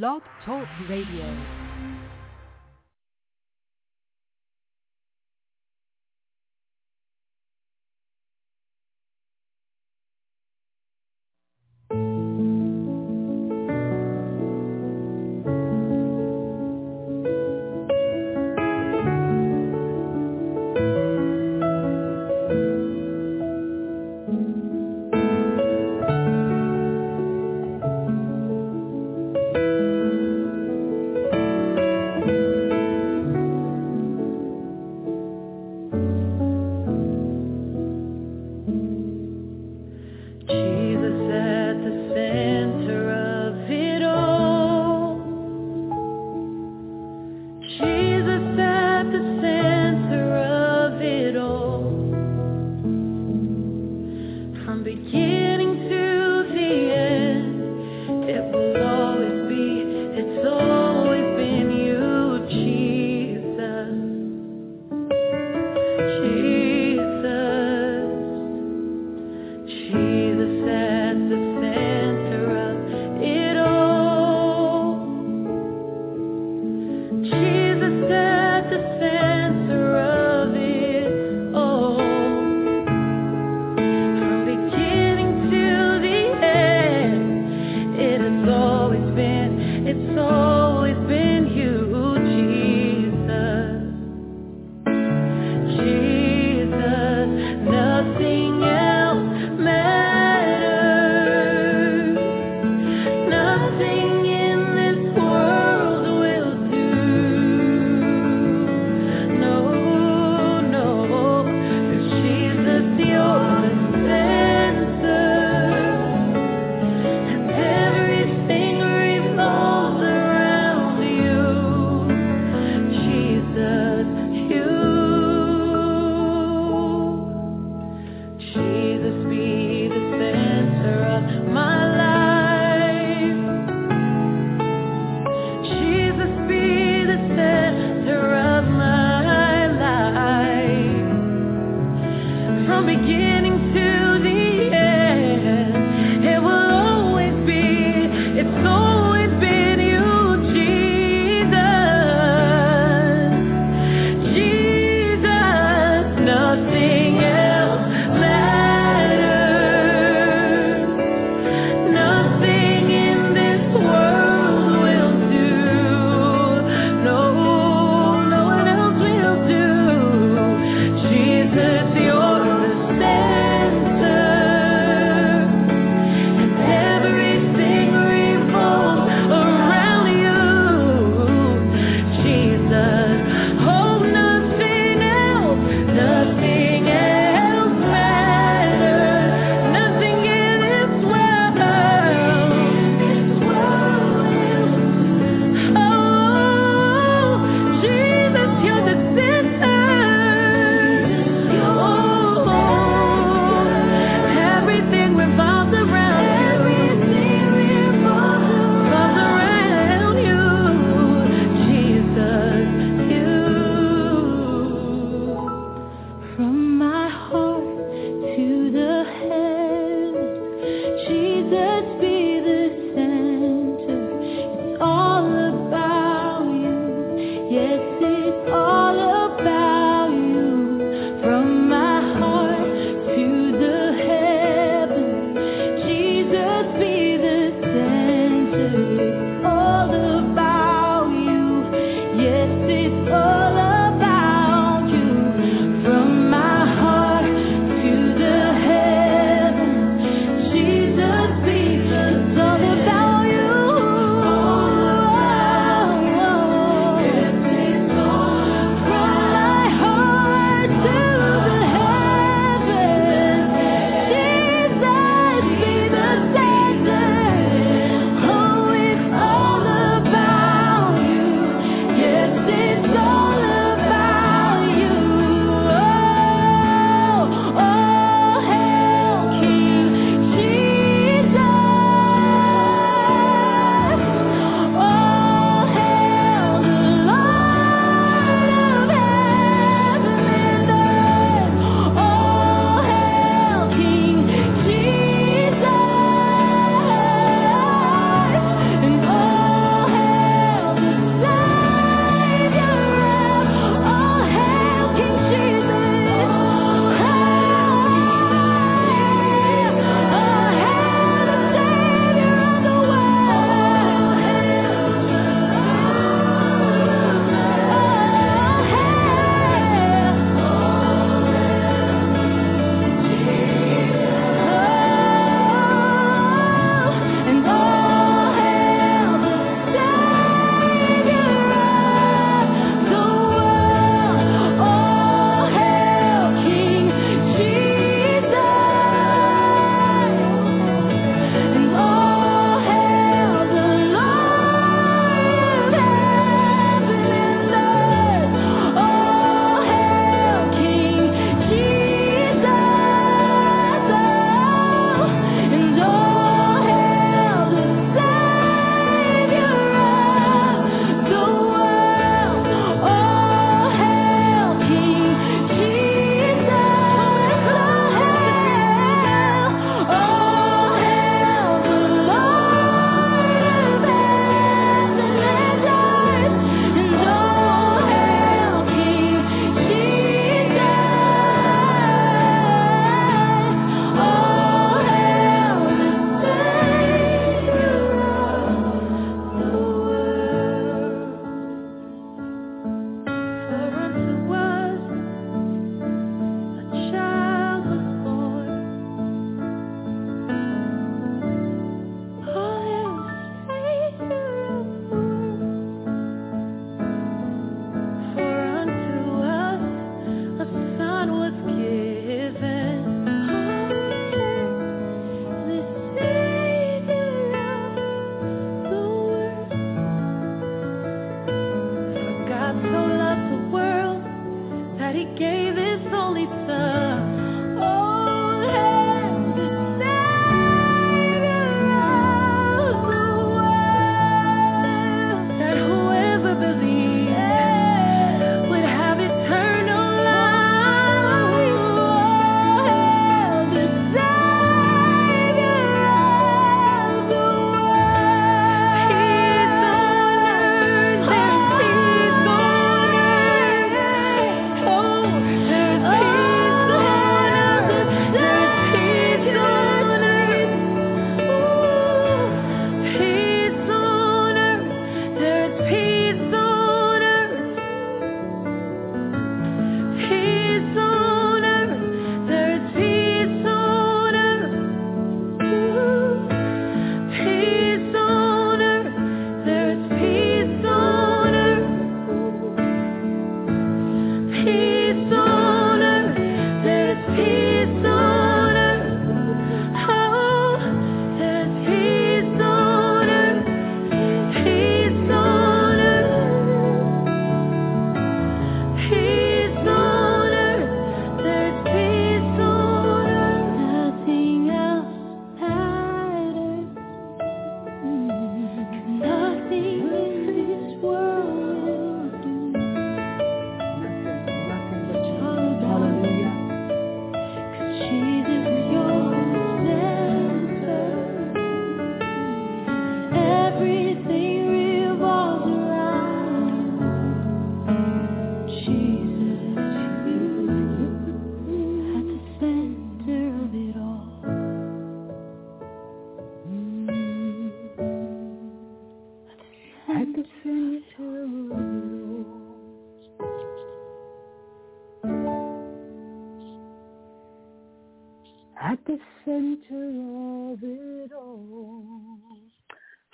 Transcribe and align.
Blog 0.00 0.22
Talk 0.46 0.66
Radio. 0.88 1.61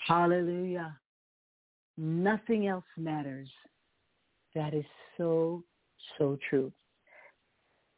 Hallelujah. 0.09 0.99
Nothing 1.99 2.67
else 2.67 2.87
matters. 2.97 3.51
That 4.55 4.73
is 4.73 4.87
so, 5.19 5.63
so 6.17 6.39
true. 6.49 6.73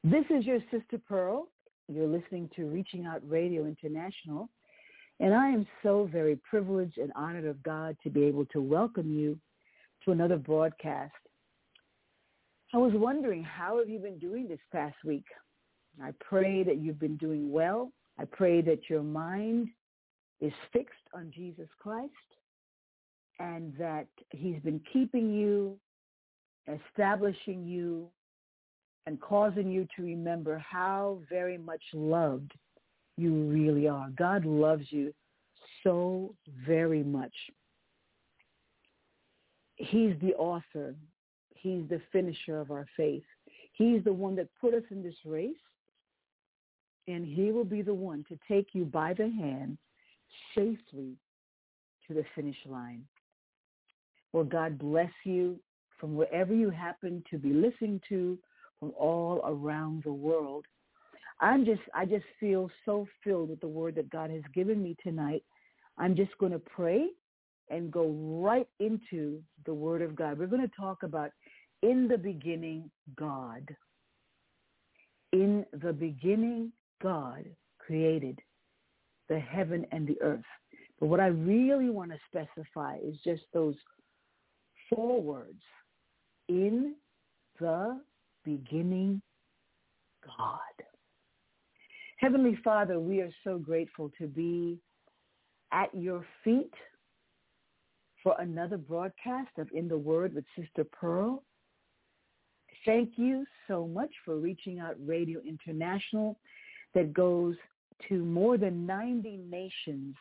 This 0.02 0.24
is 0.28 0.44
your 0.44 0.58
sister 0.72 1.00
Pearl. 1.08 1.46
You're 1.86 2.08
listening 2.08 2.50
to 2.56 2.66
Reaching 2.66 3.06
Out 3.06 3.22
Radio 3.28 3.64
International. 3.64 4.48
And 5.20 5.32
I 5.32 5.50
am 5.50 5.68
so 5.84 6.08
very 6.10 6.34
privileged 6.48 6.98
and 6.98 7.12
honored 7.14 7.44
of 7.44 7.62
God 7.62 7.96
to 8.02 8.10
be 8.10 8.24
able 8.24 8.46
to 8.46 8.60
welcome 8.60 9.16
you 9.16 9.38
to 10.04 10.10
another 10.10 10.36
broadcast. 10.36 11.12
I 12.74 12.78
was 12.78 12.92
wondering, 12.92 13.44
how 13.44 13.78
have 13.78 13.88
you 13.88 14.00
been 14.00 14.18
doing 14.18 14.48
this 14.48 14.58
past 14.72 14.96
week? 15.04 15.26
I 16.02 16.12
pray 16.18 16.64
that 16.64 16.78
you've 16.78 16.98
been 16.98 17.18
doing 17.18 17.52
well. 17.52 17.92
I 18.18 18.24
pray 18.24 18.62
that 18.62 18.90
your 18.90 19.04
mind 19.04 19.68
is 20.40 20.52
fixed 20.72 20.94
on 21.14 21.30
Jesus 21.34 21.68
Christ 21.78 22.12
and 23.38 23.74
that 23.78 24.06
he's 24.30 24.60
been 24.62 24.80
keeping 24.92 25.32
you, 25.32 25.76
establishing 26.68 27.64
you, 27.64 28.08
and 29.06 29.20
causing 29.20 29.70
you 29.70 29.86
to 29.96 30.02
remember 30.02 30.58
how 30.58 31.18
very 31.28 31.58
much 31.58 31.82
loved 31.94 32.52
you 33.16 33.32
really 33.44 33.88
are. 33.88 34.08
God 34.16 34.44
loves 34.44 34.84
you 34.90 35.12
so 35.82 36.34
very 36.66 37.02
much. 37.02 37.32
He's 39.76 40.14
the 40.20 40.34
author. 40.34 40.94
He's 41.54 41.82
the 41.88 42.00
finisher 42.12 42.60
of 42.60 42.70
our 42.70 42.86
faith. 42.96 43.24
He's 43.72 44.04
the 44.04 44.12
one 44.12 44.36
that 44.36 44.48
put 44.60 44.74
us 44.74 44.82
in 44.90 45.02
this 45.02 45.14
race, 45.24 45.54
and 47.08 47.24
he 47.26 47.52
will 47.52 47.64
be 47.64 47.80
the 47.80 47.94
one 47.94 48.24
to 48.28 48.38
take 48.46 48.68
you 48.74 48.84
by 48.84 49.14
the 49.14 49.30
hand 49.30 49.78
safely 50.54 51.16
to 52.06 52.14
the 52.14 52.24
finish 52.34 52.56
line. 52.66 53.04
Well, 54.32 54.44
God 54.44 54.78
bless 54.78 55.10
you 55.24 55.58
from 55.98 56.14
wherever 56.14 56.54
you 56.54 56.70
happen 56.70 57.22
to 57.30 57.38
be 57.38 57.52
listening 57.52 58.00
to 58.08 58.38
from 58.78 58.92
all 58.98 59.42
around 59.44 60.02
the 60.04 60.12
world. 60.12 60.64
I'm 61.40 61.64
just, 61.64 61.82
I 61.94 62.04
just 62.04 62.24
feel 62.38 62.70
so 62.84 63.06
filled 63.24 63.50
with 63.50 63.60
the 63.60 63.68
word 63.68 63.94
that 63.96 64.10
God 64.10 64.30
has 64.30 64.42
given 64.54 64.82
me 64.82 64.96
tonight. 65.02 65.42
I'm 65.98 66.14
just 66.14 66.36
going 66.38 66.52
to 66.52 66.58
pray 66.58 67.08
and 67.70 67.90
go 67.90 68.08
right 68.42 68.68
into 68.78 69.40
the 69.64 69.74
word 69.74 70.02
of 70.02 70.16
God. 70.16 70.38
We're 70.38 70.46
going 70.46 70.66
to 70.66 70.76
talk 70.76 71.02
about 71.02 71.30
in 71.82 72.08
the 72.08 72.18
beginning, 72.18 72.90
God. 73.16 73.74
In 75.32 75.64
the 75.72 75.92
beginning, 75.92 76.72
God 77.02 77.44
created 77.78 78.38
the 79.30 79.38
heaven 79.38 79.86
and 79.92 80.06
the 80.06 80.20
earth. 80.20 80.44
But 80.98 81.06
what 81.06 81.20
I 81.20 81.28
really 81.28 81.88
want 81.88 82.10
to 82.10 82.18
specify 82.28 82.98
is 83.02 83.16
just 83.24 83.42
those 83.54 83.76
four 84.90 85.22
words. 85.22 85.62
In 86.48 86.96
the 87.58 88.00
beginning, 88.44 89.22
God. 90.26 90.58
Heavenly 92.16 92.58
Father, 92.62 92.98
we 92.98 93.20
are 93.20 93.30
so 93.44 93.56
grateful 93.56 94.10
to 94.18 94.26
be 94.26 94.78
at 95.72 95.94
your 95.94 96.26
feet 96.44 96.74
for 98.22 98.34
another 98.40 98.76
broadcast 98.76 99.50
of 99.56 99.68
In 99.72 99.88
the 99.88 99.96
Word 99.96 100.34
with 100.34 100.44
Sister 100.58 100.84
Pearl. 100.84 101.42
Thank 102.84 103.12
you 103.16 103.46
so 103.68 103.86
much 103.86 104.10
for 104.24 104.36
reaching 104.36 104.80
out 104.80 104.96
Radio 104.98 105.40
International 105.46 106.36
that 106.94 107.14
goes 107.14 107.54
to 108.08 108.24
more 108.24 108.56
than 108.56 108.86
90 108.86 109.40
nations 109.50 110.14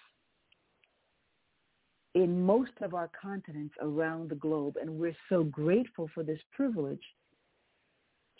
in 2.15 2.43
most 2.43 2.71
of 2.81 2.93
our 2.93 3.09
continents 3.19 3.73
around 3.81 4.29
the 4.29 4.35
globe. 4.35 4.75
And 4.81 4.99
we're 4.99 5.15
so 5.29 5.43
grateful 5.43 6.09
for 6.13 6.23
this 6.23 6.39
privilege 6.55 7.03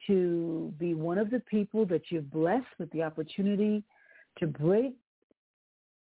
to 0.07 0.73
be 0.79 0.93
one 0.93 1.17
of 1.17 1.29
the 1.29 1.41
people 1.41 1.85
that 1.85 2.03
you've 2.09 2.31
blessed 2.31 2.67
with 2.79 2.89
the 2.91 3.03
opportunity 3.03 3.83
to 4.39 4.47
break 4.47 4.95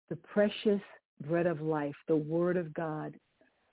the 0.08 0.16
precious 0.16 0.80
bread 1.26 1.46
of 1.46 1.60
life, 1.60 1.94
the 2.06 2.16
word 2.16 2.56
of 2.56 2.72
God, 2.72 3.14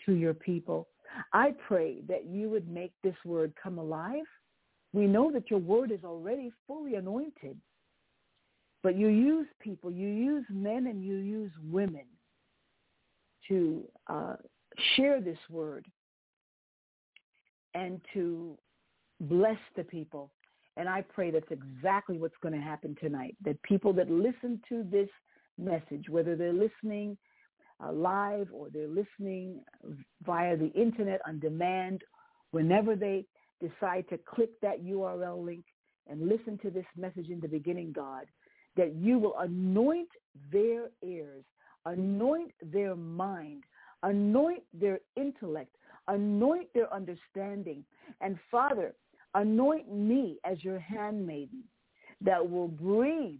to 0.05 0.13
your 0.13 0.34
people. 0.34 0.88
I 1.31 1.53
pray 1.67 2.01
that 2.10 2.25
you 2.25 2.50
would 2.50 2.67
make 2.69 2.91
this 3.03 3.15
word 3.24 3.53
come 3.62 3.77
alive. 3.77 4.25
We 4.93 5.07
know 5.07 5.31
that 5.31 5.50
your 5.50 5.60
word 5.60 5.91
is 5.91 6.03
already 6.03 6.51
fully 6.67 6.95
anointed, 6.95 7.57
but 8.86 8.96
you 8.96 9.08
use 9.08 9.48
people, 9.60 9.89
you 9.89 10.08
use 10.08 10.46
men 10.51 10.86
and 10.86 11.04
you 11.04 11.15
use 11.15 11.50
women 11.72 12.06
to 13.48 13.84
uh, 14.06 14.36
share 14.96 15.20
this 15.20 15.39
word 15.50 15.88
and 17.74 18.00
to 18.13 18.56
bless 19.22 19.58
the 19.75 19.84
people. 19.84 20.30
And 20.77 20.88
I 20.88 21.01
pray 21.01 21.32
that's 21.32 21.50
exactly 21.50 22.20
what's 22.20 22.36
going 22.44 22.54
to 22.54 22.62
happen 22.62 22.96
tonight, 23.01 23.36
that 23.44 23.60
people 23.63 23.92
that 23.94 24.12
listen 24.12 24.62
to 24.70 24.84
this 24.84 25.10
message, 25.58 26.08
whether 26.08 26.36
they're 26.36 26.54
listening 26.54 27.18
uh, 27.84 27.92
live 27.92 28.50
or 28.54 28.68
they're 28.72 28.88
listening 28.88 29.62
via 30.24 30.56
the 30.56 30.72
internet 30.74 31.22
on 31.27 31.39
demand, 31.39 32.04
whenever 32.51 32.96
they 32.96 33.25
decide 33.60 34.08
to 34.10 34.20
click 34.30 34.51
that 34.62 34.86
URL 34.86 35.44
link 35.44 35.65
and 36.08 36.30
listen 36.30 36.60
to 36.60 36.70
this 36.70 36.86
message 36.96 37.30
in 37.30 37.39
the 37.39 37.48
beginning, 37.48 37.92
God, 37.92 38.25
that 38.75 38.96
you 38.96 39.17
will 39.17 39.38
anoint 39.39 40.10
their 40.51 40.89
ears, 41.03 41.44
anoint 41.86 42.51
their 42.62 42.96
mind, 42.96 43.63
anoint 44.03 44.63
their 44.74 45.00
intellect, 45.15 45.75
anoint 46.08 46.67
their 46.74 46.94
understanding. 46.94 47.84
And 48.22 48.38
Father, 48.51 48.94
anoint 49.34 49.91
me 49.91 50.38
as 50.44 50.63
your 50.63 50.79
handmaiden 50.79 51.63
that 52.22 52.50
will 52.50 52.67
breathe 52.67 53.39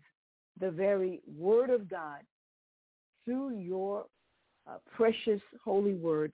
the 0.60 0.72
very 0.72 1.22
word 1.38 1.70
of 1.70 1.90
God 1.90 2.22
through 3.24 3.58
your 3.58 4.06
uh, 4.68 4.78
precious 4.96 5.42
holy 5.64 5.96
word. 5.96 6.34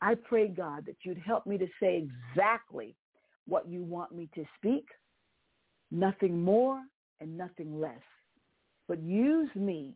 I 0.00 0.14
pray, 0.14 0.48
God, 0.48 0.86
that 0.86 0.96
you'd 1.02 1.18
help 1.18 1.46
me 1.46 1.58
to 1.58 1.66
say 1.80 2.06
exactly 2.32 2.94
what 3.46 3.68
you 3.68 3.82
want 3.82 4.12
me 4.12 4.28
to 4.34 4.44
speak, 4.58 4.86
nothing 5.90 6.42
more 6.42 6.82
and 7.20 7.36
nothing 7.36 7.80
less. 7.80 8.02
But 8.88 9.02
use 9.02 9.50
me 9.54 9.94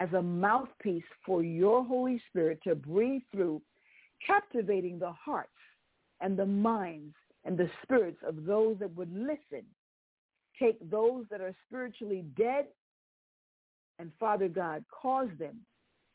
as 0.00 0.12
a 0.12 0.22
mouthpiece 0.22 1.04
for 1.24 1.42
your 1.42 1.84
Holy 1.84 2.20
Spirit 2.28 2.60
to 2.64 2.74
breathe 2.74 3.22
through, 3.32 3.62
captivating 4.26 4.98
the 4.98 5.12
hearts 5.12 5.50
and 6.20 6.38
the 6.38 6.46
minds 6.46 7.14
and 7.44 7.56
the 7.56 7.70
spirits 7.82 8.18
of 8.26 8.44
those 8.44 8.78
that 8.80 8.94
would 8.96 9.12
listen. 9.12 9.64
Take 10.58 10.78
those 10.90 11.24
that 11.30 11.40
are 11.40 11.54
spiritually 11.68 12.24
dead 12.36 12.66
and 13.98 14.12
Father 14.20 14.48
God, 14.48 14.84
cause 14.90 15.28
them 15.38 15.60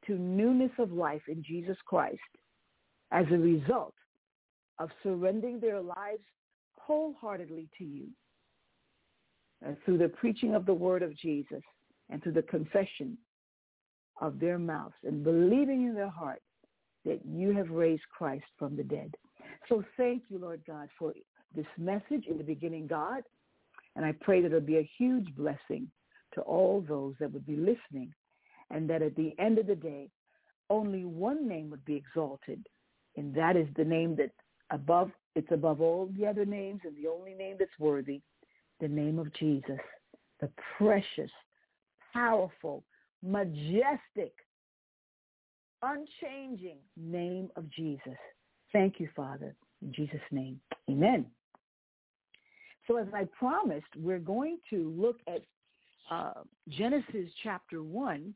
to 0.05 0.17
newness 0.17 0.71
of 0.77 0.91
life 0.91 1.21
in 1.27 1.43
Jesus 1.43 1.77
Christ 1.85 2.19
as 3.11 3.25
a 3.31 3.38
result 3.38 3.93
of 4.79 4.89
surrendering 5.03 5.59
their 5.59 5.81
lives 5.81 6.23
wholeheartedly 6.75 7.69
to 7.77 7.83
you 7.83 8.07
through 9.85 9.97
the 9.97 10.09
preaching 10.09 10.55
of 10.55 10.65
the 10.65 10.73
word 10.73 11.03
of 11.03 11.17
Jesus 11.17 11.61
and 12.09 12.21
through 12.21 12.33
the 12.33 12.41
confession 12.43 13.17
of 14.19 14.39
their 14.39 14.59
mouths 14.59 14.95
and 15.03 15.23
believing 15.23 15.87
in 15.87 15.95
their 15.95 16.09
heart 16.09 16.41
that 17.05 17.19
you 17.25 17.51
have 17.51 17.69
raised 17.69 18.03
Christ 18.15 18.45
from 18.57 18.75
the 18.75 18.83
dead. 18.83 19.15
So 19.69 19.83
thank 19.97 20.23
you, 20.29 20.37
Lord 20.37 20.61
God, 20.67 20.89
for 20.97 21.13
this 21.55 21.65
message 21.77 22.25
in 22.29 22.37
the 22.37 22.43
beginning, 22.43 22.87
God. 22.87 23.23
And 23.95 24.05
I 24.05 24.13
pray 24.21 24.41
that 24.41 24.47
it'll 24.47 24.61
be 24.61 24.77
a 24.77 24.89
huge 24.97 25.27
blessing 25.35 25.87
to 26.35 26.41
all 26.41 26.85
those 26.87 27.15
that 27.19 27.31
would 27.31 27.45
be 27.45 27.57
listening 27.57 28.13
and 28.69 28.89
that 28.89 29.01
at 29.01 29.15
the 29.15 29.33
end 29.37 29.57
of 29.57 29.67
the 29.67 29.75
day, 29.75 30.09
only 30.69 31.03
one 31.03 31.47
name 31.47 31.69
would 31.69 31.83
be 31.83 31.95
exalted, 31.95 32.65
and 33.17 33.35
that 33.35 33.57
is 33.57 33.67
the 33.75 33.83
name 33.83 34.15
that 34.15 34.31
above, 34.69 35.11
it's 35.35 35.51
above 35.51 35.81
all 35.81 36.09
the 36.17 36.25
other 36.25 36.45
names 36.45 36.79
and 36.85 36.95
the 36.95 37.09
only 37.09 37.33
name 37.33 37.57
that's 37.59 37.77
worthy, 37.77 38.21
the 38.81 38.88
name 38.88 39.19
of 39.19 39.31
Jesus, 39.35 39.79
the 40.41 40.50
precious, 40.77 41.31
powerful, 42.13 42.83
majestic, 43.23 44.33
unchanging 45.83 46.77
name 46.97 47.50
of 47.55 47.69
Jesus. 47.69 48.17
Thank 48.73 49.00
you, 49.00 49.07
Father. 49.15 49.55
In 49.81 49.93
Jesus' 49.93 50.19
name, 50.31 50.59
amen. 50.89 51.25
So 52.88 52.97
as 52.97 53.07
I 53.13 53.25
promised, 53.38 53.88
we're 53.95 54.19
going 54.19 54.57
to 54.71 54.93
look 54.97 55.17
at 55.27 55.41
uh, 56.09 56.41
Genesis 56.67 57.29
chapter 57.43 57.83
1, 57.83 58.33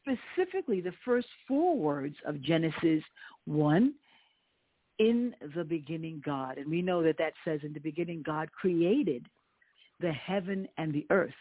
specifically 0.00 0.80
the 0.80 0.92
first 1.04 1.28
four 1.46 1.76
words 1.76 2.16
of 2.26 2.40
Genesis 2.40 3.02
One, 3.44 3.94
in 4.98 5.34
the 5.54 5.64
beginning 5.64 6.22
God. 6.24 6.58
And 6.58 6.68
we 6.68 6.82
know 6.82 7.02
that 7.02 7.18
that 7.18 7.34
says 7.44 7.60
in 7.62 7.72
the 7.72 7.80
beginning 7.80 8.22
God 8.26 8.50
created 8.50 9.26
the 10.00 10.12
heaven 10.12 10.68
and 10.76 10.92
the 10.92 11.06
earth. 11.10 11.34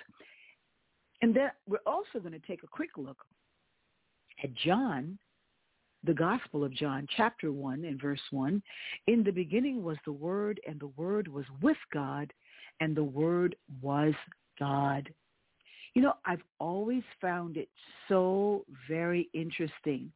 And 1.21 1.35
then 1.35 1.51
we're 1.67 1.77
also 1.85 2.19
going 2.19 2.33
to 2.33 2.47
take 2.47 2.63
a 2.63 2.67
quick 2.67 2.91
look 2.97 3.17
at 4.43 4.53
John, 4.53 5.17
the 6.03 6.13
Gospel 6.13 6.63
of 6.63 6.73
John, 6.73 7.07
chapter 7.17 7.51
1 7.51 7.85
and 7.85 7.99
verse 7.99 8.21
1. 8.31 8.61
In 9.07 9.23
the 9.23 9.31
beginning 9.31 9.83
was 9.83 9.97
the 10.05 10.11
Word, 10.11 10.59
and 10.67 10.79
the 10.79 10.91
Word 10.95 11.27
was 11.27 11.45
with 11.61 11.77
God, 11.91 12.31
and 12.79 12.95
the 12.95 13.03
Word 13.03 13.55
was 13.81 14.13
God. 14.59 15.09
You 15.95 16.03
know, 16.03 16.13
I've 16.25 16.43
always 16.59 17.03
found 17.19 17.57
it 17.57 17.69
so 18.07 18.63
very 18.87 19.29
interesting 19.33 20.11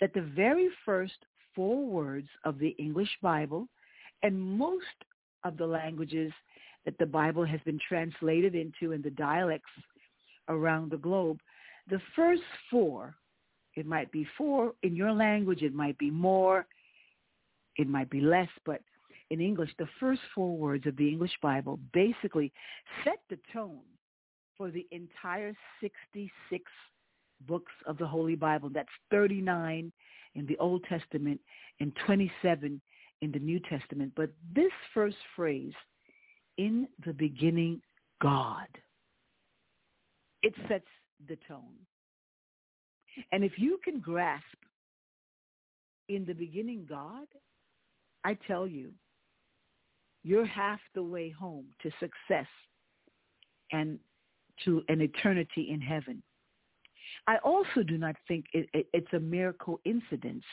that 0.00 0.12
the 0.12 0.28
very 0.34 0.68
first 0.84 1.14
four 1.54 1.86
words 1.86 2.28
of 2.44 2.58
the 2.58 2.70
English 2.78 3.10
Bible 3.22 3.68
and 4.22 4.40
most 4.40 4.84
of 5.44 5.56
the 5.56 5.66
languages 5.66 6.32
that 6.86 6.96
the 6.98 7.06
Bible 7.06 7.44
has 7.44 7.60
been 7.66 7.78
translated 7.86 8.54
into 8.54 8.92
in 8.92 9.02
the 9.02 9.10
dialects 9.10 9.70
around 10.48 10.90
the 10.90 10.96
globe, 10.96 11.38
the 11.90 12.00
first 12.14 12.42
four, 12.70 13.14
it 13.74 13.84
might 13.84 14.10
be 14.10 14.26
four 14.38 14.72
in 14.82 14.96
your 14.96 15.12
language, 15.12 15.62
it 15.62 15.74
might 15.74 15.98
be 15.98 16.10
more, 16.10 16.66
it 17.76 17.88
might 17.88 18.08
be 18.08 18.20
less, 18.20 18.48
but 18.64 18.80
in 19.30 19.40
English, 19.40 19.70
the 19.78 19.88
first 19.98 20.20
four 20.34 20.56
words 20.56 20.86
of 20.86 20.96
the 20.96 21.08
English 21.08 21.32
Bible 21.42 21.78
basically 21.92 22.52
set 23.04 23.18
the 23.28 23.38
tone 23.52 23.80
for 24.56 24.70
the 24.70 24.86
entire 24.92 25.54
66 25.80 26.64
books 27.46 27.72
of 27.86 27.98
the 27.98 28.06
Holy 28.06 28.36
Bible. 28.36 28.70
That's 28.72 28.88
39 29.10 29.92
in 30.36 30.46
the 30.46 30.56
Old 30.58 30.84
Testament 30.84 31.40
and 31.80 31.92
27 32.06 32.80
in 33.22 33.32
the 33.32 33.38
New 33.38 33.60
Testament. 33.60 34.12
But 34.14 34.30
this 34.54 34.72
first 34.94 35.16
phrase, 35.34 35.72
in 36.58 36.88
the 37.04 37.12
beginning, 37.12 37.80
God, 38.20 38.68
it 40.42 40.54
sets 40.68 40.86
the 41.28 41.36
tone. 41.48 41.74
And 43.32 43.44
if 43.44 43.52
you 43.58 43.78
can 43.84 44.00
grasp 44.00 44.44
in 46.08 46.24
the 46.24 46.34
beginning 46.34 46.86
God, 46.88 47.26
I 48.24 48.36
tell 48.46 48.66
you, 48.66 48.92
you're 50.22 50.46
half 50.46 50.80
the 50.94 51.02
way 51.02 51.30
home 51.30 51.66
to 51.82 51.90
success 52.00 52.48
and 53.72 53.98
to 54.64 54.82
an 54.88 55.00
eternity 55.00 55.68
in 55.70 55.80
heaven. 55.80 56.22
I 57.26 57.36
also 57.38 57.82
do 57.86 57.98
not 57.98 58.16
think 58.26 58.46
it, 58.52 58.68
it, 58.72 58.86
it's 58.92 59.12
a 59.12 59.20
mere 59.20 59.52
coincidence 59.52 60.44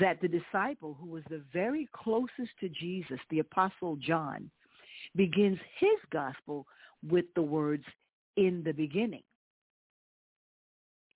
that 0.00 0.20
the 0.20 0.28
disciple 0.28 0.96
who 1.00 1.08
was 1.08 1.22
the 1.28 1.42
very 1.52 1.88
closest 1.94 2.50
to 2.60 2.68
Jesus, 2.68 3.18
the 3.30 3.40
apostle 3.40 3.96
John, 3.96 4.50
begins 5.16 5.58
his 5.78 5.98
gospel 6.10 6.66
with 7.08 7.26
the 7.34 7.42
words, 7.42 7.84
in 8.36 8.62
the 8.64 8.72
beginning. 8.72 9.22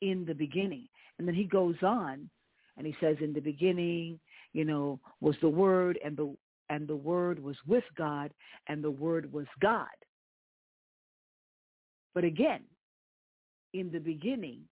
In 0.03 0.25
the 0.27 0.35
beginning. 0.35 0.89
And 1.19 1.27
then 1.27 1.35
he 1.35 1.45
goes 1.45 1.77
on 1.83 2.29
and 2.77 2.87
he 2.87 2.95
says, 3.01 3.17
in 3.21 3.33
the 3.33 3.41
beginning, 3.41 4.21
you 4.53 4.65
know, 4.65 5.01
was 5.21 5.37
the 5.41 5.49
word 5.49 5.99
and 6.05 6.17
the 6.17 6.35
and 6.69 6.89
the 6.89 6.97
word 6.97 7.41
was 7.41 7.57
with 7.67 7.85
God 7.97 8.33
and 8.69 8.83
the 8.83 8.91
word 8.91 9.33
was 9.33 9.47
God. 9.61 9.87
But 12.13 12.25
again, 12.25 12.63
in 13.73 13.93
the 13.93 14.01
beginning, 14.01 14.63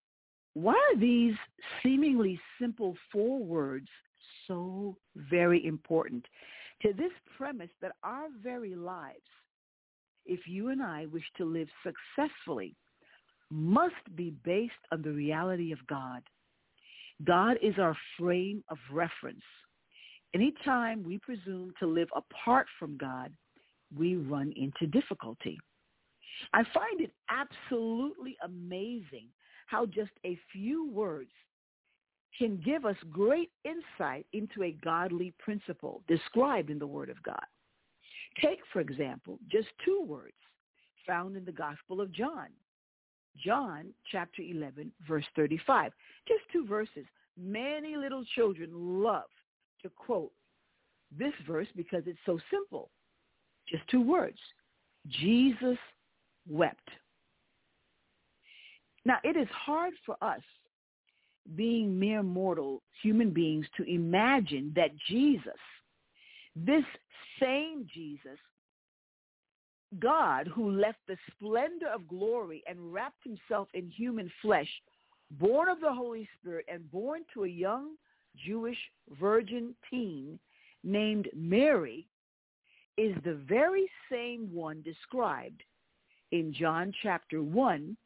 why 0.54 0.72
are 0.72 0.98
these 0.98 1.34
seemingly 1.82 2.40
simple 2.60 2.96
four 3.12 3.38
words 3.38 3.86
so 4.48 4.96
very 5.16 5.64
important 5.64 6.24
to 6.84 6.92
this 6.92 7.12
premise 7.36 7.70
that 7.80 7.92
our 8.02 8.26
very 8.42 8.74
lives, 8.74 9.16
if 10.26 10.40
you 10.46 10.68
and 10.68 10.82
I 10.82 11.06
wish 11.06 11.24
to 11.38 11.44
live 11.44 11.68
successfully, 11.82 12.76
must 13.50 13.94
be 14.14 14.34
based 14.44 14.72
on 14.92 15.02
the 15.02 15.12
reality 15.12 15.72
of 15.72 15.86
God. 15.86 16.22
God 17.24 17.56
is 17.62 17.74
our 17.78 17.96
frame 18.18 18.62
of 18.68 18.78
reference. 18.92 19.42
Anytime 20.34 21.02
we 21.04 21.18
presume 21.18 21.72
to 21.78 21.86
live 21.86 22.08
apart 22.14 22.66
from 22.78 22.96
God, 22.98 23.32
we 23.96 24.16
run 24.16 24.52
into 24.56 24.86
difficulty. 24.86 25.58
I 26.52 26.64
find 26.74 27.00
it 27.00 27.12
absolutely 27.30 28.36
amazing 28.44 29.28
how 29.66 29.86
just 29.86 30.10
a 30.26 30.38
few 30.52 30.90
words 30.90 31.30
can 32.38 32.60
give 32.64 32.84
us 32.84 32.96
great 33.10 33.50
insight 33.64 34.26
into 34.32 34.62
a 34.64 34.76
godly 34.84 35.32
principle 35.38 36.02
described 36.08 36.70
in 36.70 36.78
the 36.78 36.86
Word 36.86 37.10
of 37.10 37.22
God. 37.22 37.44
Take, 38.42 38.60
for 38.72 38.80
example, 38.80 39.38
just 39.50 39.68
two 39.84 40.04
words 40.06 40.34
found 41.06 41.36
in 41.36 41.44
the 41.44 41.52
Gospel 41.52 42.00
of 42.00 42.12
John. 42.12 42.48
John 43.36 43.86
chapter 44.10 44.42
11, 44.42 44.92
verse 45.06 45.24
35. 45.36 45.92
Just 46.26 46.42
two 46.52 46.66
verses. 46.66 47.04
Many 47.36 47.96
little 47.96 48.24
children 48.34 48.70
love 48.72 49.30
to 49.82 49.88
quote 49.90 50.32
this 51.16 51.32
verse 51.46 51.68
because 51.76 52.02
it's 52.06 52.18
so 52.26 52.38
simple. 52.50 52.90
Just 53.68 53.86
two 53.88 54.02
words. 54.02 54.38
Jesus 55.08 55.78
wept. 56.48 56.88
Now, 59.04 59.18
it 59.22 59.36
is 59.36 59.48
hard 59.50 59.92
for 60.06 60.16
us, 60.22 60.40
being 61.56 61.98
mere 61.98 62.22
mortal 62.22 62.82
human 63.02 63.30
beings, 63.30 63.66
to 63.76 63.84
imagine 63.84 64.72
that 64.74 64.90
Jesus, 65.08 65.52
this 66.56 66.84
same 67.40 67.86
Jesus, 67.92 68.38
God 69.98 70.48
who 70.48 70.70
left 70.70 70.98
the 71.06 71.16
splendor 71.30 71.88
of 71.88 72.08
glory 72.08 72.62
and 72.66 72.92
wrapped 72.92 73.22
himself 73.22 73.68
in 73.74 73.90
human 73.90 74.30
flesh, 74.42 74.68
born 75.32 75.68
of 75.68 75.80
the 75.80 75.92
Holy 75.92 76.28
Spirit 76.40 76.64
and 76.72 76.90
born 76.90 77.22
to 77.34 77.44
a 77.44 77.48
young 77.48 77.96
Jewish 78.44 78.78
virgin 79.20 79.74
teen 79.90 80.38
named 80.82 81.28
Mary, 81.34 82.06
is 82.96 83.14
the 83.24 83.34
very 83.48 83.88
same 84.10 84.52
one 84.52 84.82
described 84.82 85.62
in 86.32 86.52
John 86.52 86.92
chapter 87.02 87.42
1, 87.42 87.96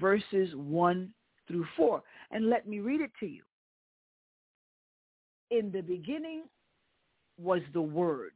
verses 0.00 0.54
1 0.54 1.12
through 1.52 1.66
4. 1.76 2.02
And 2.30 2.48
let 2.48 2.66
me 2.66 2.80
read 2.80 3.02
it 3.02 3.10
to 3.20 3.26
you. 3.26 3.42
In 5.50 5.70
the 5.70 5.82
beginning 5.82 6.44
was 7.38 7.60
the 7.74 7.82
Word, 7.82 8.32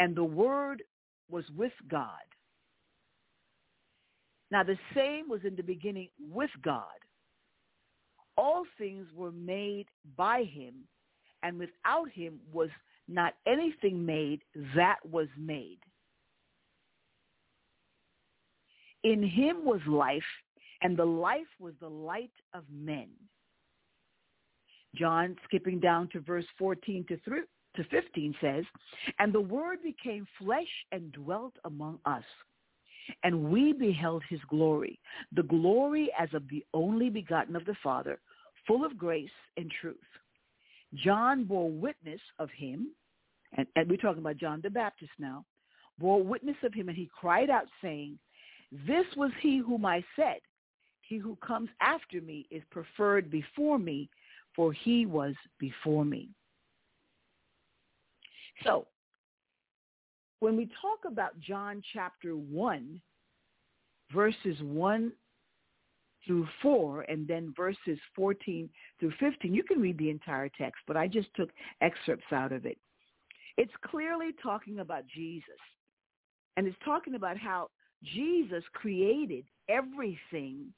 and 0.00 0.16
the 0.16 0.24
Word 0.24 0.82
was 1.30 1.44
with 1.56 1.72
God. 1.88 2.08
Now 4.50 4.64
the 4.64 4.78
same 4.94 5.28
was 5.28 5.40
in 5.44 5.54
the 5.54 5.62
beginning 5.62 6.08
with 6.32 6.50
God. 6.62 6.82
All 8.36 8.64
things 8.76 9.06
were 9.14 9.30
made 9.30 9.86
by 10.16 10.42
him, 10.42 10.74
and 11.44 11.58
without 11.58 12.10
him 12.12 12.40
was 12.52 12.70
not 13.06 13.34
anything 13.46 14.04
made 14.04 14.40
that 14.74 14.96
was 15.08 15.28
made. 15.38 15.78
In 19.04 19.22
him 19.22 19.64
was 19.64 19.80
life, 19.86 20.22
and 20.82 20.96
the 20.96 21.04
life 21.04 21.40
was 21.58 21.74
the 21.80 21.88
light 21.88 22.32
of 22.54 22.64
men. 22.70 23.08
John, 24.96 25.36
skipping 25.44 25.78
down 25.78 26.08
to 26.12 26.20
verse 26.20 26.46
14 26.58 27.04
to, 27.08 27.16
th- 27.16 27.44
to 27.76 27.84
15 27.84 28.34
says, 28.40 28.64
And 29.18 29.32
the 29.32 29.40
Word 29.40 29.78
became 29.82 30.26
flesh 30.38 30.66
and 30.90 31.12
dwelt 31.12 31.54
among 31.64 31.98
us. 32.04 32.24
And 33.22 33.50
we 33.50 33.72
beheld 33.72 34.22
his 34.28 34.40
glory, 34.48 34.98
the 35.34 35.42
glory 35.42 36.10
as 36.18 36.28
of 36.32 36.48
the 36.48 36.64
only 36.74 37.08
begotten 37.08 37.56
of 37.56 37.64
the 37.64 37.76
Father, 37.82 38.18
full 38.66 38.84
of 38.84 38.98
grace 38.98 39.30
and 39.56 39.70
truth. 39.80 39.96
John 40.94 41.44
bore 41.44 41.70
witness 41.70 42.20
of 42.38 42.50
him, 42.50 42.88
and, 43.56 43.66
and 43.76 43.88
we're 43.88 43.96
talking 43.96 44.20
about 44.20 44.36
John 44.36 44.60
the 44.62 44.70
Baptist 44.70 45.12
now, 45.18 45.44
bore 45.98 46.22
witness 46.22 46.56
of 46.62 46.74
him, 46.74 46.88
and 46.88 46.96
he 46.96 47.08
cried 47.20 47.50
out, 47.50 47.66
saying, 47.82 48.18
this 48.72 49.06
was 49.16 49.32
he 49.40 49.58
whom 49.58 49.84
I 49.84 50.04
said, 50.14 50.38
he 51.10 51.16
who 51.16 51.36
comes 51.44 51.68
after 51.80 52.20
me 52.20 52.46
is 52.52 52.62
preferred 52.70 53.32
before 53.32 53.80
me, 53.80 54.08
for 54.54 54.72
he 54.72 55.06
was 55.06 55.34
before 55.58 56.04
me. 56.04 56.28
So, 58.62 58.86
when 60.38 60.56
we 60.56 60.66
talk 60.80 61.00
about 61.10 61.38
John 61.40 61.82
chapter 61.92 62.36
1, 62.36 63.00
verses 64.14 64.56
1 64.62 65.12
through 66.26 66.46
4, 66.62 67.02
and 67.02 67.26
then 67.26 67.52
verses 67.56 67.98
14 68.14 68.70
through 69.00 69.12
15, 69.18 69.52
you 69.52 69.64
can 69.64 69.80
read 69.80 69.98
the 69.98 70.10
entire 70.10 70.48
text, 70.56 70.80
but 70.86 70.96
I 70.96 71.08
just 71.08 71.28
took 71.34 71.50
excerpts 71.80 72.32
out 72.32 72.52
of 72.52 72.66
it. 72.66 72.78
It's 73.56 73.72
clearly 73.84 74.30
talking 74.40 74.78
about 74.78 75.02
Jesus. 75.12 75.44
And 76.56 76.68
it's 76.68 76.76
talking 76.84 77.16
about 77.16 77.36
how 77.36 77.68
Jesus 78.04 78.62
created 78.74 79.44
everything. 79.68 80.72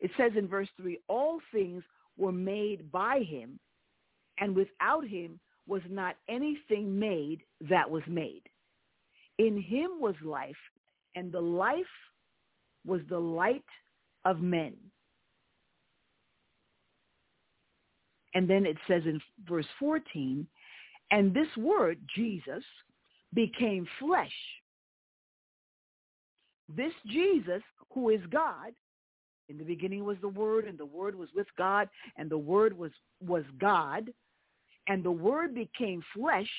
It 0.00 0.10
says 0.16 0.32
in 0.36 0.48
verse 0.48 0.68
3, 0.76 0.98
all 1.08 1.40
things 1.52 1.82
were 2.16 2.32
made 2.32 2.90
by 2.92 3.20
him, 3.20 3.58
and 4.38 4.54
without 4.54 5.06
him 5.06 5.40
was 5.66 5.82
not 5.88 6.16
anything 6.28 6.98
made 6.98 7.42
that 7.68 7.90
was 7.90 8.02
made. 8.06 8.42
In 9.38 9.60
him 9.60 10.00
was 10.00 10.14
life, 10.24 10.56
and 11.14 11.32
the 11.32 11.40
life 11.40 11.84
was 12.86 13.00
the 13.08 13.18
light 13.18 13.64
of 14.24 14.40
men. 14.40 14.74
And 18.34 18.48
then 18.48 18.66
it 18.66 18.76
says 18.86 19.02
in 19.06 19.20
verse 19.48 19.66
14, 19.78 20.46
and 21.10 21.32
this 21.32 21.48
word, 21.56 21.98
Jesus, 22.14 22.64
became 23.32 23.86
flesh. 23.98 24.32
This 26.68 26.92
Jesus, 27.06 27.62
who 27.92 28.10
is 28.10 28.20
God, 28.30 28.72
in 29.48 29.58
the 29.58 29.64
beginning 29.64 30.04
was 30.04 30.16
the 30.20 30.28
Word, 30.28 30.66
and 30.66 30.78
the 30.78 30.86
Word 30.86 31.14
was 31.14 31.28
with 31.34 31.46
God, 31.56 31.88
and 32.16 32.30
the 32.30 32.38
Word 32.38 32.76
was, 32.76 32.90
was 33.24 33.44
God, 33.58 34.12
and 34.88 35.04
the 35.04 35.10
Word 35.10 35.54
became 35.54 36.02
flesh, 36.14 36.50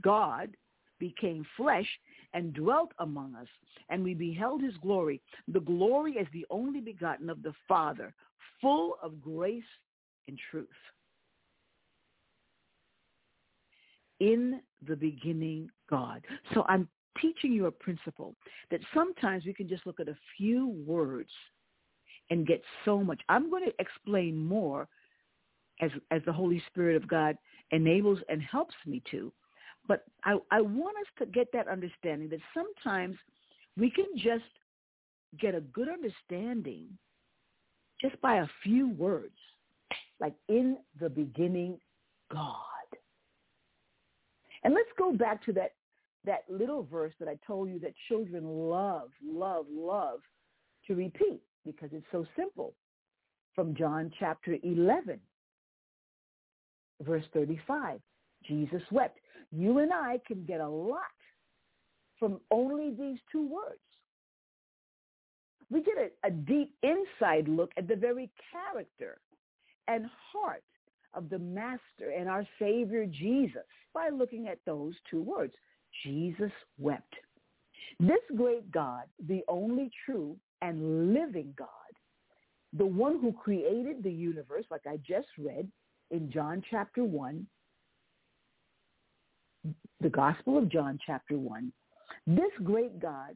God 0.00 0.56
became 0.98 1.44
flesh, 1.56 1.86
and 2.32 2.54
dwelt 2.54 2.92
among 2.98 3.34
us, 3.34 3.48
and 3.88 4.02
we 4.02 4.14
beheld 4.14 4.62
his 4.62 4.76
glory, 4.78 5.20
the 5.48 5.60
glory 5.60 6.18
as 6.18 6.26
the 6.32 6.46
only 6.50 6.80
begotten 6.80 7.30
of 7.30 7.42
the 7.42 7.52
Father, 7.68 8.14
full 8.60 8.96
of 9.02 9.20
grace 9.20 9.62
and 10.28 10.38
truth. 10.50 10.68
In 14.20 14.60
the 14.86 14.96
beginning, 14.96 15.70
God. 15.90 16.22
So 16.54 16.64
I'm 16.68 16.88
teaching 17.20 17.52
you 17.52 17.66
a 17.66 17.70
principle 17.70 18.34
that 18.70 18.80
sometimes 18.94 19.44
we 19.44 19.52
can 19.52 19.68
just 19.68 19.86
look 19.86 20.00
at 20.00 20.08
a 20.08 20.16
few 20.36 20.68
words 20.86 21.30
and 22.30 22.46
get 22.46 22.62
so 22.84 23.02
much. 23.02 23.20
I'm 23.28 23.50
going 23.50 23.64
to 23.64 23.72
explain 23.78 24.36
more 24.36 24.88
as, 25.80 25.90
as 26.10 26.22
the 26.26 26.32
Holy 26.32 26.62
Spirit 26.68 26.96
of 26.96 27.08
God 27.08 27.36
enables 27.70 28.18
and 28.28 28.42
helps 28.42 28.74
me 28.86 29.02
to. 29.10 29.32
But 29.88 30.04
I, 30.24 30.36
I 30.50 30.60
want 30.60 30.96
us 30.98 31.06
to 31.18 31.26
get 31.26 31.52
that 31.52 31.68
understanding 31.68 32.28
that 32.30 32.40
sometimes 32.54 33.16
we 33.76 33.90
can 33.90 34.06
just 34.16 34.44
get 35.38 35.54
a 35.54 35.60
good 35.60 35.88
understanding 35.88 36.86
just 38.00 38.20
by 38.20 38.36
a 38.36 38.46
few 38.62 38.90
words, 38.90 39.36
like 40.20 40.34
in 40.48 40.78
the 41.00 41.08
beginning, 41.08 41.78
God. 42.32 42.54
And 44.64 44.74
let's 44.74 44.88
go 44.98 45.12
back 45.12 45.44
to 45.44 45.52
that, 45.52 45.74
that 46.24 46.44
little 46.48 46.82
verse 46.82 47.12
that 47.20 47.28
I 47.28 47.38
told 47.46 47.68
you 47.68 47.78
that 47.80 47.92
children 48.08 48.44
love, 48.44 49.10
love, 49.24 49.66
love 49.70 50.20
to 50.86 50.94
repeat 50.94 51.40
because 51.66 51.90
it's 51.92 52.06
so 52.10 52.24
simple. 52.36 52.72
From 53.54 53.74
John 53.74 54.10
chapter 54.18 54.56
11, 54.62 55.18
verse 57.02 57.24
35, 57.34 58.00
Jesus 58.46 58.82
wept. 58.90 59.18
You 59.52 59.78
and 59.78 59.92
I 59.92 60.20
can 60.26 60.44
get 60.44 60.60
a 60.60 60.68
lot 60.68 61.00
from 62.18 62.40
only 62.50 62.90
these 62.90 63.18
two 63.30 63.46
words. 63.46 63.80
We 65.70 65.82
get 65.82 65.96
a, 65.98 66.28
a 66.28 66.30
deep 66.30 66.74
inside 66.82 67.48
look 67.48 67.72
at 67.76 67.88
the 67.88 67.96
very 67.96 68.30
character 68.52 69.18
and 69.88 70.06
heart 70.32 70.62
of 71.14 71.28
the 71.28 71.38
Master 71.38 72.10
and 72.16 72.28
our 72.28 72.46
Savior 72.58 73.06
Jesus 73.06 73.62
by 73.94 74.10
looking 74.10 74.48
at 74.48 74.58
those 74.66 74.94
two 75.10 75.22
words. 75.22 75.54
Jesus 76.04 76.52
wept. 76.78 77.14
This 77.98 78.20
great 78.36 78.70
God, 78.70 79.04
the 79.26 79.42
only 79.48 79.90
true 80.04 80.36
and 80.62 81.12
living 81.12 81.54
God, 81.56 81.68
the 82.72 82.86
one 82.86 83.18
who 83.20 83.32
created 83.32 84.02
the 84.02 84.10
universe, 84.10 84.64
like 84.70 84.86
I 84.86 84.98
just 85.06 85.28
read 85.38 85.70
in 86.10 86.30
John 86.30 86.62
chapter 86.70 87.04
1, 87.04 87.46
the 90.00 90.08
Gospel 90.08 90.58
of 90.58 90.68
John 90.68 90.98
chapter 91.04 91.36
1, 91.36 91.72
this 92.26 92.52
great 92.62 93.00
God, 93.00 93.34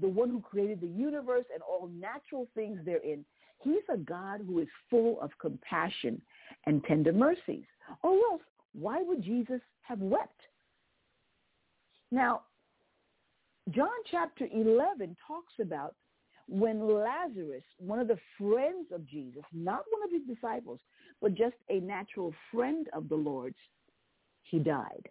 the 0.00 0.08
one 0.08 0.28
who 0.30 0.40
created 0.40 0.80
the 0.80 0.86
universe 0.86 1.46
and 1.52 1.62
all 1.62 1.88
natural 1.88 2.48
things 2.54 2.78
therein, 2.84 3.24
he's 3.62 3.82
a 3.92 3.96
God 3.96 4.40
who 4.46 4.58
is 4.58 4.68
full 4.90 5.20
of 5.20 5.30
compassion 5.40 6.20
and 6.66 6.84
tender 6.84 7.12
mercies. 7.12 7.64
Or 8.02 8.12
else, 8.30 8.42
why 8.78 9.02
would 9.02 9.22
Jesus 9.22 9.60
have 9.82 10.00
wept? 10.00 10.40
Now, 12.10 12.42
John 13.70 13.88
chapter 14.10 14.46
11 14.52 15.16
talks 15.26 15.54
about 15.60 15.94
when 16.48 16.86
Lazarus, 16.86 17.64
one 17.78 17.98
of 17.98 18.08
the 18.08 18.18
friends 18.38 18.86
of 18.92 19.06
Jesus, 19.06 19.42
not 19.52 19.82
one 19.90 20.02
of 20.04 20.10
his 20.10 20.22
disciples, 20.34 20.78
but 21.20 21.34
just 21.34 21.56
a 21.70 21.80
natural 21.80 22.32
friend 22.52 22.88
of 22.92 23.08
the 23.08 23.16
Lord's, 23.16 23.56
he 24.42 24.58
died. 24.58 25.08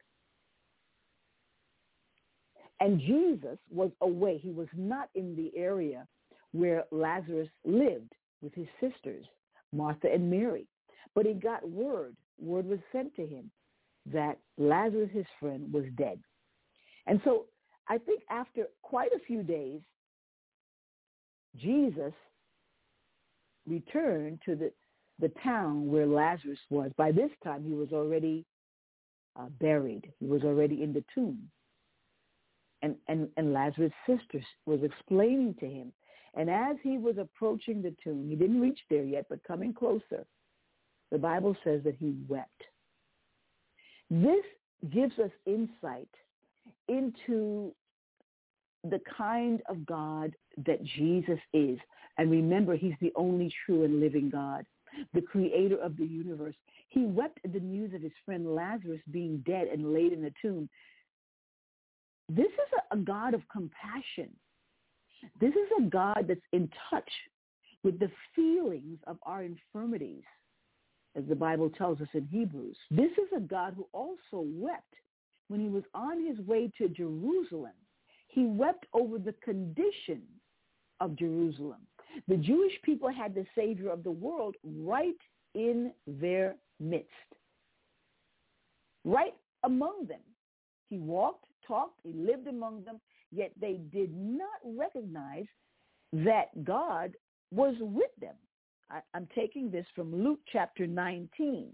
And 2.80 3.00
Jesus 3.00 3.58
was 3.70 3.92
away. 4.02 4.38
He 4.38 4.52
was 4.52 4.68
not 4.76 5.10
in 5.16 5.36
the 5.36 5.52
area 5.58 6.08
where 6.52 6.86
Lazarus 6.92 7.50
lived 7.66 8.14
with 8.42 8.54
his 8.54 8.68
sisters, 8.80 9.26
Martha 9.74 10.12
and 10.12 10.30
Mary. 10.30 10.68
But 11.14 11.26
he 11.26 11.34
got 11.34 11.70
word, 11.70 12.16
word 12.40 12.66
was 12.66 12.80
sent 12.92 13.16
to 13.16 13.26
him 13.26 13.50
that 14.12 14.38
Lazarus, 14.58 15.10
his 15.12 15.26
friend, 15.40 15.72
was 15.72 15.86
dead. 15.98 16.20
And 17.08 17.22
so 17.24 17.46
I 17.88 17.98
think 17.98 18.22
after 18.30 18.68
quite 18.82 19.12
a 19.14 19.26
few 19.26 19.42
days, 19.44 19.82
Jesus 21.60 22.14
returned 23.68 24.40
to 24.46 24.56
the, 24.56 24.72
the 25.20 25.32
town 25.44 25.90
where 25.90 26.06
Lazarus 26.06 26.60
was. 26.70 26.92
By 26.98 27.12
this 27.12 27.32
time, 27.44 27.64
he 27.64 27.74
was 27.74 27.90
already 27.92 28.46
uh, 29.40 29.48
buried. 29.60 30.12
He 30.20 30.28
was 30.28 30.44
already 30.44 30.84
in 30.84 30.94
the 30.94 31.04
tomb 31.14 31.50
and, 32.86 32.96
and, 33.08 33.28
and 33.38 33.52
Lazarus' 33.52 33.92
sister 34.06 34.46
was 34.66 34.80
explaining 34.84 35.56
to 35.60 35.66
him. 35.68 35.92
And 36.36 36.50
as 36.50 36.76
he 36.84 36.98
was 36.98 37.18
approaching 37.18 37.82
the 37.82 37.96
tomb, 38.04 38.28
he 38.30 38.36
didn't 38.36 38.62
reach 38.62 38.80
there 38.90 39.04
yet, 39.04 39.26
but 39.30 39.44
coming 39.44 39.74
closer, 39.74 40.26
the 41.12 41.18
Bible 41.18 41.56
says 41.64 41.82
that 41.84 41.96
he 42.00 42.16
wept. 42.28 42.50
This 44.12 44.44
gives 44.94 45.18
us 45.18 45.32
insight 45.48 46.10
into 46.88 47.74
the 48.90 49.02
kind 49.18 49.62
of 49.68 49.86
God 49.86 50.36
that 50.66 50.84
Jesus 50.84 51.40
is. 51.54 51.78
And 52.18 52.32
remember, 52.32 52.76
he's 52.76 52.94
the 53.02 53.12
only 53.16 53.54
true 53.66 53.84
and 53.84 54.00
living 54.00 54.30
God, 54.30 54.66
the 55.14 55.22
creator 55.22 55.78
of 55.78 55.98
the 55.98 56.06
universe. 56.06 56.56
He 56.88 57.06
wept 57.06 57.40
at 57.44 57.54
the 57.54 57.60
news 57.60 57.94
of 57.94 58.02
his 58.02 58.14
friend 58.26 58.56
Lazarus 58.56 59.02
being 59.12 59.44
dead 59.46 59.68
and 59.68 59.94
laid 59.94 60.14
in 60.14 60.22
the 60.22 60.34
tomb 60.42 60.70
this 62.30 62.48
is 62.48 62.80
a, 62.92 62.96
a 62.96 62.98
God 62.98 63.34
of 63.34 63.42
compassion. 63.52 64.30
This 65.40 65.54
is 65.54 65.70
a 65.80 65.90
God 65.90 66.26
that's 66.28 66.40
in 66.54 66.70
touch 66.90 67.10
with 67.84 68.00
the 68.00 68.12
feelings 68.36 69.00
of 69.06 69.18
our 69.24 69.44
infirmities, 69.44 70.24
as 71.16 71.24
the 71.28 71.36
Bible 71.36 71.70
tells 71.70 72.02
us 72.02 72.08
in 72.14 72.28
Hebrews. 72.28 72.78
This 72.90 73.12
is 73.12 73.30
a 73.36 73.40
God 73.40 73.74
who 73.76 73.88
also 73.92 74.46
wept 74.46 74.94
when 75.48 75.60
he 75.60 75.70
was 75.70 75.84
on 75.94 76.26
his 76.26 76.40
way 76.48 76.72
to 76.80 76.90
Jerusalem. 76.90 77.74
He 78.36 78.46
wept 78.46 78.86
over 78.92 79.18
the 79.18 79.34
condition 79.42 80.22
of 81.00 81.16
Jerusalem. 81.16 81.80
The 82.28 82.36
Jewish 82.36 82.74
people 82.84 83.10
had 83.10 83.34
the 83.34 83.46
Savior 83.56 83.90
of 83.90 84.04
the 84.04 84.12
world 84.12 84.56
right 84.66 85.16
in 85.54 85.94
their 86.06 86.56
midst, 86.78 87.08
right 89.06 89.34
among 89.64 90.08
them. 90.08 90.20
He 90.90 90.98
walked 90.98 91.46
talked, 91.66 92.02
he 92.04 92.12
lived 92.12 92.48
among 92.48 92.84
them, 92.84 93.00
yet 93.32 93.52
they 93.60 93.80
did 93.94 94.14
not 94.14 94.60
recognize 94.66 95.46
that 96.12 96.64
God 96.66 97.14
was 97.52 97.76
with 97.80 98.12
them. 98.20 98.36
I, 98.92 99.00
am 99.16 99.30
taking 99.34 99.72
this 99.72 99.86
from 99.96 100.24
Luke 100.24 100.42
chapter 100.52 100.86
19, 100.86 101.74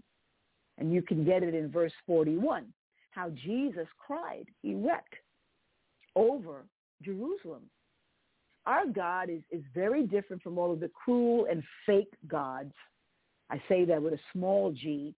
and 0.78 0.92
you 0.92 1.02
can 1.02 1.24
get 1.24 1.42
it 1.42 1.54
in 1.56 1.72
verse 1.72 1.92
41, 2.06 2.66
how 3.10 3.30
Jesus 3.30 3.88
cried, 3.98 4.46
he 4.62 4.76
wept 4.76 5.14
over 6.16 6.64
Jerusalem. 7.02 7.62
Our 8.66 8.86
God 8.86 9.28
is, 9.28 9.42
is 9.50 9.62
very 9.74 10.06
different 10.06 10.42
from 10.42 10.58
all 10.58 10.72
of 10.72 10.80
the 10.80 10.90
cruel 10.90 11.46
and 11.50 11.62
fake 11.84 12.12
gods. 12.28 12.72
I 13.50 13.60
say 13.68 13.84
that 13.86 14.00
with 14.00 14.14
a 14.14 14.20
small 14.32 14.72
g 14.72 15.14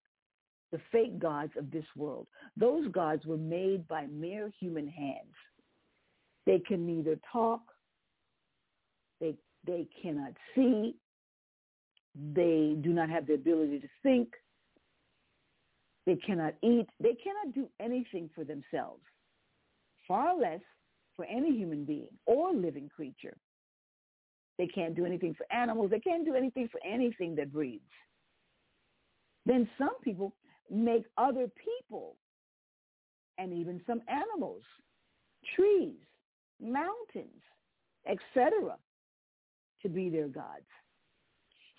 the 0.75 0.81
fake 0.91 1.21
gods 1.21 1.53
of 1.57 1.71
this 1.71 1.85
world. 1.97 2.27
Those 2.57 2.89
gods 2.89 3.25
were 3.25 3.37
made 3.37 3.87
by 3.87 4.07
mere 4.07 4.51
human 4.59 4.89
hands. 4.89 5.33
They 6.47 6.59
can 6.59 6.85
neither 6.85 7.17
talk, 7.33 7.61
they, 9.21 9.37
they 9.65 9.87
cannot 10.03 10.33
see, 10.53 10.97
they 12.35 12.75
do 12.81 12.89
not 12.91 13.09
have 13.09 13.29
the 13.29 13.35
ability 13.35 13.79
to 13.79 13.89
think, 14.03 14.31
they 16.07 16.17
cannot 16.17 16.55
eat, 16.61 16.89
they 17.01 17.15
cannot 17.23 17.55
do 17.55 17.69
anything 17.79 18.29
for 18.35 18.43
themselves, 18.43 19.05
far 20.09 20.37
less 20.37 20.61
for 21.17 21.25
any 21.27 21.57
human 21.57 21.85
being 21.85 22.09
or 22.27 22.53
living 22.53 22.89
creature. 22.95 23.37
They 24.59 24.67
can't 24.67 24.95
do 24.95 25.05
anything 25.05 25.35
for 25.35 25.47
animals. 25.53 25.91
They 25.91 26.01
can't 26.01 26.25
do 26.25 26.35
anything 26.35 26.69
for 26.71 26.81
anything 26.87 27.35
that 27.37 27.53
breathes. 27.53 27.83
Then 29.47 29.69
some 29.79 29.95
people 30.03 30.33
make 30.71 31.05
other 31.19 31.49
people 31.57 32.17
and 33.39 33.53
even 33.53 33.81
some 33.87 34.01
animals, 34.09 34.63
trees, 35.57 35.97
mountains, 36.63 37.43
etc., 38.07 38.77
to 39.83 39.89
be 39.89 40.09
their 40.09 40.29
gods. 40.29 40.65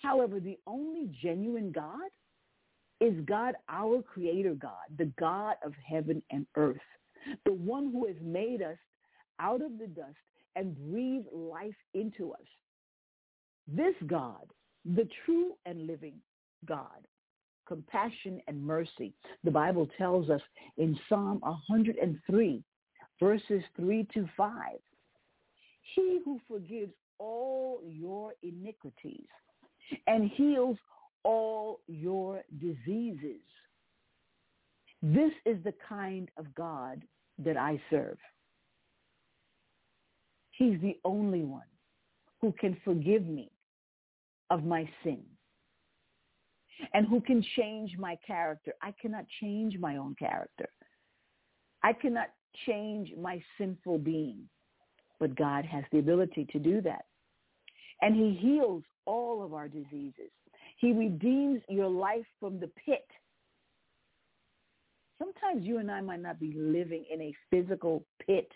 However, 0.02 0.38
the 0.38 0.58
only 0.66 1.10
genuine 1.22 1.72
God 1.72 2.10
is 3.00 3.14
God, 3.24 3.54
our 3.68 4.02
creator 4.02 4.54
God, 4.54 4.72
the 4.98 5.10
God 5.18 5.56
of 5.64 5.72
heaven 5.84 6.22
and 6.30 6.46
earth, 6.56 6.76
the 7.44 7.52
one 7.52 7.90
who 7.90 8.06
has 8.06 8.16
made 8.22 8.62
us 8.62 8.76
out 9.40 9.62
of 9.62 9.78
the 9.78 9.86
dust 9.86 10.16
and 10.54 10.76
breathe 10.90 11.24
life 11.32 11.76
into 11.94 12.32
us. 12.32 12.46
This 13.68 13.94
God, 14.06 14.52
the 14.84 15.08
true 15.24 15.52
and 15.66 15.86
living 15.86 16.14
God, 16.66 17.06
compassion 17.66 18.40
and 18.46 18.64
mercy. 18.64 19.12
The 19.44 19.50
Bible 19.50 19.88
tells 19.98 20.30
us 20.30 20.40
in 20.78 20.98
Psalm 21.08 21.40
103, 21.40 22.62
verses 23.20 23.62
3 23.76 24.06
to 24.14 24.28
5, 24.36 24.54
he 25.94 26.20
who 26.24 26.40
forgives 26.48 26.92
all 27.18 27.80
your 27.88 28.32
iniquities 28.42 29.26
and 30.06 30.30
heals 30.30 30.76
all 31.22 31.80
your 31.86 32.42
diseases. 32.60 33.40
This 35.02 35.32
is 35.44 35.62
the 35.64 35.74
kind 35.88 36.30
of 36.36 36.54
God 36.54 37.02
that 37.38 37.56
I 37.56 37.80
serve. 37.90 38.18
He's 40.56 40.80
the 40.80 40.98
only 41.04 41.42
one 41.42 41.66
who 42.40 42.52
can 42.52 42.76
forgive 42.84 43.26
me 43.26 43.50
of 44.50 44.64
my 44.64 44.88
sin 45.02 45.22
and 46.94 47.06
who 47.06 47.20
can 47.20 47.44
change 47.56 47.96
my 47.98 48.16
character. 48.26 48.72
I 48.82 48.94
cannot 49.00 49.26
change 49.40 49.78
my 49.78 49.96
own 49.96 50.14
character. 50.18 50.68
I 51.82 51.92
cannot 51.92 52.28
change 52.66 53.12
my 53.20 53.42
sinful 53.58 53.98
being, 53.98 54.48
but 55.20 55.36
God 55.36 55.64
has 55.66 55.84
the 55.92 55.98
ability 55.98 56.46
to 56.52 56.58
do 56.58 56.80
that. 56.82 57.04
And 58.00 58.14
he 58.14 58.34
heals 58.34 58.82
all 59.04 59.44
of 59.44 59.52
our 59.52 59.68
diseases. 59.68 60.30
He 60.78 60.92
redeems 60.92 61.60
your 61.68 61.88
life 61.88 62.26
from 62.40 62.60
the 62.60 62.70
pit. 62.84 63.06
Sometimes 65.18 65.64
you 65.64 65.78
and 65.78 65.90
I 65.90 66.00
might 66.02 66.20
not 66.20 66.38
be 66.38 66.52
living 66.54 67.04
in 67.12 67.22
a 67.22 67.34
physical 67.50 68.04
pit 68.26 68.50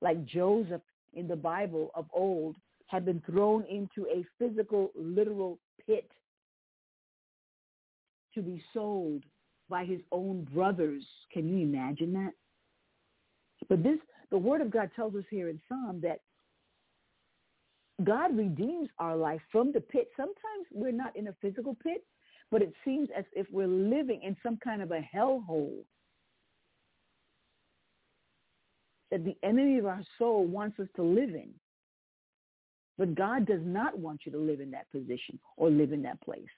like 0.00 0.24
Joseph 0.24 0.82
in 1.14 1.26
the 1.28 1.36
Bible 1.36 1.90
of 1.94 2.06
old 2.12 2.56
had 2.86 3.04
been 3.04 3.22
thrown 3.26 3.64
into 3.64 4.06
a 4.08 4.24
physical, 4.38 4.90
literal 4.94 5.58
pit 5.86 6.10
to 8.34 8.42
be 8.42 8.62
sold 8.72 9.24
by 9.68 9.84
his 9.84 10.00
own 10.12 10.46
brothers. 10.52 11.04
Can 11.32 11.48
you 11.48 11.58
imagine 11.58 12.12
that? 12.14 12.32
But 13.68 13.82
this, 13.82 13.98
the 14.30 14.38
word 14.38 14.60
of 14.60 14.70
God 14.70 14.90
tells 14.96 15.14
us 15.14 15.24
here 15.30 15.48
in 15.48 15.60
Psalm 15.68 16.00
that 16.02 16.20
God 18.04 18.36
redeems 18.36 18.88
our 18.98 19.16
life 19.16 19.40
from 19.50 19.72
the 19.72 19.80
pit. 19.80 20.08
Sometimes 20.16 20.66
we're 20.72 20.92
not 20.92 21.14
in 21.16 21.28
a 21.28 21.34
physical 21.42 21.76
pit, 21.82 22.04
but 22.50 22.62
it 22.62 22.72
seems 22.84 23.08
as 23.16 23.24
if 23.32 23.46
we're 23.50 23.66
living 23.66 24.22
in 24.22 24.36
some 24.42 24.56
kind 24.62 24.80
of 24.80 24.92
a 24.92 25.06
hellhole 25.14 25.82
that 29.10 29.24
the 29.24 29.36
enemy 29.42 29.78
of 29.78 29.86
our 29.86 30.02
soul 30.18 30.44
wants 30.44 30.78
us 30.80 30.88
to 30.96 31.02
live 31.02 31.30
in. 31.30 31.50
But 32.98 33.14
God 33.14 33.46
does 33.46 33.60
not 33.62 33.98
want 33.98 34.22
you 34.24 34.32
to 34.32 34.38
live 34.38 34.60
in 34.60 34.70
that 34.72 34.90
position 34.90 35.38
or 35.56 35.70
live 35.70 35.92
in 35.92 36.02
that 36.02 36.20
place. 36.20 36.48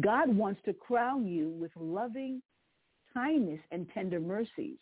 God 0.00 0.34
wants 0.34 0.60
to 0.64 0.72
crown 0.72 1.26
you 1.26 1.50
with 1.50 1.72
loving 1.76 2.42
kindness 3.12 3.60
and 3.70 3.86
tender 3.92 4.20
mercies, 4.20 4.78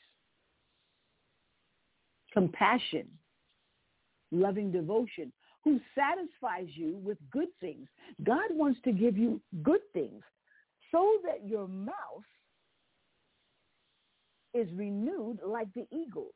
compassion, 2.32 3.08
loving 4.30 4.70
devotion, 4.70 5.32
who 5.64 5.80
satisfies 5.94 6.68
you 6.74 6.96
with 7.04 7.18
good 7.30 7.48
things. 7.60 7.88
God 8.22 8.50
wants 8.50 8.80
to 8.84 8.92
give 8.92 9.16
you 9.18 9.40
good 9.62 9.80
things 9.92 10.22
so 10.90 11.18
that 11.24 11.46
your 11.46 11.68
mouth 11.68 12.24
is 14.54 14.68
renewed 14.72 15.38
like 15.44 15.72
the 15.74 15.86
eagles. 15.90 16.34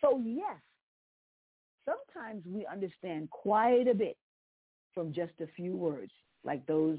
So 0.00 0.20
yes, 0.24 0.60
sometimes 1.84 2.44
we 2.46 2.66
understand 2.66 3.30
quite 3.30 3.88
a 3.88 3.94
bit 3.94 4.16
from 4.94 5.12
just 5.12 5.32
a 5.40 5.46
few 5.56 5.72
words, 5.72 6.12
like 6.44 6.64
those 6.66 6.98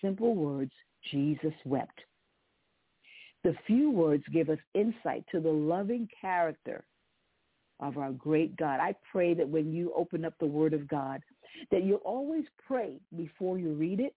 simple 0.00 0.34
words, 0.34 0.72
Jesus 1.10 1.54
wept. 1.64 2.00
The 3.44 3.54
few 3.66 3.90
words 3.90 4.22
give 4.32 4.50
us 4.50 4.58
insight 4.74 5.24
to 5.32 5.40
the 5.40 5.50
loving 5.50 6.08
character 6.20 6.84
of 7.80 7.98
our 7.98 8.12
great 8.12 8.56
God. 8.56 8.78
I 8.80 8.94
pray 9.10 9.34
that 9.34 9.48
when 9.48 9.72
you 9.72 9.92
open 9.96 10.24
up 10.24 10.34
the 10.38 10.46
Word 10.46 10.72
of 10.72 10.86
God, 10.86 11.20
that 11.70 11.84
you'll 11.84 11.96
always 11.98 12.44
pray 12.66 13.00
before 13.16 13.58
you 13.58 13.72
read 13.72 13.98
it 13.98 14.14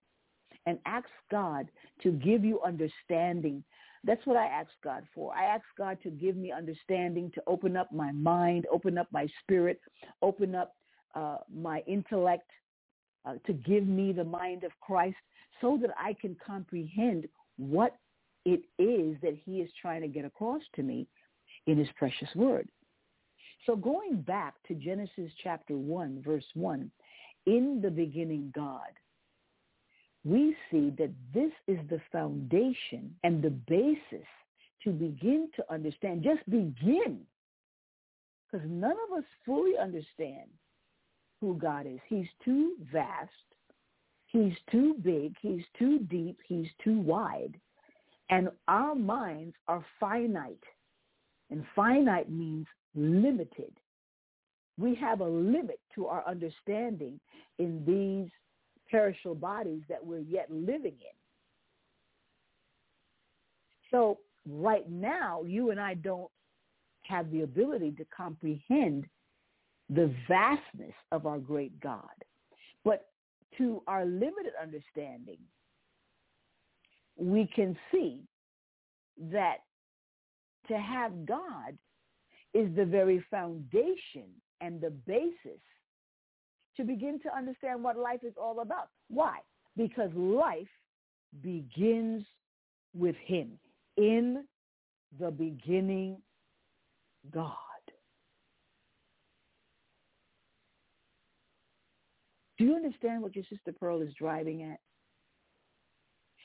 and 0.67 0.77
ask 0.85 1.07
God 1.31 1.67
to 2.03 2.11
give 2.11 2.45
you 2.45 2.61
understanding. 2.61 3.63
That's 4.05 4.25
what 4.25 4.37
I 4.37 4.45
ask 4.45 4.69
God 4.83 5.03
for. 5.13 5.33
I 5.33 5.45
ask 5.45 5.63
God 5.77 5.97
to 6.03 6.09
give 6.09 6.35
me 6.35 6.51
understanding, 6.51 7.31
to 7.33 7.41
open 7.47 7.75
up 7.75 7.91
my 7.91 8.11
mind, 8.11 8.65
open 8.71 8.97
up 8.97 9.07
my 9.11 9.27
spirit, 9.41 9.79
open 10.21 10.53
up 10.53 10.75
uh, 11.15 11.37
my 11.53 11.81
intellect, 11.87 12.49
uh, 13.25 13.33
to 13.47 13.53
give 13.53 13.87
me 13.87 14.13
the 14.13 14.23
mind 14.23 14.63
of 14.63 14.71
Christ 14.79 15.17
so 15.59 15.79
that 15.81 15.89
I 15.97 16.13
can 16.21 16.35
comprehend 16.45 17.27
what 17.57 17.95
it 18.45 18.61
is 18.77 19.17
that 19.21 19.37
he 19.43 19.61
is 19.61 19.69
trying 19.81 20.01
to 20.01 20.07
get 20.07 20.25
across 20.25 20.61
to 20.75 20.83
me 20.83 21.07
in 21.65 21.77
his 21.77 21.87
precious 21.97 22.29
word. 22.35 22.69
So 23.65 23.75
going 23.75 24.21
back 24.21 24.53
to 24.67 24.75
Genesis 24.75 25.31
chapter 25.43 25.75
1, 25.75 26.21
verse 26.23 26.45
1, 26.53 26.91
in 27.47 27.79
the 27.81 27.89
beginning 27.89 28.51
God, 28.53 28.81
we 30.25 30.55
see 30.71 30.91
that 30.97 31.11
this 31.33 31.51
is 31.67 31.77
the 31.89 32.01
foundation 32.11 33.15
and 33.23 33.43
the 33.43 33.51
basis 33.51 34.27
to 34.83 34.91
begin 34.91 35.49
to 35.55 35.71
understand. 35.71 36.23
Just 36.23 36.49
begin. 36.49 37.21
Because 38.51 38.67
none 38.69 38.95
of 39.07 39.17
us 39.17 39.23
fully 39.45 39.77
understand 39.77 40.49
who 41.41 41.55
God 41.55 41.85
is. 41.85 41.99
He's 42.07 42.27
too 42.43 42.73
vast. 42.91 43.29
He's 44.27 44.53
too 44.71 44.95
big. 45.03 45.35
He's 45.41 45.63
too 45.77 45.99
deep. 46.09 46.39
He's 46.47 46.67
too 46.83 46.99
wide. 46.99 47.59
And 48.29 48.49
our 48.67 48.95
minds 48.95 49.55
are 49.67 49.85
finite. 49.99 50.63
And 51.51 51.63
finite 51.75 52.31
means 52.31 52.65
limited. 52.95 53.71
We 54.77 54.95
have 54.95 55.21
a 55.21 55.27
limit 55.27 55.79
to 55.93 56.07
our 56.07 56.27
understanding 56.27 57.19
in 57.59 57.83
these 57.85 58.31
perishable 58.95 59.35
bodies 59.35 59.81
that 59.89 60.03
we're 60.03 60.19
yet 60.19 60.47
living 60.49 60.93
in. 60.93 61.15
So 63.91 64.19
right 64.49 64.89
now, 64.89 65.43
you 65.43 65.71
and 65.71 65.81
I 65.81 65.95
don't 65.95 66.31
have 67.03 67.29
the 67.29 67.41
ability 67.41 67.91
to 67.91 68.05
comprehend 68.15 69.05
the 69.89 70.13
vastness 70.29 70.93
of 71.11 71.25
our 71.25 71.39
great 71.39 71.77
God. 71.81 71.99
But 72.85 73.09
to 73.57 73.83
our 73.85 74.05
limited 74.05 74.53
understanding, 74.61 75.39
we 77.17 77.49
can 77.53 77.77
see 77.91 78.21
that 79.29 79.57
to 80.69 80.77
have 80.77 81.25
God 81.25 81.77
is 82.53 82.73
the 82.77 82.85
very 82.85 83.23
foundation 83.29 84.29
and 84.61 84.79
the 84.79 84.91
basis 85.05 85.59
to 86.77 86.83
begin 86.83 87.19
to 87.21 87.35
understand 87.35 87.83
what 87.83 87.97
life 87.97 88.21
is 88.23 88.33
all 88.41 88.59
about. 88.59 88.89
Why? 89.09 89.37
Because 89.77 90.11
life 90.13 90.67
begins 91.41 92.23
with 92.93 93.15
him. 93.25 93.59
In 93.97 94.45
the 95.19 95.31
beginning, 95.31 96.17
God. 97.33 97.51
Do 102.57 102.65
you 102.65 102.75
understand 102.75 103.21
what 103.21 103.35
your 103.35 103.45
sister 103.49 103.73
Pearl 103.77 104.01
is 104.01 104.13
driving 104.17 104.63
at? 104.63 104.79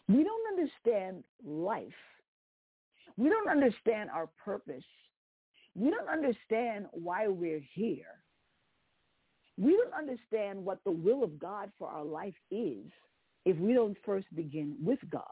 We 0.08 0.24
don't 0.24 0.58
understand 0.58 1.22
life. 1.44 1.86
We 3.16 3.28
don't 3.28 3.48
understand 3.48 4.10
our 4.10 4.28
purpose. 4.44 4.84
We 5.74 5.90
don't 5.90 6.08
understand 6.08 6.86
why 6.92 7.28
we're 7.28 7.62
here. 7.74 8.18
We 9.60 9.76
don't 9.76 9.92
understand 9.92 10.64
what 10.64 10.78
the 10.84 10.90
will 10.90 11.22
of 11.22 11.38
God 11.38 11.70
for 11.78 11.88
our 11.88 12.04
life 12.04 12.34
is 12.50 12.86
if 13.44 13.58
we 13.58 13.74
don't 13.74 13.96
first 14.06 14.26
begin 14.34 14.76
with 14.82 14.98
God. 15.10 15.22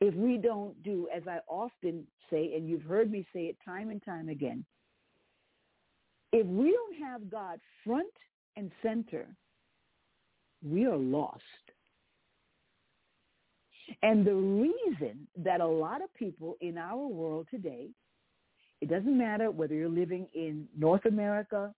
If 0.00 0.14
we 0.14 0.36
don't 0.36 0.80
do, 0.82 1.08
as 1.14 1.22
I 1.28 1.38
often 1.48 2.06
say, 2.28 2.54
and 2.56 2.68
you've 2.68 2.82
heard 2.82 3.10
me 3.10 3.24
say 3.32 3.42
it 3.42 3.56
time 3.64 3.90
and 3.90 4.04
time 4.04 4.28
again, 4.28 4.64
if 6.32 6.44
we 6.46 6.72
don't 6.72 7.08
have 7.08 7.30
God 7.30 7.60
front 7.84 8.12
and 8.56 8.72
center, 8.82 9.26
we 10.68 10.86
are 10.86 10.96
lost. 10.96 11.42
And 14.02 14.26
the 14.26 14.34
reason 14.34 15.28
that 15.36 15.60
a 15.60 15.66
lot 15.66 16.02
of 16.02 16.12
people 16.14 16.56
in 16.60 16.78
our 16.78 17.06
world 17.06 17.46
today, 17.50 17.90
it 18.84 18.90
doesn't 18.90 19.16
matter 19.16 19.50
whether 19.50 19.74
you're 19.74 19.88
living 19.88 20.26
in 20.34 20.66
North 20.78 21.06
America, 21.06 21.72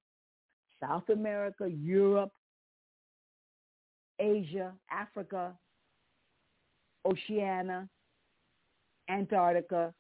South 0.81 1.09
America, 1.09 1.71
Europe, 1.71 2.33
Asia, 4.19 4.73
Africa, 4.91 5.53
Oceania, 7.07 7.89
Antarctica, 9.09 9.95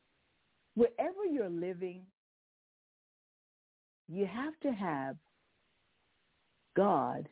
wherever 0.75 1.25
you're 1.31 1.49
living, 1.49 2.03
you 4.09 4.27
have 4.27 4.59
to 4.64 4.73
have 4.73 5.14
God 6.77 7.29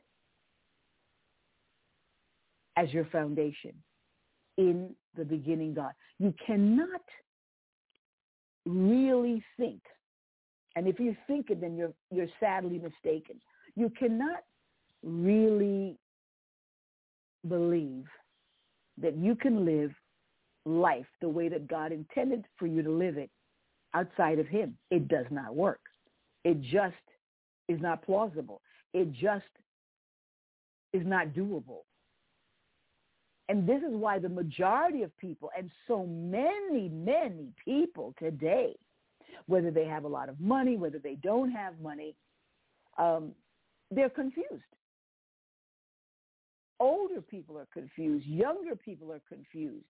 as 2.76 2.92
your 2.92 3.06
foundation 3.06 3.72
in 4.56 4.94
the 5.16 5.24
beginning 5.24 5.74
God. 5.74 5.94
You 6.20 6.32
cannot 6.46 7.02
really 8.66 9.42
think, 9.56 9.80
and 10.76 10.88
if 10.88 10.98
you 10.98 11.16
think 11.26 11.50
it, 11.50 11.60
then 11.60 11.76
you're, 11.76 11.92
you're 12.10 12.28
sadly 12.40 12.78
mistaken. 12.78 13.40
You 13.76 13.90
cannot 13.90 14.42
really 15.02 15.96
believe 17.48 18.06
that 19.00 19.16
you 19.16 19.34
can 19.34 19.64
live 19.64 19.92
life 20.64 21.06
the 21.20 21.28
way 21.28 21.48
that 21.48 21.66
God 21.68 21.92
intended 21.92 22.44
for 22.58 22.66
you 22.66 22.82
to 22.82 22.90
live 22.90 23.18
it 23.18 23.30
outside 23.92 24.38
of 24.38 24.46
him. 24.46 24.76
It 24.90 25.08
does 25.08 25.26
not 25.30 25.54
work. 25.54 25.80
It 26.44 26.60
just 26.60 26.94
is 27.68 27.80
not 27.80 28.04
plausible. 28.04 28.60
It 28.92 29.12
just 29.12 29.44
is 30.92 31.02
not 31.04 31.28
doable. 31.28 31.82
And 33.48 33.68
this 33.68 33.82
is 33.82 33.94
why 33.94 34.18
the 34.18 34.28
majority 34.28 35.02
of 35.02 35.16
people, 35.18 35.50
and 35.56 35.70
so 35.86 36.06
many, 36.06 36.88
many 36.88 37.52
people 37.62 38.14
today, 38.18 38.74
whether 39.46 39.70
they 39.70 39.84
have 39.84 40.04
a 40.04 40.08
lot 40.08 40.28
of 40.28 40.40
money, 40.40 40.76
whether 40.76 40.98
they 40.98 41.16
don't 41.16 41.50
have 41.50 41.78
money, 41.80 42.14
um, 42.96 43.32
they're 43.90 44.08
confused. 44.08 44.48
Older 46.80 47.20
people 47.20 47.58
are 47.58 47.68
confused. 47.72 48.26
Younger 48.26 48.76
people 48.76 49.12
are 49.12 49.20
confused. 49.28 49.84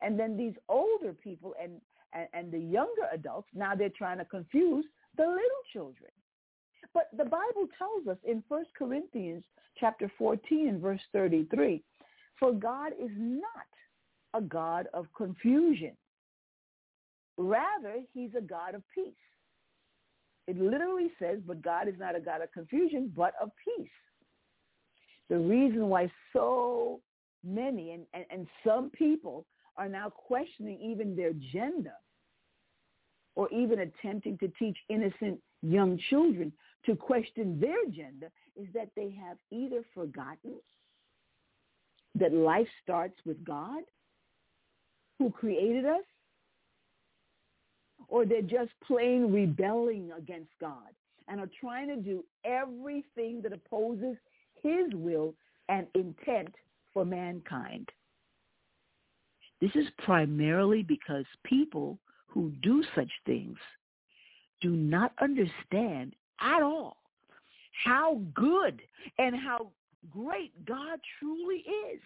And 0.00 0.18
then 0.18 0.36
these 0.36 0.54
older 0.68 1.12
people 1.12 1.54
and, 1.60 1.80
and, 2.12 2.28
and 2.32 2.52
the 2.52 2.58
younger 2.58 3.08
adults, 3.12 3.48
now 3.54 3.74
they're 3.74 3.88
trying 3.90 4.18
to 4.18 4.24
confuse 4.24 4.84
the 5.16 5.24
little 5.24 5.62
children. 5.72 6.10
But 6.94 7.08
the 7.16 7.24
Bible 7.24 7.68
tells 7.78 8.06
us 8.08 8.18
in 8.24 8.42
1 8.48 8.64
Corinthians 8.76 9.44
chapter 9.78 10.10
14 10.18 10.80
verse 10.80 11.00
33, 11.12 11.82
for 12.42 12.52
God 12.52 12.90
is 13.00 13.12
not 13.16 13.44
a 14.34 14.40
God 14.40 14.88
of 14.92 15.06
confusion. 15.16 15.92
Rather, 17.38 18.00
he's 18.12 18.30
a 18.36 18.40
God 18.40 18.74
of 18.74 18.82
peace. 18.92 19.14
It 20.48 20.60
literally 20.60 21.12
says, 21.20 21.38
but 21.46 21.62
God 21.62 21.86
is 21.86 21.94
not 22.00 22.16
a 22.16 22.20
God 22.20 22.42
of 22.42 22.50
confusion, 22.50 23.12
but 23.16 23.34
of 23.40 23.50
peace. 23.64 23.88
The 25.30 25.38
reason 25.38 25.88
why 25.88 26.10
so 26.32 26.98
many 27.44 27.92
and, 27.92 28.06
and, 28.12 28.24
and 28.28 28.48
some 28.66 28.90
people 28.90 29.46
are 29.76 29.88
now 29.88 30.10
questioning 30.10 30.80
even 30.82 31.14
their 31.14 31.34
gender 31.52 31.94
or 33.36 33.48
even 33.52 33.78
attempting 33.78 34.36
to 34.38 34.48
teach 34.58 34.76
innocent 34.88 35.38
young 35.62 35.96
children 36.10 36.52
to 36.86 36.96
question 36.96 37.60
their 37.60 37.86
gender 37.86 38.32
is 38.56 38.66
that 38.74 38.88
they 38.96 39.14
have 39.16 39.36
either 39.52 39.84
forgotten 39.94 40.56
that 42.14 42.32
life 42.32 42.68
starts 42.82 43.16
with 43.24 43.42
God 43.44 43.82
who 45.18 45.30
created 45.30 45.86
us 45.86 46.02
or 48.08 48.26
they're 48.26 48.42
just 48.42 48.70
plain 48.86 49.32
rebelling 49.32 50.10
against 50.16 50.50
God 50.60 50.90
and 51.28 51.40
are 51.40 51.50
trying 51.60 51.88
to 51.88 51.96
do 51.96 52.24
everything 52.44 53.40
that 53.42 53.52
opposes 53.52 54.16
his 54.62 54.92
will 54.92 55.34
and 55.68 55.86
intent 55.94 56.54
for 56.92 57.04
mankind. 57.04 57.88
This 59.60 59.70
is 59.74 59.86
primarily 60.04 60.82
because 60.82 61.24
people 61.44 61.98
who 62.26 62.50
do 62.62 62.82
such 62.94 63.10
things 63.24 63.56
do 64.60 64.70
not 64.70 65.12
understand 65.20 66.14
at 66.40 66.62
all 66.62 66.96
how 67.84 68.20
good 68.34 68.82
and 69.18 69.34
how 69.36 69.70
great 70.10 70.52
God 70.66 70.98
truly 71.18 71.64
is. 71.92 72.00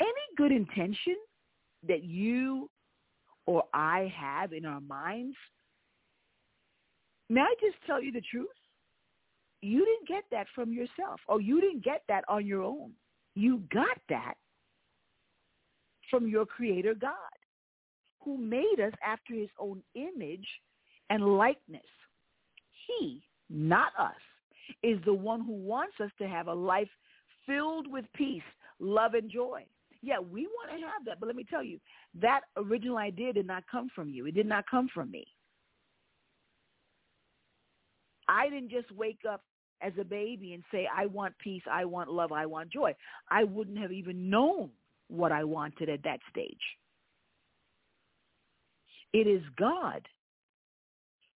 Any 0.00 0.08
good 0.36 0.52
intention 0.52 1.16
that 1.86 2.04
you 2.04 2.70
or 3.46 3.64
I 3.74 4.12
have 4.16 4.52
in 4.52 4.64
our 4.64 4.80
minds, 4.80 5.36
may 7.28 7.40
I 7.40 7.54
just 7.60 7.76
tell 7.86 8.02
you 8.02 8.12
the 8.12 8.22
truth? 8.30 8.48
You 9.62 9.84
didn't 9.84 10.08
get 10.08 10.24
that 10.30 10.46
from 10.54 10.72
yourself, 10.72 11.20
or 11.28 11.40
you 11.40 11.60
didn't 11.60 11.84
get 11.84 12.02
that 12.08 12.24
on 12.28 12.46
your 12.46 12.62
own. 12.62 12.92
You 13.34 13.62
got 13.72 13.98
that 14.08 14.34
from 16.10 16.26
your 16.26 16.44
creator 16.44 16.94
God, 16.94 17.14
who 18.24 18.36
made 18.36 18.80
us 18.84 18.92
after 19.04 19.34
his 19.34 19.48
own 19.58 19.82
image 19.94 20.46
and 21.10 21.36
likeness. 21.36 21.82
He, 22.86 23.22
not 23.48 23.92
us, 23.98 24.12
is 24.82 24.98
the 25.04 25.14
one 25.14 25.44
who 25.44 25.52
wants 25.52 25.94
us 26.02 26.10
to 26.18 26.28
have 26.28 26.48
a 26.48 26.54
life 26.54 26.88
filled 27.46 27.90
with 27.90 28.04
peace, 28.14 28.42
love, 28.78 29.14
and 29.14 29.30
joy. 29.30 29.64
Yeah, 30.02 30.18
we 30.18 30.46
want 30.46 30.70
to 30.70 30.86
have 30.86 31.04
that, 31.06 31.20
but 31.20 31.26
let 31.26 31.36
me 31.36 31.44
tell 31.48 31.62
you, 31.62 31.78
that 32.20 32.40
original 32.56 32.98
idea 32.98 33.32
did 33.32 33.46
not 33.46 33.64
come 33.70 33.88
from 33.94 34.10
you. 34.10 34.26
It 34.26 34.34
did 34.34 34.46
not 34.46 34.64
come 34.68 34.88
from 34.92 35.10
me. 35.10 35.24
I 38.28 38.48
didn't 38.48 38.70
just 38.70 38.90
wake 38.92 39.20
up 39.28 39.42
as 39.80 39.92
a 40.00 40.04
baby 40.04 40.54
and 40.54 40.62
say, 40.72 40.88
I 40.94 41.06
want 41.06 41.34
peace, 41.38 41.62
I 41.70 41.84
want 41.84 42.10
love, 42.10 42.32
I 42.32 42.46
want 42.46 42.70
joy. 42.70 42.94
I 43.30 43.44
wouldn't 43.44 43.78
have 43.78 43.92
even 43.92 44.30
known 44.30 44.70
what 45.08 45.32
I 45.32 45.44
wanted 45.44 45.88
at 45.88 46.02
that 46.04 46.20
stage. 46.30 46.56
It 49.12 49.26
is 49.26 49.42
God 49.58 50.06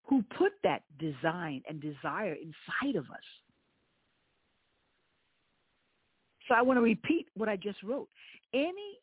who 0.04 0.22
put 0.36 0.52
that 0.62 0.82
design 0.98 1.62
and 1.68 1.80
desire 1.80 2.34
inside 2.34 2.96
of 2.96 3.04
us. 3.10 3.24
So 6.46 6.54
I 6.54 6.62
want 6.62 6.76
to 6.76 6.82
repeat 6.82 7.26
what 7.34 7.48
I 7.48 7.56
just 7.56 7.82
wrote. 7.82 8.08
Any 8.52 8.98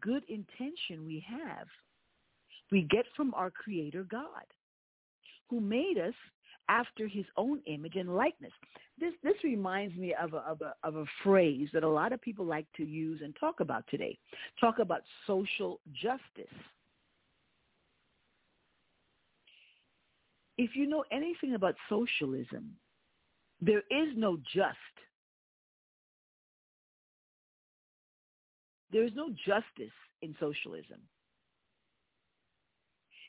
good 0.00 0.22
intention 0.28 1.06
we 1.06 1.24
have, 1.28 1.66
we 2.72 2.82
get 2.82 3.04
from 3.14 3.34
our 3.34 3.50
Creator 3.50 4.06
God, 4.10 4.44
who 5.48 5.60
made 5.60 5.98
us 5.98 6.14
after 6.68 7.06
his 7.06 7.24
own 7.36 7.60
image 7.66 7.96
and 7.96 8.16
likeness. 8.16 8.52
This 8.98 9.12
this 9.22 9.36
reminds 9.44 9.94
me 9.96 10.14
of 10.20 10.34
a, 10.34 10.38
of 10.38 10.62
a 10.62 10.74
of 10.82 10.96
a 10.96 11.04
phrase 11.22 11.68
that 11.74 11.82
a 11.82 11.88
lot 11.88 12.12
of 12.12 12.20
people 12.20 12.44
like 12.44 12.66
to 12.76 12.84
use 12.84 13.20
and 13.22 13.36
talk 13.38 13.60
about 13.60 13.84
today. 13.88 14.18
Talk 14.60 14.78
about 14.78 15.02
social 15.26 15.80
justice. 15.92 16.52
If 20.58 20.74
you 20.74 20.86
know 20.86 21.04
anything 21.10 21.54
about 21.54 21.74
socialism, 21.88 22.76
there 23.60 23.82
is 23.90 24.08
no 24.16 24.38
just. 24.54 24.76
There 28.90 29.04
is 29.04 29.12
no 29.14 29.30
justice 29.44 29.92
in 30.22 30.34
socialism. 30.40 31.00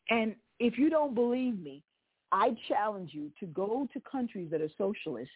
And 0.10 0.36
if 0.60 0.78
you 0.78 0.90
don't 0.90 1.14
believe 1.14 1.60
me, 1.60 1.84
I 2.32 2.56
challenge 2.68 3.12
you 3.14 3.32
to 3.40 3.46
go 3.48 3.88
to 3.94 4.02
countries 4.10 4.50
that 4.52 4.62
are 4.62 4.70
socialist, 4.78 5.30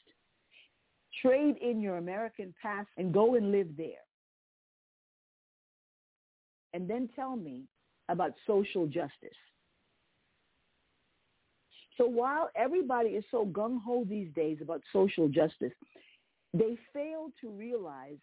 trade 1.21 1.55
in 1.61 1.81
your 1.81 1.97
American 1.97 2.53
pass 2.61 2.85
and 2.97 3.13
go 3.13 3.35
and 3.35 3.51
live 3.51 3.67
there. 3.77 4.05
And 6.73 6.89
then 6.89 7.09
tell 7.15 7.35
me 7.35 7.63
about 8.07 8.33
social 8.47 8.87
justice. 8.87 9.29
So 12.01 12.07
while 12.07 12.49
everybody 12.55 13.09
is 13.09 13.23
so 13.29 13.45
gung-ho 13.45 14.07
these 14.09 14.29
days 14.33 14.57
about 14.59 14.81
social 14.91 15.27
justice, 15.27 15.71
they 16.51 16.75
fail 16.91 17.29
to 17.41 17.49
realize, 17.51 18.17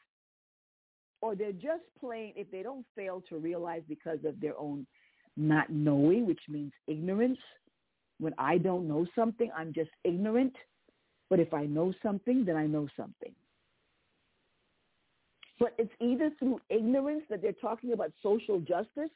or 1.22 1.36
they're 1.36 1.52
just 1.52 1.84
plain, 2.00 2.32
if 2.34 2.50
they 2.50 2.64
don't 2.64 2.84
fail 2.96 3.22
to 3.28 3.36
realize 3.38 3.82
because 3.88 4.18
of 4.24 4.40
their 4.40 4.58
own 4.58 4.84
not 5.36 5.70
knowing, 5.70 6.26
which 6.26 6.40
means 6.48 6.72
ignorance, 6.88 7.38
when 8.18 8.34
I 8.36 8.58
don't 8.58 8.88
know 8.88 9.06
something, 9.14 9.48
I'm 9.56 9.72
just 9.72 9.90
ignorant. 10.02 10.54
But 11.30 11.38
if 11.38 11.54
I 11.54 11.66
know 11.66 11.94
something, 12.02 12.44
then 12.44 12.56
I 12.56 12.66
know 12.66 12.88
something. 12.96 13.32
But 15.60 15.74
it's 15.78 15.92
either 16.00 16.32
through 16.40 16.58
ignorance 16.68 17.22
that 17.30 17.42
they're 17.42 17.52
talking 17.52 17.92
about 17.92 18.10
social 18.24 18.58
justice 18.58 19.10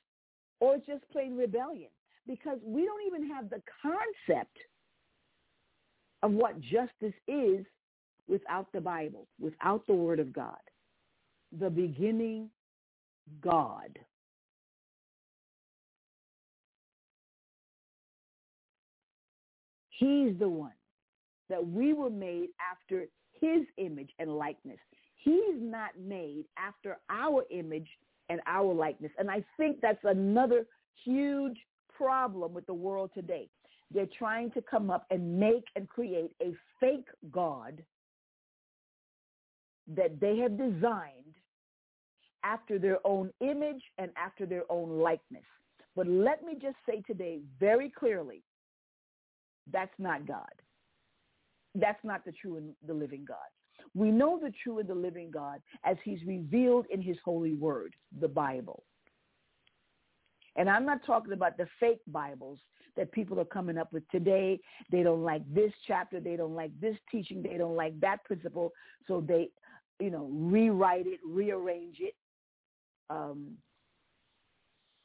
or 0.60 0.76
it's 0.76 0.86
just 0.86 1.02
plain 1.10 1.36
rebellion 1.36 1.90
because 2.26 2.58
we 2.64 2.84
don't 2.84 3.06
even 3.06 3.28
have 3.28 3.50
the 3.50 3.62
concept 3.80 4.56
of 6.22 6.32
what 6.32 6.60
justice 6.60 7.14
is 7.26 7.64
without 8.28 8.66
the 8.72 8.80
Bible, 8.80 9.26
without 9.40 9.86
the 9.86 9.94
Word 9.94 10.20
of 10.20 10.32
God. 10.32 10.56
The 11.58 11.70
beginning 11.70 12.48
God. 13.40 13.98
He's 19.90 20.36
the 20.38 20.48
one 20.48 20.72
that 21.48 21.64
we 21.64 21.92
were 21.92 22.10
made 22.10 22.48
after 22.70 23.06
his 23.40 23.62
image 23.76 24.10
and 24.18 24.36
likeness. 24.36 24.78
He's 25.16 25.60
not 25.60 25.90
made 26.00 26.44
after 26.56 26.98
our 27.10 27.44
image 27.50 27.88
and 28.28 28.40
our 28.46 28.72
likeness. 28.72 29.12
And 29.18 29.30
I 29.30 29.44
think 29.56 29.78
that's 29.80 30.04
another 30.04 30.64
huge 31.04 31.58
problem 31.96 32.52
with 32.52 32.66
the 32.66 32.74
world 32.74 33.10
today. 33.14 33.48
They're 33.92 34.08
trying 34.18 34.50
to 34.52 34.62
come 34.62 34.90
up 34.90 35.06
and 35.10 35.38
make 35.38 35.64
and 35.76 35.88
create 35.88 36.32
a 36.40 36.52
fake 36.80 37.08
God 37.30 37.82
that 39.94 40.20
they 40.20 40.38
have 40.38 40.56
designed 40.56 41.34
after 42.44 42.78
their 42.78 42.98
own 43.06 43.30
image 43.40 43.82
and 43.98 44.10
after 44.16 44.46
their 44.46 44.64
own 44.70 44.98
likeness. 45.00 45.44
But 45.94 46.06
let 46.06 46.42
me 46.44 46.54
just 46.60 46.76
say 46.88 47.02
today 47.06 47.40
very 47.60 47.90
clearly, 47.90 48.42
that's 49.70 49.92
not 49.98 50.26
God. 50.26 50.50
That's 51.74 52.02
not 52.02 52.24
the 52.24 52.32
true 52.32 52.56
and 52.56 52.74
the 52.86 52.94
living 52.94 53.24
God. 53.26 53.36
We 53.94 54.10
know 54.10 54.38
the 54.42 54.52
true 54.62 54.78
and 54.78 54.88
the 54.88 54.94
living 54.94 55.30
God 55.30 55.60
as 55.84 55.96
he's 56.04 56.18
revealed 56.26 56.86
in 56.90 57.00
his 57.02 57.16
holy 57.24 57.54
word, 57.54 57.94
the 58.20 58.28
Bible. 58.28 58.84
And 60.56 60.68
I'm 60.68 60.84
not 60.84 61.04
talking 61.06 61.32
about 61.32 61.56
the 61.56 61.66
fake 61.80 62.00
Bibles 62.06 62.58
that 62.96 63.10
people 63.12 63.40
are 63.40 63.46
coming 63.46 63.78
up 63.78 63.92
with 63.92 64.06
today. 64.10 64.60
They 64.90 65.02
don't 65.02 65.22
like 65.22 65.42
this 65.52 65.72
chapter. 65.86 66.20
They 66.20 66.36
don't 66.36 66.54
like 66.54 66.72
this 66.80 66.96
teaching. 67.10 67.42
They 67.42 67.56
don't 67.56 67.76
like 67.76 67.98
that 68.00 68.22
principle. 68.24 68.72
So 69.08 69.24
they, 69.26 69.48
you 69.98 70.10
know, 70.10 70.28
rewrite 70.30 71.06
it, 71.06 71.20
rearrange 71.26 71.96
it. 72.00 72.14
Um, 73.08 73.52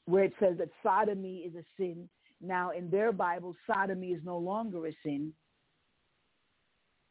where 0.06 0.24
it 0.24 0.34
says 0.40 0.58
that 0.58 0.70
sodomy 0.84 1.40
is 1.40 1.54
a 1.56 1.64
sin. 1.78 2.10
Now, 2.42 2.72
in 2.72 2.90
their 2.90 3.12
Bible, 3.12 3.56
sodomy 3.66 4.10
is 4.10 4.22
no 4.24 4.38
longer 4.38 4.88
a 4.88 4.92
sin 5.04 5.34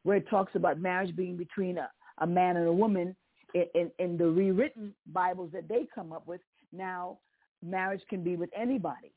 where 0.03 0.17
it 0.17 0.29
talks 0.31 0.55
about 0.55 0.81
marriage 0.81 1.15
being 1.17 1.37
between 1.37 1.79
a, 1.79 1.91
a 2.19 2.27
man 2.27 2.57
and 2.57 2.69
a 2.69 2.73
woman, 2.73 3.15
in, 3.55 3.65
in, 3.75 3.91
in 3.99 4.17
the 4.17 4.27
rewritten 4.27 4.95
Bibles 5.13 5.51
that 5.53 5.69
they 5.69 5.87
come 5.93 6.13
up 6.13 6.27
with, 6.27 6.41
now 6.73 7.19
marriage 7.63 8.03
can 8.09 8.23
be 8.23 8.37
with 8.37 8.51
anybody 8.57 9.13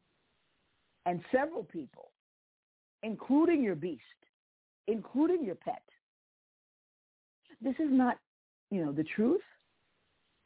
and 1.05 1.21
several 1.31 1.63
people, 1.63 2.11
including 3.03 3.63
your 3.63 3.75
beast, 3.75 4.01
including 4.87 5.43
your 5.43 5.55
pet. 5.55 5.81
This 7.61 7.75
is 7.79 7.89
not, 7.89 8.17
you 8.71 8.85
know, 8.85 8.91
the 8.91 9.03
truth. 9.03 9.41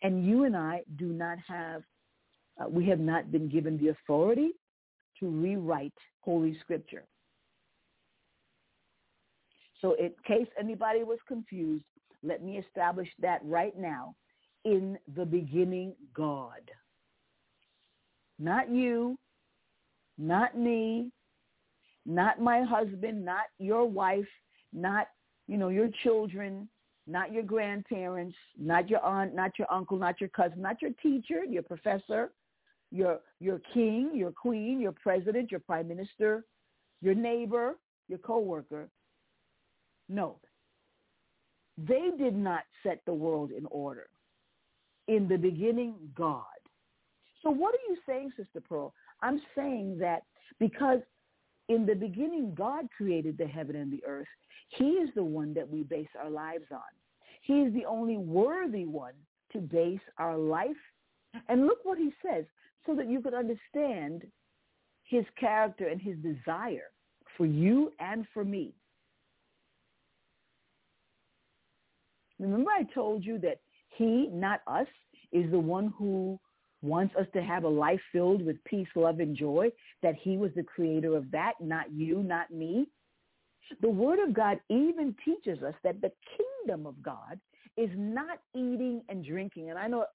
And 0.01 0.25
you 0.25 0.43
and 0.43 0.55
I 0.55 0.81
do 0.97 1.07
not 1.07 1.37
have, 1.47 1.83
uh, 2.59 2.67
we 2.67 2.85
have 2.87 2.99
not 2.99 3.31
been 3.31 3.47
given 3.47 3.77
the 3.77 3.89
authority 3.89 4.51
to 5.19 5.29
rewrite 5.29 5.93
Holy 6.21 6.57
Scripture. 6.59 7.05
So 9.81 9.93
in 9.93 10.11
case 10.25 10.47
anybody 10.59 11.03
was 11.03 11.19
confused, 11.27 11.83
let 12.21 12.43
me 12.43 12.57
establish 12.57 13.09
that 13.19 13.41
right 13.43 13.77
now. 13.77 14.15
In 14.65 14.97
the 15.15 15.25
beginning, 15.25 15.93
God. 16.13 16.61
Not 18.39 18.69
you, 18.69 19.17
not 20.17 20.57
me, 20.57 21.11
not 22.05 22.41
my 22.41 22.61
husband, 22.61 23.23
not 23.23 23.45
your 23.59 23.85
wife, 23.85 24.27
not, 24.73 25.07
you 25.47 25.57
know, 25.57 25.69
your 25.69 25.89
children, 26.03 26.67
not 27.07 27.31
your 27.31 27.43
grandparents, 27.43 28.35
not 28.59 28.89
your 28.89 29.03
aunt, 29.03 29.35
not 29.35 29.51
your 29.57 29.71
uncle, 29.71 29.97
not 29.97 30.19
your 30.19 30.29
cousin, 30.29 30.61
not 30.61 30.81
your 30.81 30.91
teacher, 31.01 31.43
your 31.43 31.63
professor, 31.63 32.31
your 32.91 33.19
your 33.39 33.59
king, 33.73 34.11
your 34.13 34.31
queen, 34.31 34.79
your 34.79 34.93
president, 34.93 35.51
your 35.51 35.59
prime 35.61 35.87
minister, 35.87 36.45
your 37.01 37.15
neighbor, 37.15 37.77
your 38.07 38.19
coworker, 38.19 38.89
no. 40.09 40.37
They 41.77 42.11
did 42.17 42.35
not 42.35 42.63
set 42.83 43.01
the 43.05 43.13
world 43.13 43.51
in 43.51 43.65
order. 43.67 44.07
In 45.07 45.27
the 45.27 45.37
beginning, 45.37 45.95
God. 46.15 46.43
So 47.43 47.49
what 47.49 47.75
are 47.75 47.89
you 47.89 47.97
saying, 48.07 48.31
Sister 48.37 48.61
Pearl? 48.61 48.93
I'm 49.21 49.41
saying 49.55 49.97
that 49.99 50.23
because 50.59 50.99
in 51.69 51.85
the 51.85 51.95
beginning, 51.95 52.53
God 52.55 52.87
created 52.95 53.37
the 53.37 53.47
heaven 53.47 53.75
and 53.75 53.91
the 53.91 54.03
earth. 54.05 54.27
He 54.69 54.85
is 54.85 55.09
the 55.15 55.23
one 55.23 55.53
that 55.53 55.69
we 55.69 55.83
base 55.83 56.07
our 56.21 56.29
lives 56.29 56.65
on. 56.71 56.79
He 57.41 57.61
is 57.61 57.73
the 57.73 57.85
only 57.85 58.17
worthy 58.17 58.85
one 58.85 59.13
to 59.51 59.59
base 59.59 59.99
our 60.17 60.37
life. 60.37 60.69
And 61.49 61.65
look 61.65 61.79
what 61.83 61.97
he 61.97 62.11
says 62.25 62.45
so 62.85 62.95
that 62.95 63.09
you 63.09 63.21
can 63.21 63.33
understand 63.33 64.23
his 65.03 65.25
character 65.39 65.87
and 65.87 66.01
his 66.01 66.15
desire 66.17 66.91
for 67.37 67.45
you 67.45 67.91
and 67.99 68.25
for 68.33 68.45
me. 68.45 68.73
Remember 72.39 72.71
I 72.71 72.83
told 72.93 73.23
you 73.23 73.37
that 73.39 73.59
he, 73.97 74.29
not 74.31 74.61
us, 74.67 74.87
is 75.31 75.49
the 75.51 75.59
one 75.59 75.93
who 75.97 76.39
wants 76.83 77.15
us 77.15 77.25
to 77.33 77.41
have 77.41 77.63
a 77.63 77.69
life 77.69 78.01
filled 78.11 78.45
with 78.45 78.63
peace, 78.65 78.87
love, 78.95 79.19
and 79.19 79.35
joy, 79.35 79.71
that 80.03 80.15
he 80.21 80.37
was 80.37 80.51
the 80.55 80.63
creator 80.63 81.15
of 81.15 81.31
that, 81.31 81.53
not 81.59 81.91
you, 81.91 82.21
not 82.21 82.51
me. 82.51 82.87
The 83.81 83.89
word 83.89 84.19
of 84.19 84.33
God 84.33 84.59
even 84.69 85.15
teaches 85.23 85.63
us 85.63 85.73
that 85.83 86.01
the 86.01 86.11
kingdom 86.37 86.85
of 86.85 87.01
God 87.01 87.39
is 87.77 87.89
not 87.95 88.39
eating 88.53 89.01
and 89.09 89.25
drinking. 89.25 89.69
And 89.69 89.79
I 89.79 89.87
know 89.87 90.05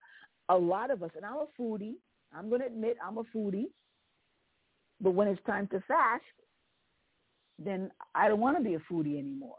a 0.48 0.56
lot 0.56 0.90
of 0.90 1.02
us, 1.02 1.10
and 1.16 1.24
I'm 1.24 1.36
a 1.36 1.46
foodie. 1.60 1.94
I'm 2.36 2.48
going 2.48 2.60
to 2.60 2.66
admit 2.66 2.96
I'm 3.04 3.18
a 3.18 3.24
foodie. 3.34 3.68
But 5.00 5.12
when 5.12 5.28
it's 5.28 5.42
time 5.46 5.66
to 5.68 5.82
fast, 5.88 6.22
then 7.58 7.90
I 8.14 8.28
don't 8.28 8.40
want 8.40 8.58
to 8.58 8.62
be 8.62 8.74
a 8.74 8.92
foodie 8.92 9.18
anymore. 9.18 9.56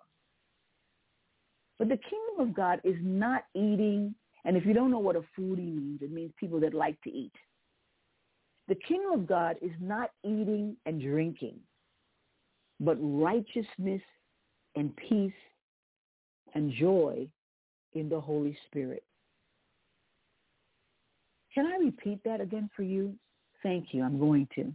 But 1.78 1.89
the 1.89 1.97
kingdom 1.97 2.49
of 2.49 2.53
God 2.53 2.82
is 2.84 2.95
not 3.01 3.43
eating, 3.55 4.14
and 4.45 4.55
if 4.55 4.65
you 4.65 4.73
don't 4.73 4.91
know 4.91 4.99
what 4.99 5.15
a 5.15 5.23
foodie 5.37 5.73
means, 5.73 6.01
it 6.01 6.11
means 6.11 6.31
people 6.39 6.59
that 6.61 6.73
like 6.73 6.99
to 7.01 7.11
eat. 7.11 7.33
The 8.67 8.75
kingdom 8.75 9.11
of 9.13 9.27
God 9.27 9.57
is 9.61 9.71
not 9.79 10.11
eating 10.23 10.77
and 10.85 11.01
drinking, 11.01 11.55
but 12.79 12.97
righteousness 12.99 14.01
and 14.75 14.95
peace 14.95 15.33
and 16.53 16.71
joy 16.71 17.27
in 17.93 18.09
the 18.09 18.19
Holy 18.19 18.57
Spirit. 18.67 19.03
Can 21.53 21.65
I 21.65 21.83
repeat 21.83 22.19
that 22.25 22.41
again 22.41 22.69
for 22.75 22.83
you? 22.83 23.15
Thank 23.63 23.87
you. 23.91 24.03
I'm 24.03 24.19
going 24.19 24.47
to. 24.55 24.73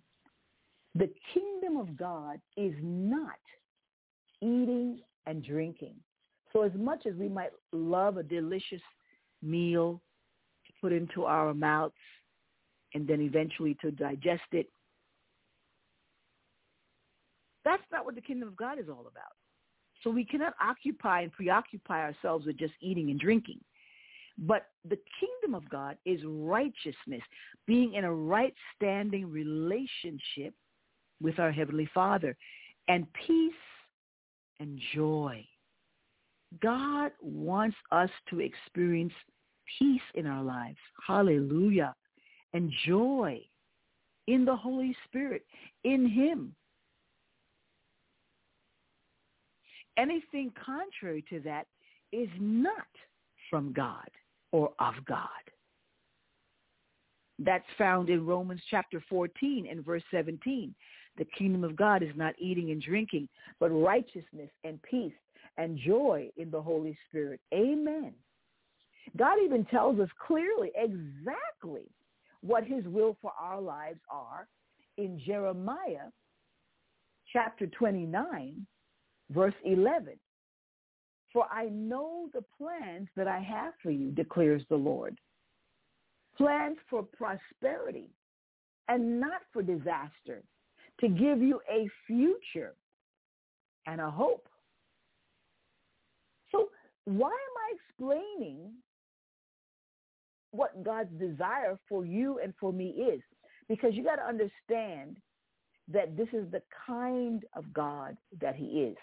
The 0.97 1.11
kingdom 1.33 1.77
of 1.77 1.97
God 1.97 2.41
is 2.57 2.75
not 2.83 3.39
eating 4.41 5.01
and 5.27 5.45
drinking. 5.45 5.95
So 6.53 6.63
as 6.63 6.73
much 6.77 7.07
as 7.07 7.15
we 7.15 7.29
might 7.29 7.51
love 7.73 8.17
a 8.17 8.23
delicious 8.23 8.83
meal 9.45 10.01
to 10.67 10.73
put 10.81 10.93
into 10.93 11.25
our 11.25 11.55
mouths 11.55 11.95
and 12.95 13.07
then 13.07 13.21
eventually 13.21 13.77
to 13.83 13.91
digest 13.91 14.43
it, 14.53 14.69
that's 17.65 17.83
not 17.91 18.05
what 18.05 18.15
the 18.15 18.21
kingdom 18.21 18.49
of 18.49 18.57
God 18.57 18.79
is 18.79 18.89
all 18.89 19.07
about. 19.11 19.33
So 20.03 20.11
we 20.11 20.25
cannot 20.25 20.55
occupy 20.63 21.23
and 21.23 21.33
preoccupy 21.33 22.03
ourselves 22.03 22.47
with 22.47 22.59
just 22.59 22.75
eating 22.81 23.11
and 23.11 23.19
drinking. 23.19 23.61
But 24.37 24.67
the 24.89 24.99
kingdom 25.21 25.55
of 25.55 25.69
God 25.71 25.97
is 26.05 26.21
righteousness, 26.25 27.23
being 27.67 27.95
in 27.95 28.05
a 28.05 28.13
right 28.13 28.55
standing 28.75 29.31
relationship 29.31 30.55
with 31.23 31.39
our 31.39 31.53
Heavenly 31.53 31.89
Father, 31.95 32.37
and 32.89 33.07
peace 33.27 33.53
and 34.61 34.79
joy 34.95 35.47
God 36.61 37.13
wants 37.21 37.77
us 37.91 38.11
to 38.31 38.41
experience 38.41 39.13
peace 39.79 40.01
in 40.15 40.27
our 40.27 40.43
lives. 40.43 40.79
Hallelujah. 41.07 41.95
And 42.53 42.73
joy 42.87 43.41
in 44.27 44.45
the 44.45 44.57
Holy 44.57 44.97
Spirit, 45.07 45.45
in 45.85 46.09
him. 46.09 46.55
Anything 49.97 50.53
contrary 50.65 51.25
to 51.31 51.41
that 51.41 51.67
is 52.13 52.29
not 52.41 52.87
from 53.51 53.73
God 53.73 54.09
or 54.53 54.73
of 54.79 54.95
God. 55.07 55.29
That's 57.39 57.65
found 57.77 58.11
in 58.11 58.25
Romans 58.25 58.61
chapter 58.71 59.03
14 59.09 59.67
and 59.71 59.85
verse 59.85 60.03
17. 60.11 60.75
The 61.17 61.25
kingdom 61.37 61.65
of 61.65 61.77
God 61.77 62.03
is 62.03 62.15
not 62.17 62.35
eating 62.39 62.71
and 62.71 62.83
drinking, 62.83 63.29
but 63.61 63.71
righteousness 63.71 64.51
and 64.65 64.81
peace 64.83 65.13
and 65.57 65.79
joy 65.79 66.29
in 66.37 66.51
the 66.51 66.61
Holy 66.61 66.97
Spirit. 67.09 67.41
Amen. 67.53 68.13
God 69.17 69.39
even 69.45 69.65
tells 69.67 70.01
us 70.01 70.09
clearly 70.27 70.73
exactly 70.75 71.85
what 72.41 72.65
his 72.65 72.85
will 72.87 73.17
for 73.23 73.33
our 73.41 73.61
lives 73.61 74.01
are 74.11 74.49
in 74.99 75.21
Jeremiah 75.25 76.11
chapter 77.33 77.67
29, 77.67 78.67
verse 79.31 79.55
11. 79.65 80.15
For 81.33 81.47
I 81.51 81.67
know 81.67 82.29
the 82.33 82.45
plans 82.57 83.09
that 83.17 83.27
I 83.27 83.41
have 83.41 83.73
for 83.83 83.91
you, 83.91 84.11
declares 84.11 84.63
the 84.69 84.77
Lord. 84.77 85.19
plans 86.37 86.77
for 86.91 87.03
prosperity 87.03 88.11
and 88.89 89.21
not 89.21 89.41
for 89.53 89.63
disaster, 89.63 90.43
to 91.01 91.09
give 91.09 91.41
you 91.41 91.61
a 91.71 91.89
future 92.07 92.75
and 93.87 94.01
a 94.01 94.11
hope. 94.11 94.47
So 96.53 96.69
why 97.05 97.29
am 97.29 97.33
I 97.33 97.75
explaining 97.75 98.73
what 100.55 100.85
God's 100.85 101.11
desire 101.19 101.79
for 101.89 102.05
you 102.05 102.39
and 102.43 102.53
for 102.61 102.73
me 102.73 102.89
is? 102.91 103.21
Because 103.69 103.95
you 103.95 104.05
got 104.05 104.17
to 104.17 104.27
understand 104.27 105.17
that 105.93 106.17
this 106.17 106.29
is 106.33 106.51
the 106.51 106.63
kind 106.87 107.45
of 107.55 107.73
God 107.73 108.17
that 108.41 108.55
he 108.55 108.65
is. 108.65 108.97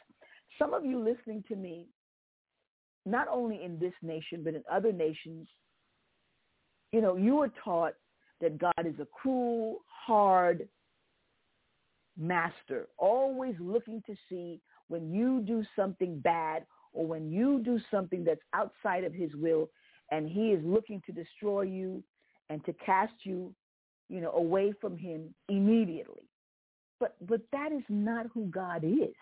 Some 0.58 0.74
of 0.74 0.86
you 0.86 1.00
listening 1.00 1.44
to 1.48 1.56
me, 1.56 1.88
not 3.06 3.28
only 3.28 3.64
in 3.64 3.80
this 3.80 3.94
nation, 4.02 4.42
but 4.44 4.56
in 4.56 4.64
other 4.72 4.92
nations, 4.92 5.48
you 6.92 7.02
know, 7.02 7.16
you 7.16 7.36
were 7.36 7.52
taught 7.64 7.94
that 8.42 8.58
God 8.58 8.86
is 8.86 9.00
a 9.00 9.06
cruel, 9.06 9.80
hard 9.88 10.68
master, 12.18 12.88
always 12.98 13.56
looking 13.60 14.02
to 14.06 14.16
see 14.30 14.60
when 14.88 15.14
you 15.14 15.42
do 15.42 15.64
something 15.76 16.20
bad 16.20 16.66
or 16.94 17.06
when 17.06 17.32
you 17.32 17.62
do 17.64 17.80
something 17.90 18.24
that's 18.24 18.42
outside 18.54 19.04
of 19.04 19.14
his 19.14 19.34
will 19.36 19.70
and 20.12 20.28
he 20.30 20.50
is 20.50 20.64
looking 20.64 21.02
to 21.06 21.12
destroy 21.12 21.62
you 21.62 22.04
and 22.50 22.64
to 22.66 22.74
cast 22.86 23.14
you, 23.24 23.54
you 24.10 24.22
know, 24.22 24.32
away 24.32 24.74
from 24.80 24.98
him 24.98 25.34
immediately. 25.50 26.24
But 27.00 27.16
but 27.28 27.42
that 27.52 27.72
is 27.72 27.84
not 27.90 28.28
who 28.34 28.46
God 28.48 28.84
is. 28.84 29.16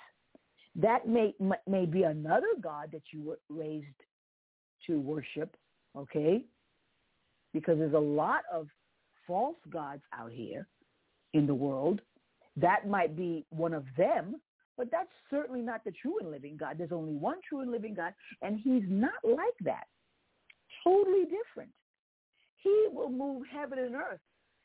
That 0.75 1.07
may 1.07 1.33
may 1.67 1.85
be 1.85 2.03
another 2.03 2.53
God 2.61 2.89
that 2.91 3.03
you 3.13 3.23
were 3.23 3.39
raised 3.49 3.85
to 4.87 4.99
worship, 4.99 5.55
okay? 5.95 6.43
Because 7.53 7.77
there's 7.77 7.93
a 7.93 7.99
lot 7.99 8.41
of 8.51 8.67
false 9.25 9.57
gods 9.69 10.01
out 10.17 10.31
here 10.31 10.67
in 11.33 11.45
the 11.45 11.55
world. 11.55 12.01
That 12.57 12.87
might 12.87 13.15
be 13.15 13.45
one 13.49 13.73
of 13.73 13.85
them, 13.97 14.41
but 14.77 14.89
that's 14.91 15.09
certainly 15.29 15.61
not 15.61 15.83
the 15.83 15.91
true 15.91 16.19
and 16.19 16.31
living 16.31 16.57
God. 16.57 16.77
There's 16.77 16.91
only 16.91 17.13
one 17.13 17.37
true 17.47 17.61
and 17.61 17.71
living 17.71 17.93
God, 17.93 18.13
and 18.41 18.59
he's 18.59 18.83
not 18.87 19.13
like 19.23 19.57
that. 19.61 19.85
Totally 20.89 21.25
different. 21.25 21.69
He 22.57 22.87
will 22.91 23.09
move 23.09 23.43
heaven 23.51 23.79
and 23.79 23.95
earth 23.95 24.19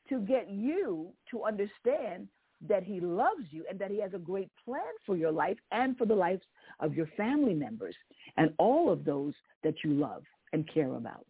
to 0.09 0.21
get 0.21 0.49
you 0.51 1.09
to 1.31 1.45
understand 1.45 2.29
that 2.67 2.83
he 2.83 3.01
loves 3.01 3.45
you 3.51 3.65
and 3.69 3.79
that 3.79 3.91
he 3.91 4.01
has 4.01 4.15
a 4.15 4.19
great 4.19 4.49
plan 4.65 4.81
for 5.05 5.17
your 5.17 5.33
life 5.33 5.59
and 5.71 5.99
for 5.99 6.07
the 6.07 6.15
lives 6.15 6.43
of 6.81 6.95
your 6.95 7.09
family 7.17 7.53
members 7.53 7.95
and 8.37 8.53
all 8.59 8.91
of 8.91 9.05
those 9.05 9.35
that 9.63 9.75
you 9.85 9.93
love 9.93 10.23
and 10.53 10.69
care 10.73 10.95
about. 10.95 11.27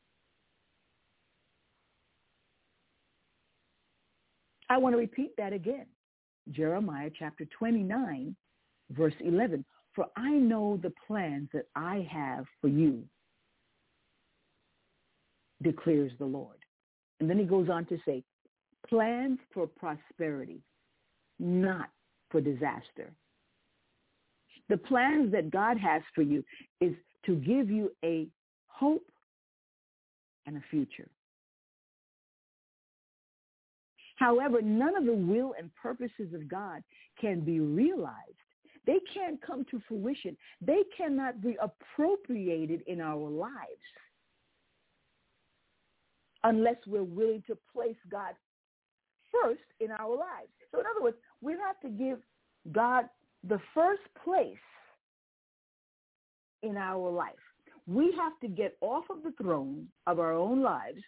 I 4.71 4.79
want 4.79 4.95
to 4.95 4.99
repeat 4.99 5.37
that 5.37 5.53
again. 5.53 5.87
Jeremiah 6.51 7.11
chapter 7.19 7.47
29, 7.59 8.37
verse 8.91 9.15
11. 9.21 9.65
For 9.95 10.07
I 10.17 10.31
know 10.31 10.79
the 10.83 10.93
plans 11.07 11.49
that 11.53 11.67
I 11.75 12.07
have 12.11 12.45
for 12.61 12.69
you, 12.69 13.05
declares 15.65 16.13
the 16.19 16.25
Lord. 16.25 16.59
And 17.19 17.29
then 17.29 17.39
he 17.39 17.45
goes 17.45 17.69
on 17.69 17.87
to 17.87 17.99
say, 18.07 18.23
plans 18.89 19.39
for 19.53 19.67
prosperity 19.67 20.61
not 21.39 21.89
for 22.31 22.41
disaster. 22.41 23.13
The 24.69 24.77
plans 24.77 25.33
that 25.33 25.51
God 25.51 25.77
has 25.79 26.03
for 26.15 26.23
you 26.23 26.45
is 26.81 26.95
to 27.27 27.35
give 27.37 27.71
you 27.71 27.91
a 28.05 28.29
hope 28.67 29.07
and 30.47 30.57
a 30.57 30.63
future. 30.71 31.09
However, 34.17 34.63
none 34.63 34.97
of 34.97 35.05
the 35.05 35.15
will 35.15 35.55
and 35.59 35.75
purposes 35.75 36.33
of 36.35 36.49
God 36.49 36.83
can 37.21 37.41
be 37.41 37.61
realized. 37.61 38.15
They 38.87 39.01
can't 39.13 39.41
come 39.43 39.65
to 39.71 39.81
fruition. 39.89 40.37
They 40.61 40.83
cannot 40.97 41.43
be 41.43 41.57
appropriated 41.61 42.83
in 42.87 43.01
our 43.01 43.29
lives 43.29 43.55
unless 46.45 46.77
we're 46.87 47.03
willing 47.03 47.43
to 47.47 47.57
place 47.73 47.97
God 48.11 48.35
first 49.33 49.63
in 49.81 49.91
our 49.91 50.11
lives. 50.11 50.51
So 50.71 50.81
in 50.81 50.87
other 50.87 51.03
words, 51.03 51.17
we 51.41 51.53
have 51.55 51.81
to 51.81 51.89
give 51.89 52.19
God 52.73 53.09
the 53.49 53.61
first 53.75 54.03
place 54.23 54.57
in 56.63 56.77
our 56.77 57.11
life. 57.11 57.33
We 57.87 58.15
have 58.19 58.39
to 58.41 58.49
get 58.49 58.77
off 58.81 59.05
of 59.11 59.23
the 59.23 59.33
throne 59.43 59.89
of 60.07 60.19
our 60.19 60.33
own 60.33 60.63
lives 60.63 61.03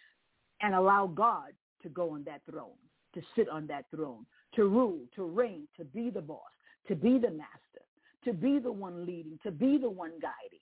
and 0.61 0.75
allow 0.75 1.07
God 1.07 1.53
to 1.81 1.89
go 1.89 2.11
on 2.11 2.23
that 2.25 2.41
throne, 2.49 2.77
to 3.13 3.21
sit 3.35 3.49
on 3.49 3.65
that 3.67 3.85
throne, 3.95 4.25
to 4.55 4.67
rule, 4.67 4.99
to 5.15 5.23
reign, 5.23 5.67
to 5.77 5.85
be 5.85 6.09
the 6.09 6.21
boss, 6.21 6.41
to 6.87 6.95
be 6.95 7.17
the 7.17 7.31
master, 7.31 7.83
to 8.25 8.33
be 8.33 8.59
the 8.59 8.71
one 8.71 9.05
leading, 9.05 9.39
to 9.43 9.51
be 9.51 9.77
the 9.77 9.89
one 9.89 10.11
guiding. 10.21 10.59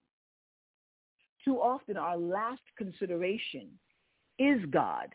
Too 1.44 1.58
often 1.58 1.98
our 1.98 2.18
last 2.18 2.62
consideration 2.78 3.68
is 4.40 4.60
God 4.72 5.08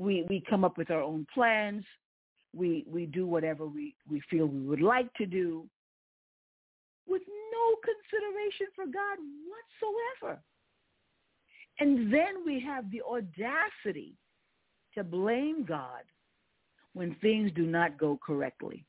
we 0.00 0.24
we 0.28 0.42
come 0.48 0.64
up 0.64 0.78
with 0.78 0.90
our 0.90 1.02
own 1.02 1.26
plans. 1.32 1.84
We 2.54 2.84
we 2.88 3.06
do 3.06 3.26
whatever 3.26 3.66
we, 3.66 3.94
we 4.10 4.22
feel 4.30 4.46
we 4.46 4.66
would 4.66 4.80
like 4.80 5.12
to 5.14 5.26
do 5.26 5.66
with 7.06 7.22
no 7.52 7.76
consideration 7.84 8.66
for 8.74 8.86
God 8.86 9.18
whatsoever. 9.50 10.40
And 11.78 12.12
then 12.12 12.44
we 12.44 12.60
have 12.60 12.90
the 12.90 13.02
audacity 13.02 14.14
to 14.94 15.04
blame 15.04 15.64
God 15.64 16.02
when 16.94 17.14
things 17.20 17.50
do 17.54 17.66
not 17.66 17.98
go 17.98 18.18
correctly. 18.24 18.84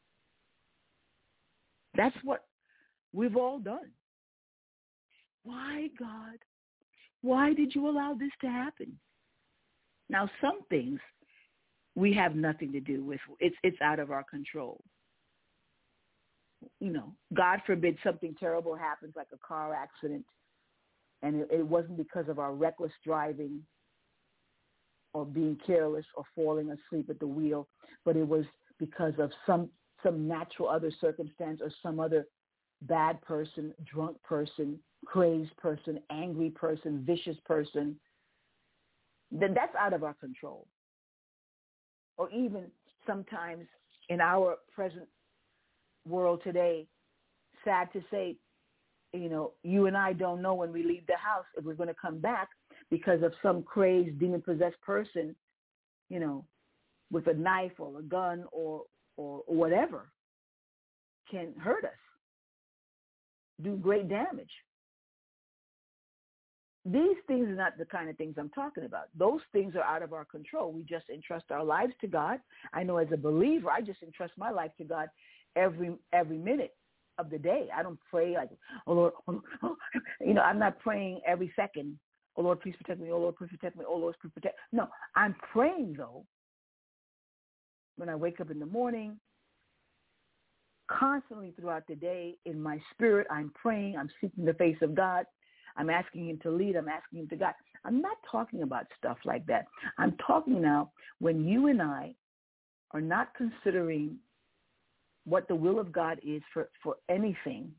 That's 1.96 2.16
what 2.24 2.46
we've 3.14 3.36
all 3.36 3.60
done. 3.60 3.92
Why, 5.44 5.90
God? 6.00 6.38
Why 7.22 7.54
did 7.54 7.76
you 7.76 7.88
allow 7.88 8.14
this 8.14 8.32
to 8.42 8.48
happen? 8.48 8.98
Now, 10.10 10.30
some 10.42 10.62
things 10.70 11.00
we 11.96 12.14
have 12.14 12.36
nothing 12.36 12.72
to 12.74 12.80
do 12.80 13.04
with. 13.04 13.20
It's 13.40 13.56
it's 13.64 13.82
out 13.82 14.00
of 14.00 14.12
our 14.12 14.24
control. 14.24 14.82
You 16.80 16.92
know, 16.92 17.14
God 17.34 17.60
forbid 17.66 17.98
something 18.04 18.36
terrible 18.40 18.76
happens, 18.76 19.14
like 19.16 19.28
a 19.34 19.48
car 19.48 19.74
accident, 19.74 20.26
and 21.22 21.42
it, 21.42 21.48
it 21.52 21.68
wasn't 21.68 21.98
because 21.98 22.28
of 22.30 22.40
our 22.40 22.54
reckless 22.54 22.92
driving 23.04 23.62
or 25.14 25.26
being 25.26 25.58
careless 25.66 26.06
or 26.16 26.24
falling 26.36 26.70
asleep 26.72 27.10
at 27.10 27.20
the 27.20 27.28
wheel, 27.28 27.68
but 28.06 28.16
it 28.16 28.28
was 28.28 28.46
because 28.80 29.14
of 29.18 29.32
some 29.46 29.70
some 30.04 30.28
natural 30.28 30.68
other 30.68 30.92
circumstance 31.00 31.62
or 31.62 31.72
some 31.84 32.00
other 32.00 32.26
bad 32.84 33.22
person, 33.22 33.74
drunk 33.86 34.22
person, 34.24 34.80
crazed 35.06 35.56
person, 35.58 36.00
angry 36.10 36.50
person, 36.50 37.04
vicious 37.06 37.38
person, 37.46 37.96
then 39.32 39.54
that's 39.54 39.76
out 39.76 39.94
of 39.94 40.04
our 40.04 40.14
control. 40.14 40.68
Or 42.18 42.30
even 42.30 42.66
sometimes 43.08 43.66
in 44.10 44.22
our 44.22 44.58
present 44.74 45.08
world 46.08 46.42
today, 46.44 46.88
sad 47.64 47.92
to 47.94 48.02
say, 48.12 48.36
you 49.14 49.30
know, 49.30 49.52
you 49.64 49.88
and 49.88 49.98
I 49.98 50.14
don't 50.14 50.42
know 50.42 50.54
when 50.54 50.72
we 50.72 50.84
leave 50.84 51.06
the 51.08 51.18
house 51.18 51.46
if 51.58 51.66
we're 51.66 51.74
going 51.74 51.90
to 51.90 51.96
come 52.02 52.20
back 52.20 52.50
because 52.90 53.24
of 53.24 53.34
some 53.42 53.64
crazed 53.64 54.20
demon-possessed 54.20 54.80
person, 54.82 55.36
you 56.10 56.20
know, 56.20 56.46
with 57.12 57.28
a 57.28 57.34
knife 57.34 57.74
or 57.80 58.00
a 58.00 58.04
gun 58.04 58.46
or, 58.52 58.84
or 59.18 59.42
whatever 59.48 60.12
can 61.30 61.54
hurt 61.60 61.84
us, 61.84 61.92
do 63.64 63.76
great 63.76 64.10
damage. 64.10 64.52
These 66.84 67.18
things 67.28 67.48
are 67.48 67.56
not 67.56 67.78
the 67.78 67.86
kind 67.86 68.10
of 68.10 68.18
things 68.18 68.36
I'm 68.40 68.50
talking 68.50 68.86
about. 68.86 69.06
Those 69.16 69.42
things 69.52 69.76
are 69.76 69.84
out 69.84 70.02
of 70.02 70.14
our 70.14 70.26
control. 70.26 70.72
We 70.72 70.84
just 70.84 71.10
entrust 71.10 71.46
our 71.52 71.64
lives 71.64 71.94
to 72.02 72.08
God. 72.08 72.40
I 72.74 72.82
know 72.84 72.98
as 72.98 73.08
a 73.14 73.18
believer, 73.18 73.70
I 73.70 73.82
just 73.82 74.02
entrust 74.02 74.34
my 74.36 74.50
life 74.50 74.72
to 74.80 74.84
God 74.84 75.08
every 75.56 75.92
every 76.12 76.38
minute 76.38 76.76
of 77.20 77.30
the 77.30 77.38
day. 77.38 77.68
I 77.76 77.84
don't 77.84 78.00
pray 78.10 78.34
like, 78.34 78.50
oh 78.88 78.94
Lord, 78.94 79.14
oh, 79.28 79.44
oh. 79.62 79.76
you 80.22 80.34
know, 80.34 80.42
I'm 80.42 80.58
not 80.58 80.80
praying 80.80 81.22
every 81.28 81.54
second. 81.56 82.00
Oh 82.36 82.42
Lord, 82.42 82.62
please 82.62 82.76
protect 82.78 83.00
me. 83.00 83.12
Oh 83.12 83.20
Lord, 83.20 83.36
please 83.36 83.52
protect 83.52 83.78
me. 83.78 83.86
Oh 83.88 83.98
Lord, 83.98 84.16
please 84.20 84.32
protect. 84.34 84.58
No, 84.72 84.88
I'm 85.16 85.36
praying 85.54 85.96
though. 85.98 86.26
When 87.98 88.10
I 88.10 88.16
wake 88.16 88.42
up 88.42 88.50
in 88.50 88.60
the 88.60 88.66
morning, 88.66 89.20
constantly 90.90 91.54
throughout 91.60 91.84
the 91.88 91.96
day, 91.96 92.38
in 92.46 92.60
my 92.60 92.80
spirit, 92.92 93.28
I'm 93.30 93.52
praying. 93.54 93.98
I'm 93.98 94.10
seeking 94.20 94.46
the 94.46 94.56
face 94.56 94.78
of 94.82 94.96
God. 94.96 95.26
I'm 95.78 95.90
asking 95.90 96.30
him 96.30 96.40
to 96.44 96.52
lead. 96.52 96.76
I'm 96.76 96.90
asking 96.90 97.20
him 97.20 97.28
to 97.30 97.36
guide. 97.36 97.54
I'm 97.86 98.02
not 98.02 98.18
talking 98.30 98.64
about 98.64 98.86
stuff 98.98 99.18
like 99.26 99.46
that. 99.48 99.66
I'm 99.98 100.16
talking 100.26 100.62
now 100.62 100.92
when 101.20 101.46
you 101.46 101.68
and 101.68 101.82
I 101.82 102.14
are 102.92 103.02
not 103.02 103.30
considering 103.36 104.18
what 105.26 105.48
the 105.48 105.56
will 105.56 105.80
of 105.80 105.92
God 105.92 106.20
is 106.26 106.42
for, 106.54 106.70
for 106.84 106.96
anything. 107.10 107.72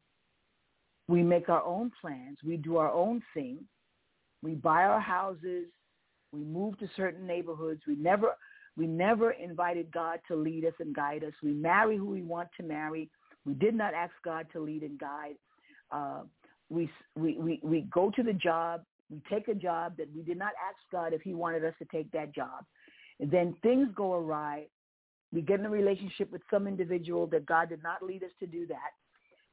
We 1.09 1.23
make 1.23 1.49
our 1.49 1.63
own 1.63 1.91
plans. 2.01 2.39
We 2.45 2.57
do 2.57 2.77
our 2.77 2.91
own 2.91 3.23
thing. 3.35 3.59
We 4.43 4.53
buy 4.53 4.85
our 4.85 5.01
houses. 5.01 5.67
We 6.33 6.41
move 6.41 6.79
to 6.79 6.89
certain 6.97 7.27
neighborhoods. 7.27 7.83
We 7.87 7.97
never 7.97 8.37
we 8.77 8.87
never 8.87 9.33
invited 9.33 9.93
God 9.93 10.21
to 10.29 10.37
lead 10.37 10.65
us 10.65 10.73
and 10.81 10.95
guide 10.95 11.25
us. 11.25 11.35
We 11.43 11.53
marry 11.53 11.99
who 11.99 12.07
we 12.07 12.23
want 12.23 12.49
to 12.57 12.63
marry. 12.63 13.11
We 13.45 13.53
did 13.55 13.75
not 13.75 13.93
ask 13.93 14.15
God 14.25 14.47
to 14.53 14.61
lead 14.61 14.83
and 14.83 14.99
guide. 14.99 15.35
Uh, 15.91 16.23
we, 16.73 16.91
we, 17.17 17.37
we, 17.39 17.61
we 17.63 17.81
go 17.93 18.11
to 18.11 18.23
the 18.23 18.33
job. 18.33 18.83
We 19.11 19.21
take 19.31 19.49
a 19.49 19.55
job 19.55 19.97
that 19.99 20.09
we 20.15 20.23
did 20.23 20.39
not 20.39 20.53
ask 20.67 20.79
God 20.91 21.13
if 21.13 21.21
he 21.21 21.35
wanted 21.35 21.65
us 21.65 21.75
to 21.79 21.85
take 21.85 22.11
that 22.13 22.35
job. 22.35 22.65
And 23.21 23.31
then 23.31 23.55
things 23.63 23.89
go 23.95 24.15
awry. 24.15 24.67
We 25.33 25.43
get 25.43 25.61
in 25.61 25.67
a 25.67 25.71
relationship 25.71 26.33
with 26.33 26.43
some 26.51 26.67
individual 26.67 27.27
that 27.29 27.47
God 27.47 27.69
did 27.69 27.83
not 27.83 28.03
lead 28.03 28.23
us 28.25 28.31
to 28.41 28.47
do 28.47 28.67
that. 28.69 28.93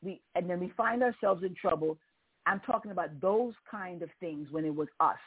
We, 0.02 0.22
and 0.36 0.50
then 0.50 0.60
we 0.60 0.72
find 0.78 1.04
ourselves 1.04 1.44
in 1.44 1.56
trouble. 1.56 1.98
I'm 2.46 2.62
talking 2.62 2.92
about 2.92 3.20
those 3.20 3.54
kind 3.70 4.02
of 4.02 4.10
things 4.20 4.48
when 4.50 4.64
it 4.64 4.74
was 4.74 4.88
us. 5.02 5.18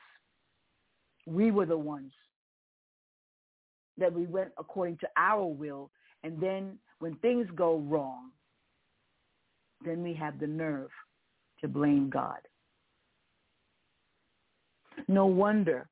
We 1.26 1.50
were 1.50 1.66
the 1.66 1.78
ones 1.78 2.12
that 3.98 4.12
we 4.12 4.24
went 4.24 4.50
according 4.58 4.96
to 4.98 5.08
our 5.18 5.44
will. 5.44 5.90
And 6.24 6.40
then 6.40 6.78
when 7.00 7.16
things 7.16 7.46
go 7.54 7.76
wrong, 7.78 8.30
then 9.84 10.02
we 10.02 10.14
have 10.14 10.40
the 10.40 10.46
nerve 10.46 10.90
to 11.62 11.68
blame 11.68 12.10
God. 12.10 12.40
No 15.08 15.26
wonder 15.26 15.88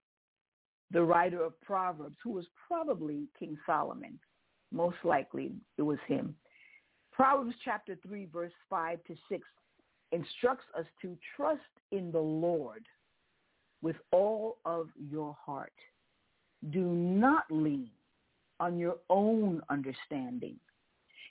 the 0.90 1.02
writer 1.02 1.42
of 1.42 1.60
Proverbs, 1.60 2.16
who 2.22 2.30
was 2.30 2.46
probably 2.66 3.28
King 3.38 3.56
Solomon, 3.64 4.18
most 4.72 4.96
likely 5.04 5.52
it 5.78 5.82
was 5.82 5.98
him. 6.06 6.34
Proverbs 7.12 7.54
chapter 7.64 7.96
3, 8.06 8.26
verse 8.32 8.52
5 8.68 8.98
to 9.04 9.16
6 9.28 9.42
instructs 10.12 10.64
us 10.78 10.86
to 11.02 11.16
trust 11.36 11.60
in 11.92 12.10
the 12.10 12.18
Lord 12.18 12.84
with 13.82 13.96
all 14.10 14.58
of 14.64 14.88
your 15.10 15.36
heart. 15.44 15.72
Do 16.70 16.82
not 16.82 17.44
lean 17.50 17.90
on 18.58 18.78
your 18.78 18.96
own 19.08 19.62
understanding. 19.70 20.56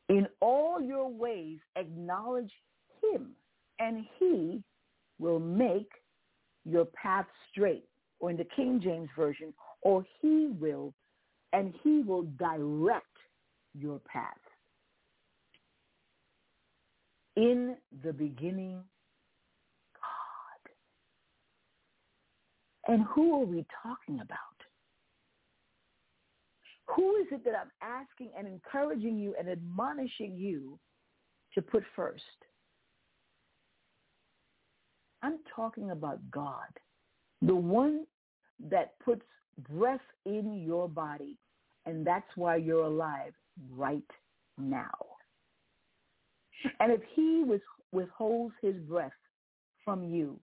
In 0.08 0.28
all 0.40 0.82
your 0.82 1.10
ways, 1.10 1.60
acknowledge 1.76 2.52
him, 3.02 3.32
and 3.80 4.06
he 4.20 4.62
will 5.20 5.40
make 5.40 5.90
your 6.66 6.86
path 6.86 7.26
straight. 7.52 7.86
Or 8.20 8.30
in 8.30 8.38
the 8.38 8.48
King 8.56 8.82
James 8.84 9.10
Version, 9.16 9.54
or 9.82 10.04
he 10.22 10.50
will, 10.60 10.94
and 11.54 11.74
he 11.84 12.02
will 12.02 12.24
direct 12.38 13.06
your 13.74 14.00
path. 14.00 14.34
In 17.38 17.78
the 18.04 18.12
beginning, 18.12 18.84
God. 19.94 20.72
And 22.94 23.06
who 23.06 23.42
are 23.42 23.46
we 23.46 23.66
talking 23.82 24.20
about? 24.20 24.38
Who 26.96 27.16
is 27.16 27.28
it 27.32 27.46
that 27.46 27.54
I'm 27.56 27.72
asking 27.82 28.32
and 28.38 28.48
encouraging 28.48 29.18
you 29.18 29.34
and 29.40 29.48
admonishing 29.48 30.36
you 30.36 30.78
to 31.54 31.62
put 31.62 31.84
first? 31.96 32.24
I'm 35.22 35.40
talking 35.56 35.92
about 35.92 36.20
God, 36.32 36.70
the 37.42 37.56
one 37.56 38.06
that 38.70 38.98
puts 39.00 39.26
breath 39.70 40.00
in 40.26 40.64
your 40.66 40.88
body, 40.88 41.38
and 41.86 42.06
that's 42.06 42.30
why 42.36 42.56
you're 42.58 42.86
alive 42.86 43.34
right 43.72 44.04
now. 44.58 44.94
And 46.80 46.92
if 46.92 47.02
he 47.14 47.46
withholds 47.92 48.54
his 48.62 48.76
breath 48.76 49.12
from 49.84 50.04
you, 50.04 50.40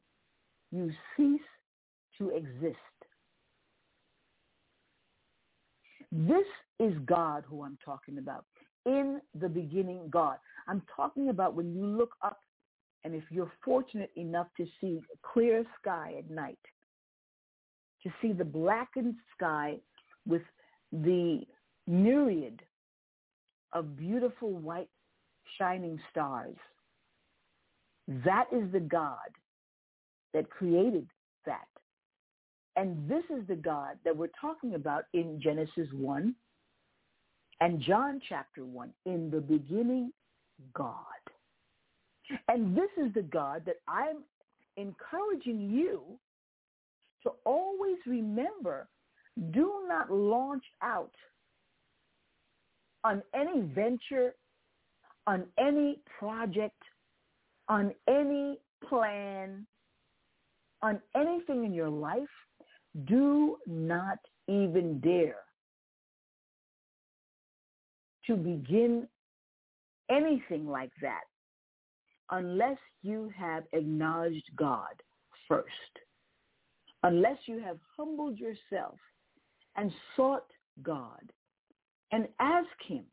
you 0.72 0.91
cease 1.16 1.41
to 2.18 2.31
exist. 2.31 2.77
This 6.12 6.47
is 6.81 6.95
God 7.05 7.45
who 7.49 7.62
I'm 7.62 7.79
talking 7.85 8.18
about. 8.18 8.45
In 8.87 9.20
the 9.39 9.49
beginning, 9.49 10.09
God. 10.11 10.37
I'm 10.68 10.83
talking 10.95 11.29
about 11.29 11.55
when 11.55 11.74
you 11.74 11.85
look 11.85 12.14
up 12.22 12.41
and 13.07 13.15
if 13.15 13.23
you're 13.31 13.53
fortunate 13.65 14.11
enough 14.17 14.49
to 14.57 14.67
see 14.81 15.01
a 15.15 15.33
clear 15.33 15.65
sky 15.81 16.15
at 16.19 16.29
night, 16.29 16.59
to 18.03 18.11
see 18.21 18.33
the 18.33 18.45
blackened 18.45 19.15
sky 19.37 19.77
with 20.27 20.43
the 20.91 21.43
myriad 21.87 22.61
of 23.73 23.97
beautiful 23.97 24.51
white 24.55 24.89
shining 25.57 26.01
stars, 26.11 26.57
that 28.25 28.47
is 28.53 28.73
the 28.73 28.81
God 28.81 29.31
that 30.35 30.51
created 30.51 31.07
that. 31.45 31.69
And 32.75 33.09
this 33.09 33.23
is 33.31 33.47
the 33.47 33.55
God 33.55 33.99
that 34.05 34.17
we're 34.17 34.27
talking 34.41 34.75
about 34.75 35.05
in 35.15 35.41
Genesis 35.41 35.87
1 35.93 36.35
and 37.61 37.81
John 37.81 38.21
chapter 38.29 38.65
1. 38.65 38.91
In 39.05 39.31
the 39.31 39.41
beginning, 39.41 40.11
God. 40.75 40.97
And 42.49 42.77
this 42.77 42.91
is 42.97 43.12
the 43.14 43.22
God 43.22 43.62
that 43.66 43.77
I'm 43.89 44.18
encouraging 44.77 45.70
you 45.70 46.03
to 47.22 47.31
always 47.45 47.97
remember, 48.07 48.89
do 49.51 49.85
not 49.89 50.12
launch 50.12 50.64
out 50.83 51.14
on 53.05 53.22
any 53.35 53.61
venture, 53.61 54.35
on 55.27 55.45
any 55.59 56.01
project, 56.18 56.81
on 57.68 57.93
any 58.09 58.59
plan, 58.89 59.66
on 60.83 61.01
anything 61.16 61.64
in 61.64 61.72
your 61.72 61.89
life. 61.89 62.29
Do 63.07 63.59
not 63.66 64.18
even 64.49 65.01
dare 65.01 65.37
to 68.27 68.37
begin 68.37 69.07
anything 70.11 70.66
like 70.66 70.91
that 71.03 71.24
unless 72.31 72.79
you 73.03 73.31
have 73.37 73.64
acknowledged 73.72 74.51
God 74.57 75.03
first, 75.49 75.66
unless 77.03 77.39
you 77.47 77.61
have 77.61 77.79
humbled 77.97 78.39
yourself 78.39 78.99
and 79.77 79.93
sought 80.16 80.47
God 80.83 81.33
and 82.12 82.29
ask 82.41 82.68
him. 82.87 83.05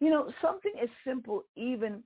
You 0.00 0.10
know, 0.10 0.32
something 0.40 0.72
as 0.82 0.88
simple, 1.06 1.44
even 1.56 2.02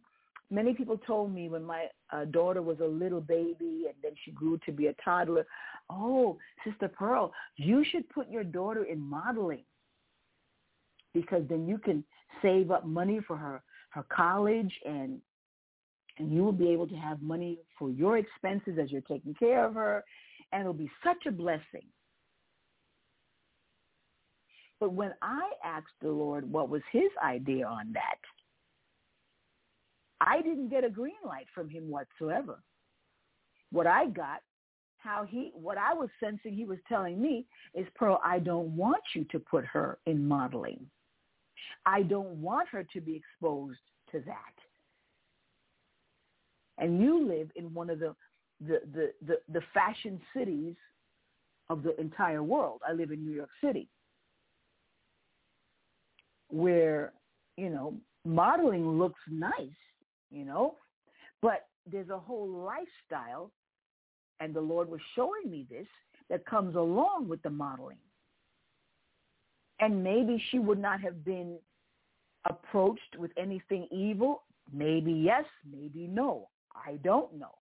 many 0.50 0.74
people 0.74 0.98
told 0.98 1.34
me 1.34 1.48
when 1.48 1.64
my 1.64 1.86
uh, 2.12 2.24
daughter 2.26 2.62
was 2.62 2.78
a 2.80 2.86
little 2.86 3.20
baby 3.20 3.84
and 3.86 3.94
then 4.02 4.12
she 4.24 4.30
grew 4.32 4.58
to 4.66 4.72
be 4.72 4.86
a 4.86 4.94
toddler, 5.04 5.46
oh, 5.90 6.38
Sister 6.64 6.88
Pearl, 6.88 7.32
you 7.56 7.84
should 7.90 8.08
put 8.10 8.30
your 8.30 8.44
daughter 8.44 8.84
in 8.84 9.00
modeling 9.00 9.64
because 11.14 11.42
then 11.48 11.66
you 11.66 11.78
can 11.78 12.04
save 12.42 12.70
up 12.70 12.86
money 12.86 13.20
for 13.26 13.36
her 13.36 13.62
her 13.90 14.04
college 14.14 14.72
and 14.84 15.20
and 16.18 16.32
you 16.32 16.42
will 16.42 16.52
be 16.52 16.70
able 16.70 16.88
to 16.88 16.96
have 16.96 17.22
money 17.22 17.58
for 17.78 17.90
your 17.90 18.18
expenses 18.18 18.76
as 18.82 18.90
you're 18.90 19.00
taking 19.02 19.34
care 19.34 19.64
of 19.64 19.74
her 19.74 20.04
and 20.52 20.62
it'll 20.62 20.72
be 20.72 20.90
such 21.04 21.26
a 21.26 21.30
blessing. 21.30 21.86
But 24.80 24.92
when 24.92 25.12
I 25.22 25.50
asked 25.64 25.86
the 26.00 26.10
Lord 26.10 26.50
what 26.50 26.68
was 26.68 26.82
his 26.92 27.10
idea 27.22 27.66
on 27.66 27.92
that, 27.92 28.18
I 30.20 30.42
didn't 30.42 30.68
get 30.68 30.84
a 30.84 30.90
green 30.90 31.14
light 31.24 31.46
from 31.54 31.68
him 31.68 31.88
whatsoever. 31.88 32.60
What 33.70 33.86
I 33.86 34.06
got, 34.06 34.40
how 34.98 35.24
he, 35.28 35.52
what 35.54 35.78
I 35.78 35.94
was 35.94 36.08
sensing 36.22 36.54
he 36.54 36.64
was 36.64 36.78
telling 36.88 37.20
me 37.20 37.46
is, 37.74 37.86
Pearl, 37.94 38.20
I 38.24 38.38
don't 38.38 38.76
want 38.76 39.02
you 39.14 39.24
to 39.30 39.38
put 39.38 39.64
her 39.66 39.98
in 40.06 40.26
modeling. 40.26 40.86
I 41.86 42.02
don't 42.02 42.40
want 42.40 42.68
her 42.68 42.84
to 42.92 43.00
be 43.00 43.16
exposed 43.16 43.80
to 44.12 44.20
that. 44.20 44.54
And 46.78 47.00
you 47.00 47.26
live 47.26 47.50
in 47.56 47.72
one 47.74 47.90
of 47.90 47.98
the 47.98 48.14
the, 48.60 48.80
the, 48.92 49.12
the, 49.24 49.36
the 49.52 49.60
fashion 49.72 50.20
cities 50.36 50.74
of 51.70 51.84
the 51.84 51.98
entire 52.00 52.42
world. 52.42 52.80
I 52.88 52.92
live 52.92 53.12
in 53.12 53.24
New 53.24 53.32
York 53.32 53.50
City 53.62 53.88
where, 56.48 57.12
you 57.56 57.68
know, 57.70 57.94
modeling 58.24 58.98
looks 58.98 59.20
nice, 59.30 59.68
you 60.30 60.44
know, 60.44 60.74
but 61.42 61.66
there's 61.90 62.08
a 62.08 62.18
whole 62.18 62.48
lifestyle, 62.48 63.50
and 64.40 64.54
the 64.54 64.60
Lord 64.60 64.90
was 64.90 65.00
showing 65.14 65.50
me 65.50 65.66
this, 65.70 65.86
that 66.30 66.44
comes 66.46 66.74
along 66.74 67.28
with 67.28 67.42
the 67.42 67.50
modeling 67.50 67.98
and 69.80 70.02
maybe 70.02 70.42
she 70.50 70.58
would 70.58 70.78
not 70.78 71.00
have 71.00 71.24
been 71.24 71.58
approached 72.48 73.16
with 73.18 73.30
anything 73.36 73.86
evil. 73.90 74.42
Maybe 74.72 75.12
yes, 75.12 75.44
maybe 75.70 76.06
no. 76.06 76.48
I 76.74 76.94
don't 77.04 77.34
know 77.38 77.54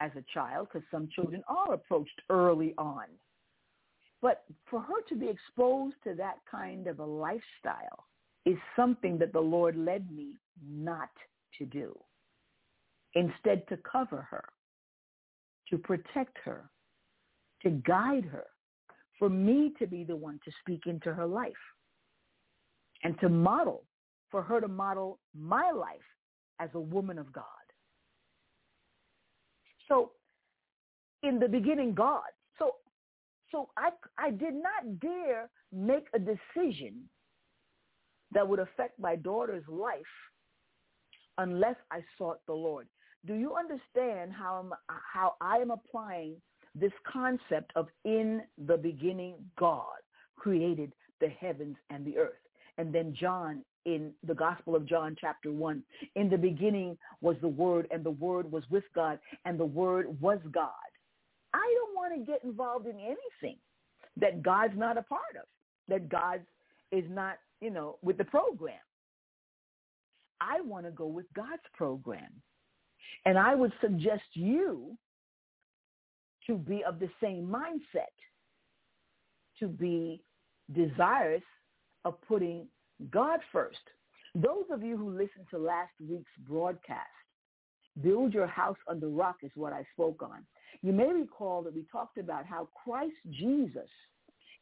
as 0.00 0.10
a 0.16 0.24
child 0.32 0.68
because 0.70 0.86
some 0.90 1.08
children 1.14 1.42
are 1.48 1.72
approached 1.72 2.20
early 2.28 2.74
on. 2.76 3.04
But 4.22 4.44
for 4.70 4.80
her 4.80 5.02
to 5.08 5.14
be 5.14 5.28
exposed 5.28 5.96
to 6.04 6.14
that 6.14 6.36
kind 6.50 6.86
of 6.86 7.00
a 7.00 7.04
lifestyle 7.04 8.06
is 8.44 8.56
something 8.74 9.18
that 9.18 9.32
the 9.32 9.40
Lord 9.40 9.76
led 9.76 10.10
me 10.10 10.34
not 10.66 11.10
to 11.58 11.66
do. 11.66 11.96
Instead, 13.14 13.66
to 13.68 13.78
cover 13.78 14.26
her, 14.30 14.44
to 15.70 15.78
protect 15.78 16.36
her, 16.44 16.68
to 17.62 17.70
guide 17.70 18.24
her, 18.24 18.44
for 19.18 19.28
me 19.28 19.72
to 19.78 19.86
be 19.86 20.04
the 20.04 20.16
one 20.16 20.40
to 20.44 20.50
speak 20.60 20.82
into 20.86 21.12
her 21.12 21.26
life 21.26 21.52
and 23.02 23.18
to 23.20 23.28
model, 23.28 23.84
for 24.30 24.42
her 24.42 24.60
to 24.60 24.68
model 24.68 25.18
my 25.34 25.70
life 25.70 25.96
as 26.60 26.70
a 26.74 26.80
woman 26.80 27.18
of 27.18 27.32
God. 27.32 27.44
So 29.88 30.12
in 31.22 31.38
the 31.38 31.48
beginning, 31.48 31.94
God. 31.94 32.22
So, 32.58 32.72
so 33.50 33.68
I, 33.76 33.90
I 34.18 34.30
did 34.30 34.54
not 34.54 35.00
dare 35.00 35.50
make 35.72 36.06
a 36.14 36.18
decision 36.18 36.94
that 38.32 38.46
would 38.46 38.58
affect 38.58 38.98
my 38.98 39.16
daughter's 39.16 39.64
life 39.68 40.00
unless 41.38 41.76
I 41.90 42.00
sought 42.16 42.40
the 42.46 42.54
Lord. 42.54 42.88
Do 43.26 43.34
you 43.34 43.54
understand 43.56 44.32
how, 44.32 44.54
I'm, 44.54 44.72
how 44.88 45.34
I 45.40 45.58
am 45.58 45.70
applying 45.70 46.36
this 46.78 46.92
concept 47.10 47.72
of 47.74 47.88
in 48.04 48.42
the 48.66 48.76
beginning 48.76 49.34
God 49.58 50.00
created 50.36 50.92
the 51.20 51.28
heavens 51.28 51.76
and 51.90 52.04
the 52.04 52.18
earth? 52.18 52.34
And 52.78 52.94
then 52.94 53.14
John 53.18 53.62
in 53.86 54.12
the 54.26 54.34
Gospel 54.34 54.74
of 54.74 54.84
John 54.84 55.16
chapter 55.18 55.52
1, 55.52 55.82
in 56.16 56.28
the 56.28 56.36
beginning 56.36 56.98
was 57.20 57.36
the 57.40 57.48
Word 57.48 57.86
and 57.90 58.04
the 58.04 58.10
Word 58.10 58.50
was 58.50 58.64
with 58.68 58.84
God 58.94 59.18
and 59.44 59.58
the 59.58 59.64
Word 59.64 60.20
was 60.20 60.40
God. 60.52 60.70
I 61.54 61.74
don't 61.78 61.94
want 61.94 62.12
to 62.14 62.30
get 62.30 62.44
involved 62.44 62.86
in 62.86 62.96
anything 62.96 63.58
that 64.18 64.42
God's 64.42 64.76
not 64.76 64.98
a 64.98 65.02
part 65.02 65.36
of, 65.40 65.46
that 65.88 66.08
God 66.08 66.40
is 66.90 67.04
not, 67.08 67.36
you 67.60 67.70
know, 67.70 67.96
with 68.02 68.18
the 68.18 68.24
program. 68.24 68.74
I 70.40 70.60
want 70.60 70.84
to 70.84 70.90
go 70.90 71.06
with 71.06 71.26
God's 71.34 71.62
program. 71.74 72.30
And 73.24 73.38
I 73.38 73.54
would 73.54 73.72
suggest 73.80 74.24
you 74.34 74.96
to 76.46 76.56
be 76.56 76.82
of 76.84 76.98
the 76.98 77.10
same 77.20 77.46
mindset, 77.46 78.14
to 79.58 79.68
be 79.68 80.22
desirous 80.74 81.42
of 82.04 82.20
putting 82.22 82.66
God 83.10 83.40
first. 83.52 83.78
Those 84.34 84.64
of 84.70 84.82
you 84.82 84.96
who 84.96 85.10
listened 85.10 85.46
to 85.50 85.58
last 85.58 85.92
week's 86.00 86.30
broadcast, 86.46 87.00
build 88.02 88.34
your 88.34 88.46
house 88.46 88.76
on 88.88 89.00
the 89.00 89.06
rock 89.06 89.36
is 89.42 89.50
what 89.54 89.72
I 89.72 89.86
spoke 89.92 90.22
on. 90.22 90.44
You 90.82 90.92
may 90.92 91.12
recall 91.12 91.62
that 91.62 91.74
we 91.74 91.84
talked 91.90 92.18
about 92.18 92.44
how 92.44 92.68
Christ 92.84 93.16
Jesus 93.30 93.88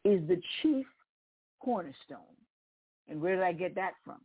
is 0.04 0.20
the 0.28 0.40
chief 0.62 0.86
cornerstone. 1.60 2.18
And 3.08 3.20
where 3.20 3.34
did 3.34 3.44
I 3.44 3.52
get 3.52 3.74
that 3.74 3.94
from? 4.04 4.20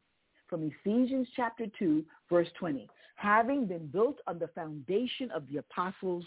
From 0.47 0.64
Ephesians 0.64 1.28
chapter 1.36 1.66
2, 1.78 2.03
verse 2.30 2.47
20. 2.60 2.88
Having 3.16 3.66
been 3.66 3.88
built 3.88 4.18
on 4.28 4.39
the 4.39 4.47
foundation 4.49 5.32
of 5.32 5.43
the 5.51 5.57
apostles 5.57 6.26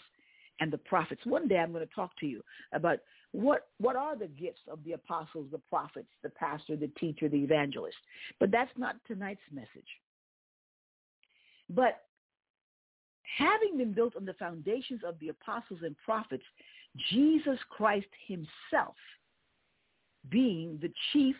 and 0.62 0.72
the 0.72 0.78
prophets. 0.78 1.22
One 1.24 1.48
day 1.48 1.58
I'm 1.58 1.72
going 1.72 1.86
to 1.86 1.92
talk 1.92 2.12
to 2.20 2.26
you 2.26 2.40
about 2.72 2.98
what, 3.32 3.66
what 3.78 3.96
are 3.96 4.16
the 4.16 4.28
gifts 4.28 4.60
of 4.70 4.78
the 4.84 4.92
apostles, 4.92 5.48
the 5.50 5.58
prophets, 5.58 6.06
the 6.22 6.30
pastor, 6.30 6.76
the 6.76 6.90
teacher, 7.00 7.28
the 7.28 7.42
evangelist. 7.42 7.96
But 8.38 8.52
that's 8.52 8.70
not 8.76 8.94
tonight's 9.08 9.40
message. 9.52 9.88
But 11.68 12.02
having 13.36 13.76
been 13.76 13.92
built 13.92 14.14
on 14.14 14.24
the 14.24 14.34
foundations 14.34 15.00
of 15.04 15.18
the 15.18 15.30
apostles 15.30 15.80
and 15.82 15.96
prophets, 16.04 16.44
Jesus 17.10 17.58
Christ 17.68 18.06
himself 18.28 18.94
being 20.28 20.78
the 20.80 20.92
chief 21.12 21.34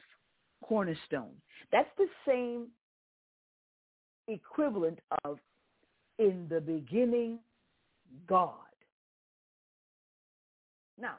cornerstone. 0.65 1.35
That's 1.71 1.91
the 1.97 2.09
same 2.27 2.67
equivalent 4.27 4.99
of 5.25 5.39
in 6.19 6.47
the 6.51 6.61
beginning, 6.61 7.39
God. 8.27 8.57
Now, 10.99 11.17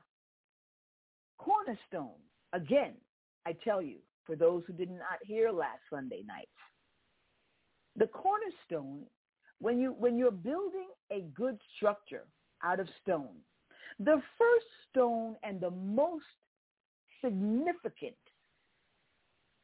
cornerstone, 1.37 2.19
again, 2.53 2.93
I 3.45 3.55
tell 3.63 3.81
you, 3.81 3.97
for 4.25 4.35
those 4.35 4.63
who 4.67 4.73
did 4.73 4.89
not 4.89 5.19
hear 5.25 5.51
last 5.51 5.81
Sunday 5.89 6.23
night, 6.25 6.49
the 7.95 8.07
cornerstone 8.07 9.03
when 9.59 9.79
you 9.79 9.95
when 9.97 10.17
you're 10.17 10.31
building 10.31 10.89
a 11.11 11.21
good 11.33 11.57
structure 11.75 12.25
out 12.63 12.79
of 12.79 12.87
stone, 13.01 13.35
the 13.99 14.21
first 14.37 14.65
stone 14.89 15.35
and 15.43 15.59
the 15.61 15.71
most 15.71 16.25
significant, 17.23 18.15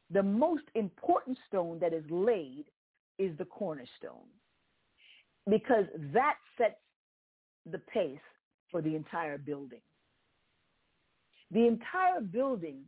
the 0.10 0.24
most 0.24 0.64
important 0.76 1.38
stone 1.47 1.80
that 1.80 1.93
is 1.93 2.03
laid 2.10 2.66
is 3.18 3.38
the 3.38 3.45
cornerstone. 3.45 4.30
Because 5.49 5.86
that 6.14 6.36
sets 6.57 6.80
the 7.70 7.80
pace 7.80 8.18
for 8.72 8.82
the 8.82 8.95
entire 8.95 9.38
building. 9.38 9.82
The 11.52 11.68
entire 11.68 12.22
building 12.22 12.82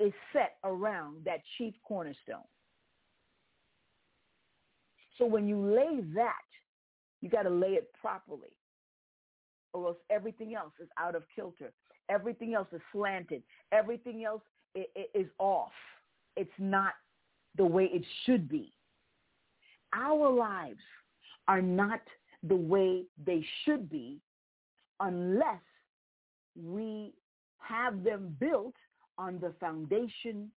is 0.00 0.12
set 0.32 0.56
around 0.64 1.24
that 1.24 1.40
chief 1.56 1.74
cornerstone. 1.86 2.48
So 5.18 5.26
when 5.26 5.46
you 5.46 5.60
lay 5.64 6.00
that, 6.14 6.32
you 7.20 7.28
got 7.28 7.42
to 7.42 7.50
lay 7.50 7.74
it 7.74 7.90
properly 8.00 8.56
or 9.72 9.88
else 9.88 9.96
everything 10.10 10.54
else 10.54 10.72
is 10.80 10.88
out 10.98 11.14
of 11.14 11.22
kilter. 11.34 11.72
Everything 12.10 12.54
else 12.54 12.68
is 12.72 12.80
slanted. 12.92 13.42
Everything 13.72 14.24
else 14.24 14.42
is 14.74 15.26
off. 15.38 15.72
It's 16.36 16.50
not 16.58 16.94
the 17.56 17.64
way 17.64 17.84
it 17.92 18.04
should 18.24 18.48
be. 18.48 18.72
Our 19.94 20.30
lives 20.30 20.80
are 21.48 21.62
not 21.62 22.00
the 22.42 22.56
way 22.56 23.04
they 23.24 23.44
should 23.64 23.88
be 23.88 24.18
unless 25.00 25.60
we 26.60 27.12
have 27.72 28.04
them 28.04 28.36
built 28.38 28.74
on 29.18 29.38
the 29.40 29.52
foundation, 29.58 30.50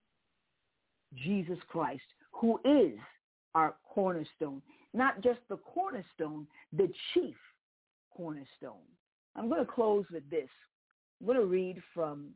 Jesus 1.14 1.58
Christ, 1.68 2.02
who 2.32 2.60
is 2.64 2.98
our 3.54 3.74
cornerstone. 3.94 4.60
Not 4.92 5.22
just 5.22 5.40
the 5.48 5.56
cornerstone, 5.56 6.46
the 6.72 6.90
chief 7.12 7.36
cornerstone. 8.14 8.86
I'm 9.34 9.48
going 9.48 9.64
to 9.64 9.70
close 9.70 10.04
with 10.12 10.28
this. 10.30 10.48
I'm 11.20 11.26
going 11.26 11.38
to 11.38 11.46
read 11.46 11.82
from 11.94 12.28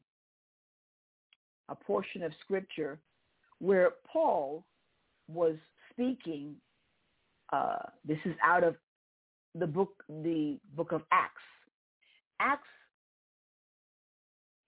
a 1.69 1.75
portion 1.75 2.23
of 2.23 2.33
scripture 2.43 2.99
where 3.59 3.93
Paul 4.11 4.65
was 5.29 5.57
speaking. 5.91 6.55
Uh, 7.53 7.79
this 8.07 8.19
is 8.25 8.35
out 8.43 8.65
of 8.65 8.77
the 9.55 9.67
book, 9.67 10.03
the 10.09 10.59
book 10.77 10.93
of 10.93 11.03
Acts. 11.13 11.43
Acts, 12.41 12.69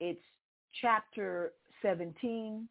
it's 0.03 0.21
chapter 0.81 1.53
17, 1.81 2.69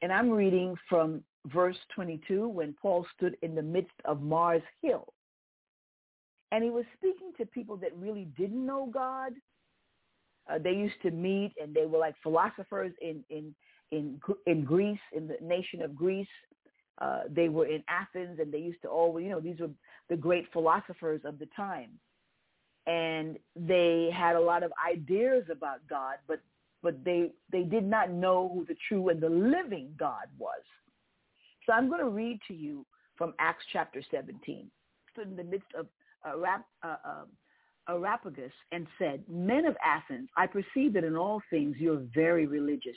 and 0.00 0.12
I'm 0.12 0.30
reading 0.30 0.76
from 0.88 1.24
verse 1.46 1.76
22 1.92 2.46
when 2.46 2.72
Paul 2.80 3.04
stood 3.16 3.36
in 3.42 3.56
the 3.56 3.62
midst 3.62 3.96
of 4.04 4.22
Mars 4.22 4.62
Hill. 4.80 5.12
And 6.52 6.62
he 6.62 6.70
was 6.70 6.84
speaking 6.96 7.32
to 7.36 7.46
people 7.46 7.76
that 7.78 7.90
really 7.96 8.28
didn't 8.38 8.64
know 8.64 8.88
God. 8.94 9.32
Uh, 10.48 10.58
they 10.62 10.70
used 10.70 10.94
to 11.02 11.10
meet 11.10 11.52
and 11.60 11.74
they 11.74 11.84
were 11.84 11.98
like 11.98 12.14
philosophers 12.22 12.92
in, 13.02 13.24
in, 13.28 13.52
in, 13.90 14.20
in 14.46 14.64
Greece, 14.64 15.00
in 15.12 15.26
the 15.26 15.36
nation 15.42 15.82
of 15.82 15.96
Greece. 15.96 16.28
Uh, 16.98 17.22
they 17.28 17.48
were 17.48 17.66
in 17.66 17.82
Athens 17.88 18.38
and 18.40 18.52
they 18.52 18.58
used 18.58 18.82
to 18.82 18.88
always, 18.88 19.24
you 19.24 19.30
know, 19.30 19.40
these 19.40 19.58
were 19.58 19.70
the 20.08 20.16
great 20.16 20.46
philosophers 20.52 21.22
of 21.24 21.40
the 21.40 21.48
time. 21.56 21.90
And 22.86 23.38
they 23.56 24.10
had 24.14 24.36
a 24.36 24.40
lot 24.40 24.62
of 24.62 24.72
ideas 24.90 25.44
about 25.50 25.78
God, 25.88 26.16
but, 26.28 26.40
but 26.82 27.02
they, 27.04 27.30
they 27.50 27.62
did 27.62 27.84
not 27.84 28.10
know 28.10 28.50
who 28.52 28.64
the 28.66 28.76
true 28.88 29.08
and 29.08 29.20
the 29.20 29.28
living 29.28 29.94
God 29.98 30.26
was. 30.38 30.60
So 31.66 31.72
I'm 31.72 31.88
going 31.88 32.00
to 32.00 32.10
read 32.10 32.40
to 32.48 32.54
you 32.54 32.84
from 33.16 33.32
Acts 33.38 33.64
chapter 33.72 34.02
17. 34.10 34.70
Stood 35.12 35.28
in 35.28 35.36
the 35.36 35.44
midst 35.44 35.68
of 35.78 35.86
Arap, 36.26 36.64
uh, 36.82 37.24
Areopagus 37.88 38.52
and 38.72 38.86
said, 38.98 39.22
Men 39.28 39.66
of 39.66 39.76
Athens, 39.84 40.28
I 40.36 40.46
perceive 40.46 40.94
that 40.94 41.04
in 41.04 41.16
all 41.16 41.42
things 41.50 41.76
you 41.78 41.94
are 41.94 42.02
very 42.14 42.46
religious. 42.46 42.96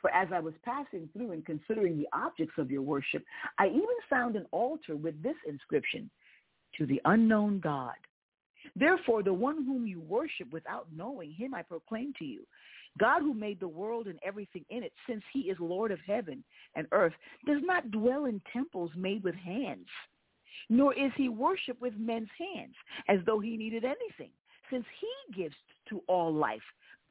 For 0.00 0.10
as 0.10 0.28
I 0.34 0.40
was 0.40 0.54
passing 0.64 1.08
through 1.12 1.32
and 1.32 1.46
considering 1.46 1.96
the 1.96 2.08
objects 2.12 2.54
of 2.58 2.70
your 2.70 2.82
worship, 2.82 3.24
I 3.58 3.68
even 3.68 3.86
found 4.10 4.34
an 4.34 4.46
altar 4.50 4.96
with 4.96 5.22
this 5.22 5.36
inscription, 5.46 6.10
To 6.78 6.86
the 6.86 7.00
unknown 7.04 7.60
God. 7.60 7.94
Therefore, 8.76 9.22
the 9.22 9.32
one 9.32 9.64
whom 9.64 9.86
you 9.86 10.00
worship 10.00 10.52
without 10.52 10.86
knowing 10.94 11.32
him 11.32 11.54
I 11.54 11.62
proclaim 11.62 12.12
to 12.18 12.24
you. 12.24 12.46
God 12.98 13.22
who 13.22 13.32
made 13.32 13.58
the 13.58 13.68
world 13.68 14.06
and 14.06 14.18
everything 14.24 14.64
in 14.70 14.82
it, 14.82 14.92
since 15.08 15.22
he 15.32 15.40
is 15.50 15.56
Lord 15.58 15.90
of 15.90 15.98
heaven 16.06 16.44
and 16.74 16.86
earth, 16.92 17.14
does 17.46 17.62
not 17.62 17.90
dwell 17.90 18.26
in 18.26 18.40
temples 18.52 18.90
made 18.96 19.24
with 19.24 19.34
hands, 19.34 19.86
nor 20.68 20.92
is 20.94 21.10
he 21.16 21.28
worshipped 21.28 21.80
with 21.80 21.94
men's 21.96 22.28
hands, 22.38 22.74
as 23.08 23.18
though 23.24 23.40
he 23.40 23.56
needed 23.56 23.84
anything, 23.84 24.30
since 24.70 24.84
he 25.00 25.42
gives 25.42 25.56
to 25.88 26.02
all 26.06 26.32
life, 26.32 26.62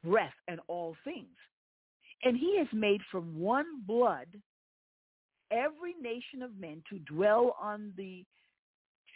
breath, 0.04 0.34
and 0.46 0.60
all 0.68 0.96
things. 1.04 1.36
And 2.22 2.36
he 2.36 2.56
has 2.58 2.68
made 2.72 3.00
from 3.10 3.38
one 3.38 3.82
blood 3.84 4.28
every 5.50 5.94
nation 6.00 6.42
of 6.42 6.58
men 6.58 6.82
to 6.90 6.98
dwell 7.00 7.56
on 7.60 7.92
the 7.96 8.24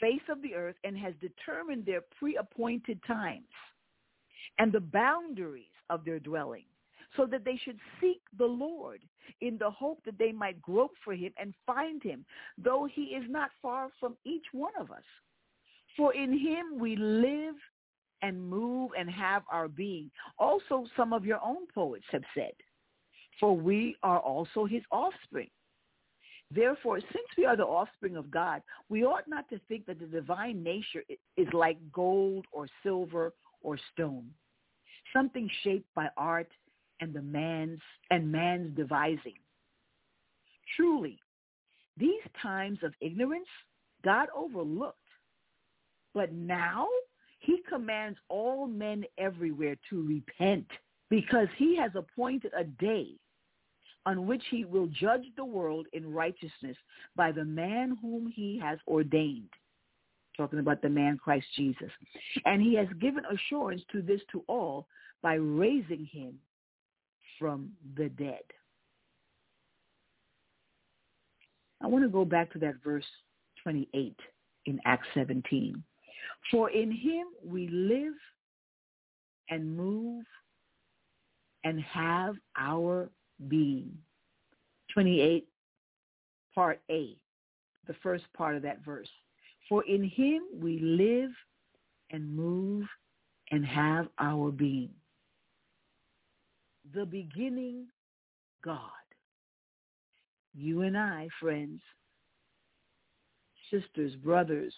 face 0.01 0.23
of 0.29 0.43
the 0.43 0.55
earth 0.55 0.77
and 0.85 0.97
has 0.97 1.15
determined 1.21 1.85
their 1.85 2.03
pre-appointed 2.19 3.01
times 3.07 3.45
and 4.59 4.73
the 4.73 4.81
boundaries 4.81 5.65
of 5.91 6.05
their 6.05 6.19
dwelling, 6.19 6.65
so 7.17 7.27
that 7.27 7.45
they 7.45 7.59
should 7.65 7.79
seek 8.01 8.21
the 8.39 8.45
Lord 8.45 9.01
in 9.41 9.57
the 9.59 9.71
hope 9.71 10.01
that 10.05 10.19
they 10.19 10.33
might 10.33 10.61
grope 10.61 10.95
for 11.05 11.15
him 11.15 11.33
and 11.39 11.55
find 11.65 12.03
him, 12.03 12.25
though 12.63 12.89
he 12.93 13.03
is 13.03 13.25
not 13.29 13.51
far 13.63 13.89
from 13.99 14.17
each 14.25 14.47
one 14.53 14.73
of 14.79 14.91
us. 14.91 15.05
For 15.97 16.15
in 16.15 16.33
him 16.33 16.79
we 16.79 16.97
live 16.97 17.55
and 18.23 18.41
move 18.41 18.91
and 18.99 19.11
have 19.11 19.43
our 19.51 19.69
being. 19.69 20.11
Also, 20.39 20.87
some 20.97 21.13
of 21.13 21.25
your 21.25 21.41
own 21.45 21.67
poets 21.75 22.05
have 22.11 22.25
said, 22.35 22.53
for 23.39 23.57
we 23.57 23.97
are 24.03 24.21
also 24.21 24.65
his 24.65 24.83
offspring. 24.91 25.51
Therefore, 26.51 27.01
since 27.01 27.27
we 27.37 27.45
are 27.45 27.57
the 27.57 27.65
offspring 27.65 28.17
of 28.17 28.31
God, 28.31 28.63
we 28.89 29.05
ought 29.05 29.27
not 29.27 29.49
to 29.51 29.61
think 29.69 29.87
that 29.87 29.99
the 29.99 30.07
divine 30.07 30.63
nature 30.63 31.03
is 31.37 31.49
like 31.53 31.79
gold 31.93 32.47
or 32.53 32.69
silver 32.83 33.33
or 33.63 33.79
stone, 33.93 34.31
something 35.13 35.51
shaped 35.65 35.93
by 35.95 36.09
art 36.17 36.49
and 37.01 37.13
the 37.13 37.23
man's 37.23 37.81
and 38.11 38.31
man's 38.31 38.77
devising. 38.77 39.39
Truly, 40.77 41.19
these 41.97 42.23
times 42.41 42.79
of 42.83 42.95
ignorance 43.01 43.49
God 44.07 44.29
overlooked. 44.35 44.99
But 46.15 46.33
now 46.33 46.87
he 47.41 47.61
commands 47.69 48.19
all 48.29 48.67
men 48.67 49.05
everywhere 49.19 49.77
to 49.91 50.07
repent 50.07 50.67
because 51.11 51.49
he 51.57 51.77
has 51.77 51.91
appointed 51.95 52.53
a 52.57 52.65
day 52.65 53.09
on 54.07 54.27
which 54.27 54.43
he 54.51 54.65
will 54.65 54.87
judge 54.87 55.25
the 55.37 55.45
world 55.45 55.87
in 55.93 56.15
righteousness 56.15 56.77
by 57.17 57.33
the 57.33 57.45
man 57.45 57.99
whom 58.01 58.33
he 58.35 58.59
has 58.63 58.79
ordained. 58.87 59.51
Talking 60.37 60.61
about 60.61 60.81
the 60.81 60.89
man 60.89 61.19
Christ 61.23 61.47
Jesus. 61.57 61.91
And 62.45 62.63
he 62.63 62.75
has 62.75 62.87
given 63.01 63.25
assurance 63.25 63.83
to 63.93 64.01
this 64.01 64.21
to 64.33 64.45
all 64.47 64.87
by 65.23 65.35
raising 65.35 66.09
him 66.11 66.39
from 67.39 67.71
the 67.97 68.09
dead. 68.11 68.43
I 71.83 71.89
want 71.89 72.05
to 72.05 72.09
go 72.09 72.25
back 72.25 72.53
to 72.53 72.59
that 72.61 72.77
verse 72.85 73.05
28 73.63 74.15
in 74.67 74.81
Acts 74.85 75.09
17. 75.15 75.83
For 76.51 76.71
in 76.71 76.91
him 76.91 77.27
we 77.45 77.69
live 77.69 78.15
and 79.51 79.77
move 79.77 80.25
and 81.65 81.81
have 81.81 82.37
our 82.59 83.11
being. 83.49 83.97
28, 84.93 85.47
part 86.55 86.81
A, 86.91 87.17
the 87.87 87.95
first 88.03 88.25
part 88.37 88.57
of 88.57 88.63
that 88.63 88.85
verse. 88.85 89.09
For 89.69 89.85
in 89.85 90.05
him 90.05 90.43
we 90.61 90.79
live 90.79 91.31
and 92.11 92.35
move 92.35 92.87
and 93.51 93.65
have 93.65 94.09
our 94.19 94.51
being. 94.51 94.91
The 96.95 97.05
beginning 97.05 97.87
God. 98.65 98.81
You 100.55 100.83
and 100.83 100.97
I, 100.97 101.29
friends, 101.41 101.81
sisters, 103.71 104.15
brothers, 104.17 104.75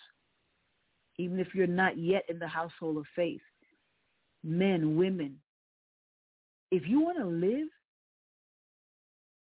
even 1.19 1.39
if 1.39 1.55
you're 1.55 1.67
not 1.67 1.99
yet 1.99 2.25
in 2.29 2.39
the 2.39 2.49
household 2.49 2.97
of 2.97 3.05
faith, 3.15 3.41
men, 4.43 4.97
women, 4.97 5.37
if 6.71 6.87
you 6.87 7.01
want 7.01 7.19
to 7.19 7.27
live 7.27 7.69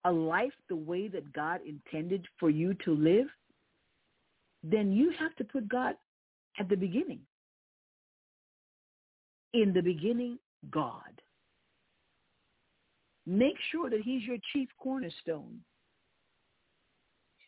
a 0.09 0.13
life 0.13 0.53
the 0.69 0.77
way 0.77 1.07
that 1.09 1.33
God 1.35 1.61
intended 1.67 2.27
for 2.41 2.49
you 2.49 2.75
to 2.85 2.95
live, 2.95 3.27
then 4.63 4.91
you 4.91 5.13
have 5.19 5.35
to 5.37 5.45
put 5.45 5.69
God 5.69 5.95
at 6.59 6.69
the 6.69 6.77
beginning. 6.77 7.21
In 9.53 9.73
the 9.75 9.83
beginning, 9.83 10.39
God. 10.71 11.23
Make 13.27 13.57
sure 13.71 13.91
that 13.91 14.01
he's 14.01 14.23
your 14.23 14.39
chief 14.53 14.69
cornerstone. 14.79 15.61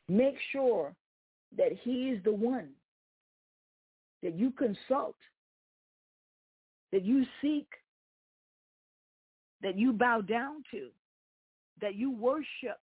Make 0.09 0.37
sure 0.53 0.95
that 1.57 1.73
he 1.83 2.11
is 2.11 2.23
the 2.25 2.33
one 2.33 2.69
that 4.23 4.37
you 4.37 4.51
consult, 4.51 5.17
that 6.93 7.05
you 7.05 7.25
seek, 7.41 7.69
that 9.63 9.79
you 9.79 9.95
bow 9.95 10.21
down 10.21 10.63
to, 10.73 10.89
that 11.81 11.95
you 11.95 12.11
worship, 12.11 12.79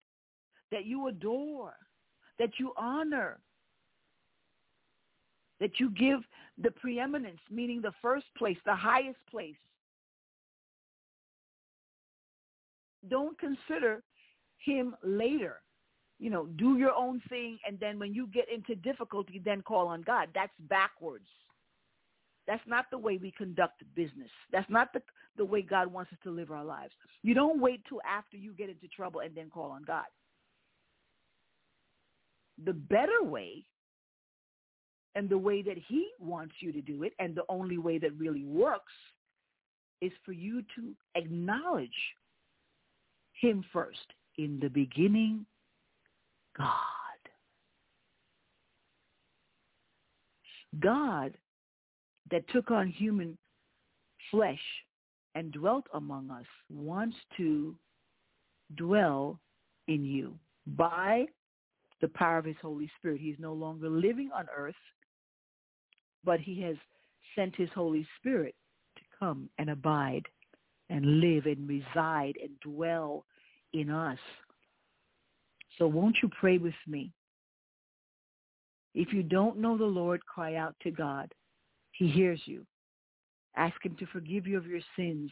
that 0.71 0.85
you 0.85 1.07
adore, 1.07 1.73
that 2.39 2.51
you 2.59 2.73
honor, 2.77 3.39
that 5.59 5.79
you 5.79 5.89
give 5.91 6.19
the 6.61 6.71
preeminence, 6.71 7.39
meaning 7.49 7.81
the 7.81 7.93
first 8.01 8.25
place, 8.37 8.57
the 8.65 8.75
highest 8.75 9.19
place. 9.29 9.55
Don't 13.09 13.37
consider 13.39 14.01
him 14.57 14.95
later. 15.03 15.61
You 16.19 16.29
know, 16.29 16.45
do 16.55 16.77
your 16.77 16.93
own 16.93 17.21
thing, 17.29 17.59
and 17.67 17.79
then 17.79 17.99
when 17.99 18.13
you 18.13 18.27
get 18.27 18.45
into 18.49 18.75
difficulty, 18.75 19.41
then 19.43 19.61
call 19.61 19.87
on 19.87 20.01
God. 20.01 20.29
That's 20.33 20.53
backwards. 20.69 21.27
That's 22.47 22.63
not 22.67 22.85
the 22.91 22.97
way 22.97 23.17
we 23.17 23.31
conduct 23.31 23.83
business. 23.95 24.29
That's 24.51 24.69
not 24.69 24.93
the, 24.93 25.01
the 25.37 25.45
way 25.45 25.61
God 25.61 25.91
wants 25.91 26.11
us 26.11 26.19
to 26.23 26.31
live 26.31 26.51
our 26.51 26.63
lives. 26.63 26.93
You 27.23 27.33
don't 27.33 27.59
wait 27.59 27.81
till 27.89 28.01
after 28.07 28.37
you 28.37 28.53
get 28.53 28.69
into 28.69 28.87
trouble 28.87 29.21
and 29.21 29.35
then 29.35 29.49
call 29.49 29.71
on 29.71 29.83
God. 29.83 30.05
The 32.63 32.73
better 32.73 33.23
way 33.23 33.65
and 35.15 35.27
the 35.27 35.37
way 35.37 35.61
that 35.61 35.77
he 35.87 36.09
wants 36.19 36.55
you 36.59 36.71
to 36.71 36.81
do 36.81 37.03
it 37.03 37.13
and 37.19 37.35
the 37.35 37.43
only 37.49 37.77
way 37.77 37.97
that 37.97 38.13
really 38.17 38.45
works 38.45 38.93
is 40.01 40.11
for 40.23 40.33
you 40.33 40.61
to 40.75 40.93
acknowledge 41.15 41.89
him 43.41 43.63
first. 43.73 44.05
In 44.37 44.59
the 44.61 44.67
beginning, 44.67 45.45
God. 46.57 46.69
God 50.81 51.33
that 52.31 52.47
took 52.49 52.71
on 52.71 52.87
human 52.87 53.37
flesh 54.31 54.61
and 55.35 55.51
dwelt 55.51 55.85
among 55.93 56.31
us 56.31 56.45
wants 56.69 57.15
to 57.37 57.75
dwell 58.75 59.39
in 59.87 60.03
you 60.03 60.33
by 60.65 61.25
the 62.01 62.07
power 62.09 62.37
of 62.37 62.45
his 62.45 62.55
Holy 62.61 62.89
Spirit. 62.97 63.21
He's 63.21 63.39
no 63.39 63.53
longer 63.53 63.89
living 63.89 64.29
on 64.33 64.47
earth, 64.55 64.75
but 66.23 66.39
he 66.39 66.61
has 66.61 66.75
sent 67.35 67.55
his 67.55 67.69
Holy 67.75 68.07
Spirit 68.19 68.55
to 68.95 69.01
come 69.19 69.49
and 69.57 69.69
abide 69.69 70.23
and 70.89 71.19
live 71.19 71.45
and 71.45 71.67
reside 71.67 72.37
and 72.41 72.59
dwell 72.61 73.25
in 73.73 73.89
us. 73.89 74.19
So 75.77 75.87
won't 75.87 76.17
you 76.23 76.29
pray 76.39 76.57
with 76.57 76.73
me? 76.87 77.11
If 78.93 79.11
you 79.11 79.23
don't 79.23 79.57
know 79.57 79.77
the 79.77 79.83
Lord, 79.83 80.25
cry 80.25 80.55
out 80.55 80.75
to 80.83 80.91
God. 80.91 81.31
He 81.97 82.07
hears 82.07 82.41
you. 82.45 82.65
Ask 83.55 83.83
him 83.83 83.95
to 83.99 84.05
forgive 84.07 84.47
you 84.47 84.57
of 84.57 84.67
your 84.67 84.81
sins. 84.95 85.31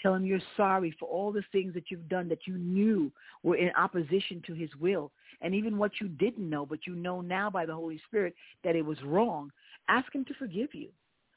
Tell 0.00 0.14
him 0.14 0.26
you're 0.26 0.40
sorry 0.56 0.94
for 0.98 1.08
all 1.08 1.32
the 1.32 1.44
things 1.52 1.72
that 1.74 1.90
you've 1.90 2.08
done 2.08 2.28
that 2.28 2.46
you 2.46 2.58
knew 2.58 3.12
were 3.42 3.56
in 3.56 3.70
opposition 3.76 4.42
to 4.46 4.52
his 4.52 4.68
will. 4.80 5.12
And 5.40 5.54
even 5.54 5.78
what 5.78 5.92
you 6.00 6.08
didn't 6.08 6.50
know, 6.50 6.66
but 6.66 6.86
you 6.86 6.94
know 6.94 7.20
now 7.20 7.48
by 7.50 7.64
the 7.64 7.74
Holy 7.74 8.00
Spirit 8.06 8.34
that 8.64 8.76
it 8.76 8.84
was 8.84 9.00
wrong. 9.04 9.50
Ask 9.88 10.12
him 10.12 10.24
to 10.26 10.34
forgive 10.34 10.74
you. 10.74 10.88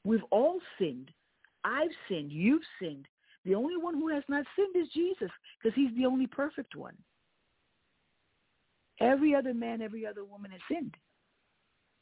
We've 0.04 0.24
all 0.32 0.60
sinned. 0.80 1.12
I've 1.64 1.92
sinned. 2.10 2.32
You've 2.32 2.64
sinned. 2.82 3.08
The 3.46 3.56
only 3.56 3.78
one 3.78 3.94
who 3.94 4.10
has 4.10 4.24
not 4.28 4.46
sinned 4.56 4.76
is 4.76 4.92
Jesus 4.94 5.32
because 5.62 5.76
he's 5.76 5.96
the 5.96 6.06
only 6.06 6.28
perfect 6.28 6.76
one. 6.76 6.96
Every 9.00 9.36
other 9.36 9.54
man, 9.54 9.82
every 9.82 10.06
other 10.06 10.26
woman 10.26 10.52
has 10.52 10.62
sinned. 10.70 10.96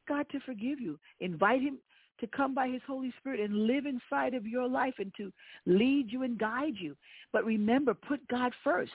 God 0.08 0.26
to 0.32 0.40
forgive 0.40 0.80
you. 0.80 0.98
Invite 1.20 1.62
him 1.62 1.78
to 2.20 2.28
come 2.28 2.54
by 2.54 2.68
his 2.68 2.82
Holy 2.88 3.14
Spirit 3.20 3.40
and 3.40 3.68
live 3.68 3.86
inside 3.86 4.34
of 4.34 4.48
your 4.48 4.68
life 4.68 4.96
and 5.00 5.12
to 5.18 5.32
lead 5.66 6.12
you 6.12 6.24
and 6.24 6.38
guide 6.38 6.76
you. 6.78 6.96
But 7.34 7.46
remember, 7.46 7.94
put 7.94 8.26
God 8.28 8.54
first 8.64 8.92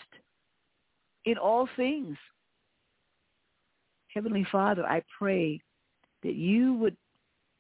in 1.25 1.37
all 1.37 1.68
things. 1.77 2.16
Heavenly 4.09 4.47
Father, 4.51 4.85
I 4.85 5.03
pray 5.18 5.61
that 6.23 6.35
you 6.35 6.75
would 6.75 6.97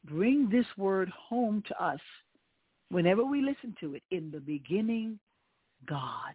bring 0.04 0.48
this 0.48 0.66
word 0.76 1.10
home 1.10 1.62
to 1.68 1.82
us 1.82 2.00
whenever 2.90 3.24
we 3.24 3.42
listen 3.42 3.74
to 3.80 3.94
it. 3.94 4.02
In 4.10 4.30
the 4.30 4.40
beginning, 4.40 5.18
God. 5.86 6.34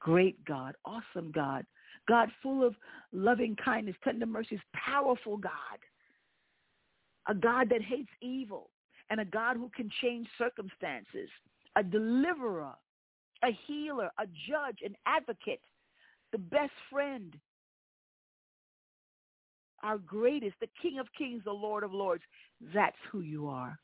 Great 0.00 0.42
God, 0.44 0.74
awesome 0.84 1.32
God, 1.32 1.64
God 2.06 2.28
full 2.42 2.62
of 2.62 2.74
loving 3.12 3.56
kindness, 3.56 3.96
tender 4.04 4.26
mercies, 4.26 4.60
powerful 4.74 5.38
God 5.38 5.52
a 7.28 7.34
God 7.34 7.68
that 7.70 7.82
hates 7.82 8.10
evil, 8.20 8.70
and 9.10 9.20
a 9.20 9.24
God 9.24 9.56
who 9.56 9.70
can 9.74 9.90
change 10.02 10.26
circumstances, 10.38 11.28
a 11.76 11.82
deliverer, 11.82 12.74
a 13.42 13.58
healer, 13.66 14.10
a 14.18 14.26
judge, 14.48 14.78
an 14.84 14.94
advocate, 15.06 15.60
the 16.32 16.38
best 16.38 16.72
friend, 16.90 17.34
our 19.82 19.98
greatest, 19.98 20.54
the 20.60 20.68
King 20.80 20.98
of 20.98 21.06
kings, 21.16 21.42
the 21.44 21.52
Lord 21.52 21.84
of 21.84 21.92
lords. 21.92 22.22
That's 22.72 22.96
who 23.12 23.20
you 23.20 23.48
are. 23.48 23.78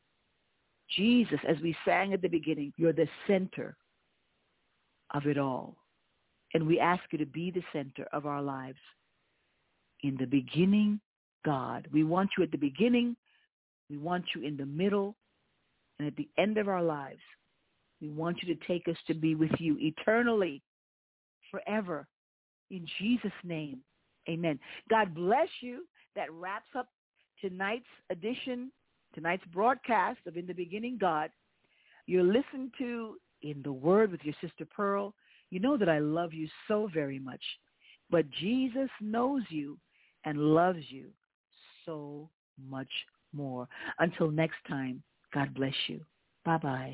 Jesus, 0.96 1.38
as 1.46 1.56
we 1.62 1.76
sang 1.84 2.14
at 2.14 2.22
the 2.22 2.28
beginning, 2.28 2.72
you're 2.76 2.92
the 2.92 3.08
center 3.26 3.76
of 5.12 5.26
it 5.26 5.38
all. 5.38 5.76
And 6.54 6.66
we 6.66 6.80
ask 6.80 7.02
you 7.12 7.18
to 7.18 7.26
be 7.26 7.50
the 7.50 7.62
center 7.72 8.08
of 8.12 8.26
our 8.26 8.42
lives. 8.42 8.78
In 10.02 10.16
the 10.16 10.26
beginning, 10.26 11.00
God. 11.44 11.86
We 11.92 12.04
want 12.04 12.30
you 12.36 12.44
at 12.44 12.50
the 12.50 12.58
beginning. 12.58 13.16
We 13.90 13.98
want 13.98 14.24
you 14.34 14.42
in 14.42 14.56
the 14.56 14.66
middle. 14.66 15.16
And 15.98 16.06
at 16.06 16.16
the 16.16 16.28
end 16.38 16.56
of 16.56 16.68
our 16.68 16.82
lives, 16.82 17.20
we 18.00 18.08
want 18.08 18.38
you 18.42 18.54
to 18.54 18.66
take 18.66 18.88
us 18.88 18.96
to 19.08 19.14
be 19.14 19.34
with 19.34 19.50
you 19.58 19.76
eternally, 19.78 20.62
forever. 21.50 22.06
In 22.70 22.86
Jesus' 22.98 23.32
name, 23.44 23.80
amen. 24.28 24.58
God 24.88 25.14
bless 25.14 25.48
you. 25.60 25.84
That 26.16 26.32
wraps 26.32 26.70
up 26.76 26.88
tonight's 27.40 27.84
edition, 28.10 28.72
tonight's 29.14 29.44
broadcast 29.52 30.20
of 30.26 30.36
In 30.36 30.46
the 30.46 30.54
Beginning 30.54 30.96
God. 30.98 31.30
You're 32.06 32.22
listening 32.22 32.72
to 32.78 33.16
In 33.42 33.60
the 33.62 33.72
Word 33.72 34.10
with 34.10 34.20
your 34.24 34.34
sister 34.40 34.64
Pearl. 34.64 35.14
You 35.50 35.60
know 35.60 35.76
that 35.76 35.88
I 35.88 35.98
love 35.98 36.32
you 36.32 36.48
so 36.66 36.88
very 36.92 37.18
much. 37.18 37.42
But 38.10 38.30
Jesus 38.30 38.88
knows 39.00 39.42
you 39.50 39.78
and 40.24 40.38
loves 40.38 40.84
you 40.88 41.10
so 41.84 42.28
much 42.68 42.88
more. 43.32 43.68
Until 43.98 44.30
next 44.30 44.58
time, 44.68 45.02
God 45.32 45.54
bless 45.54 45.74
you. 45.88 46.00
Bye-bye. 46.44 46.88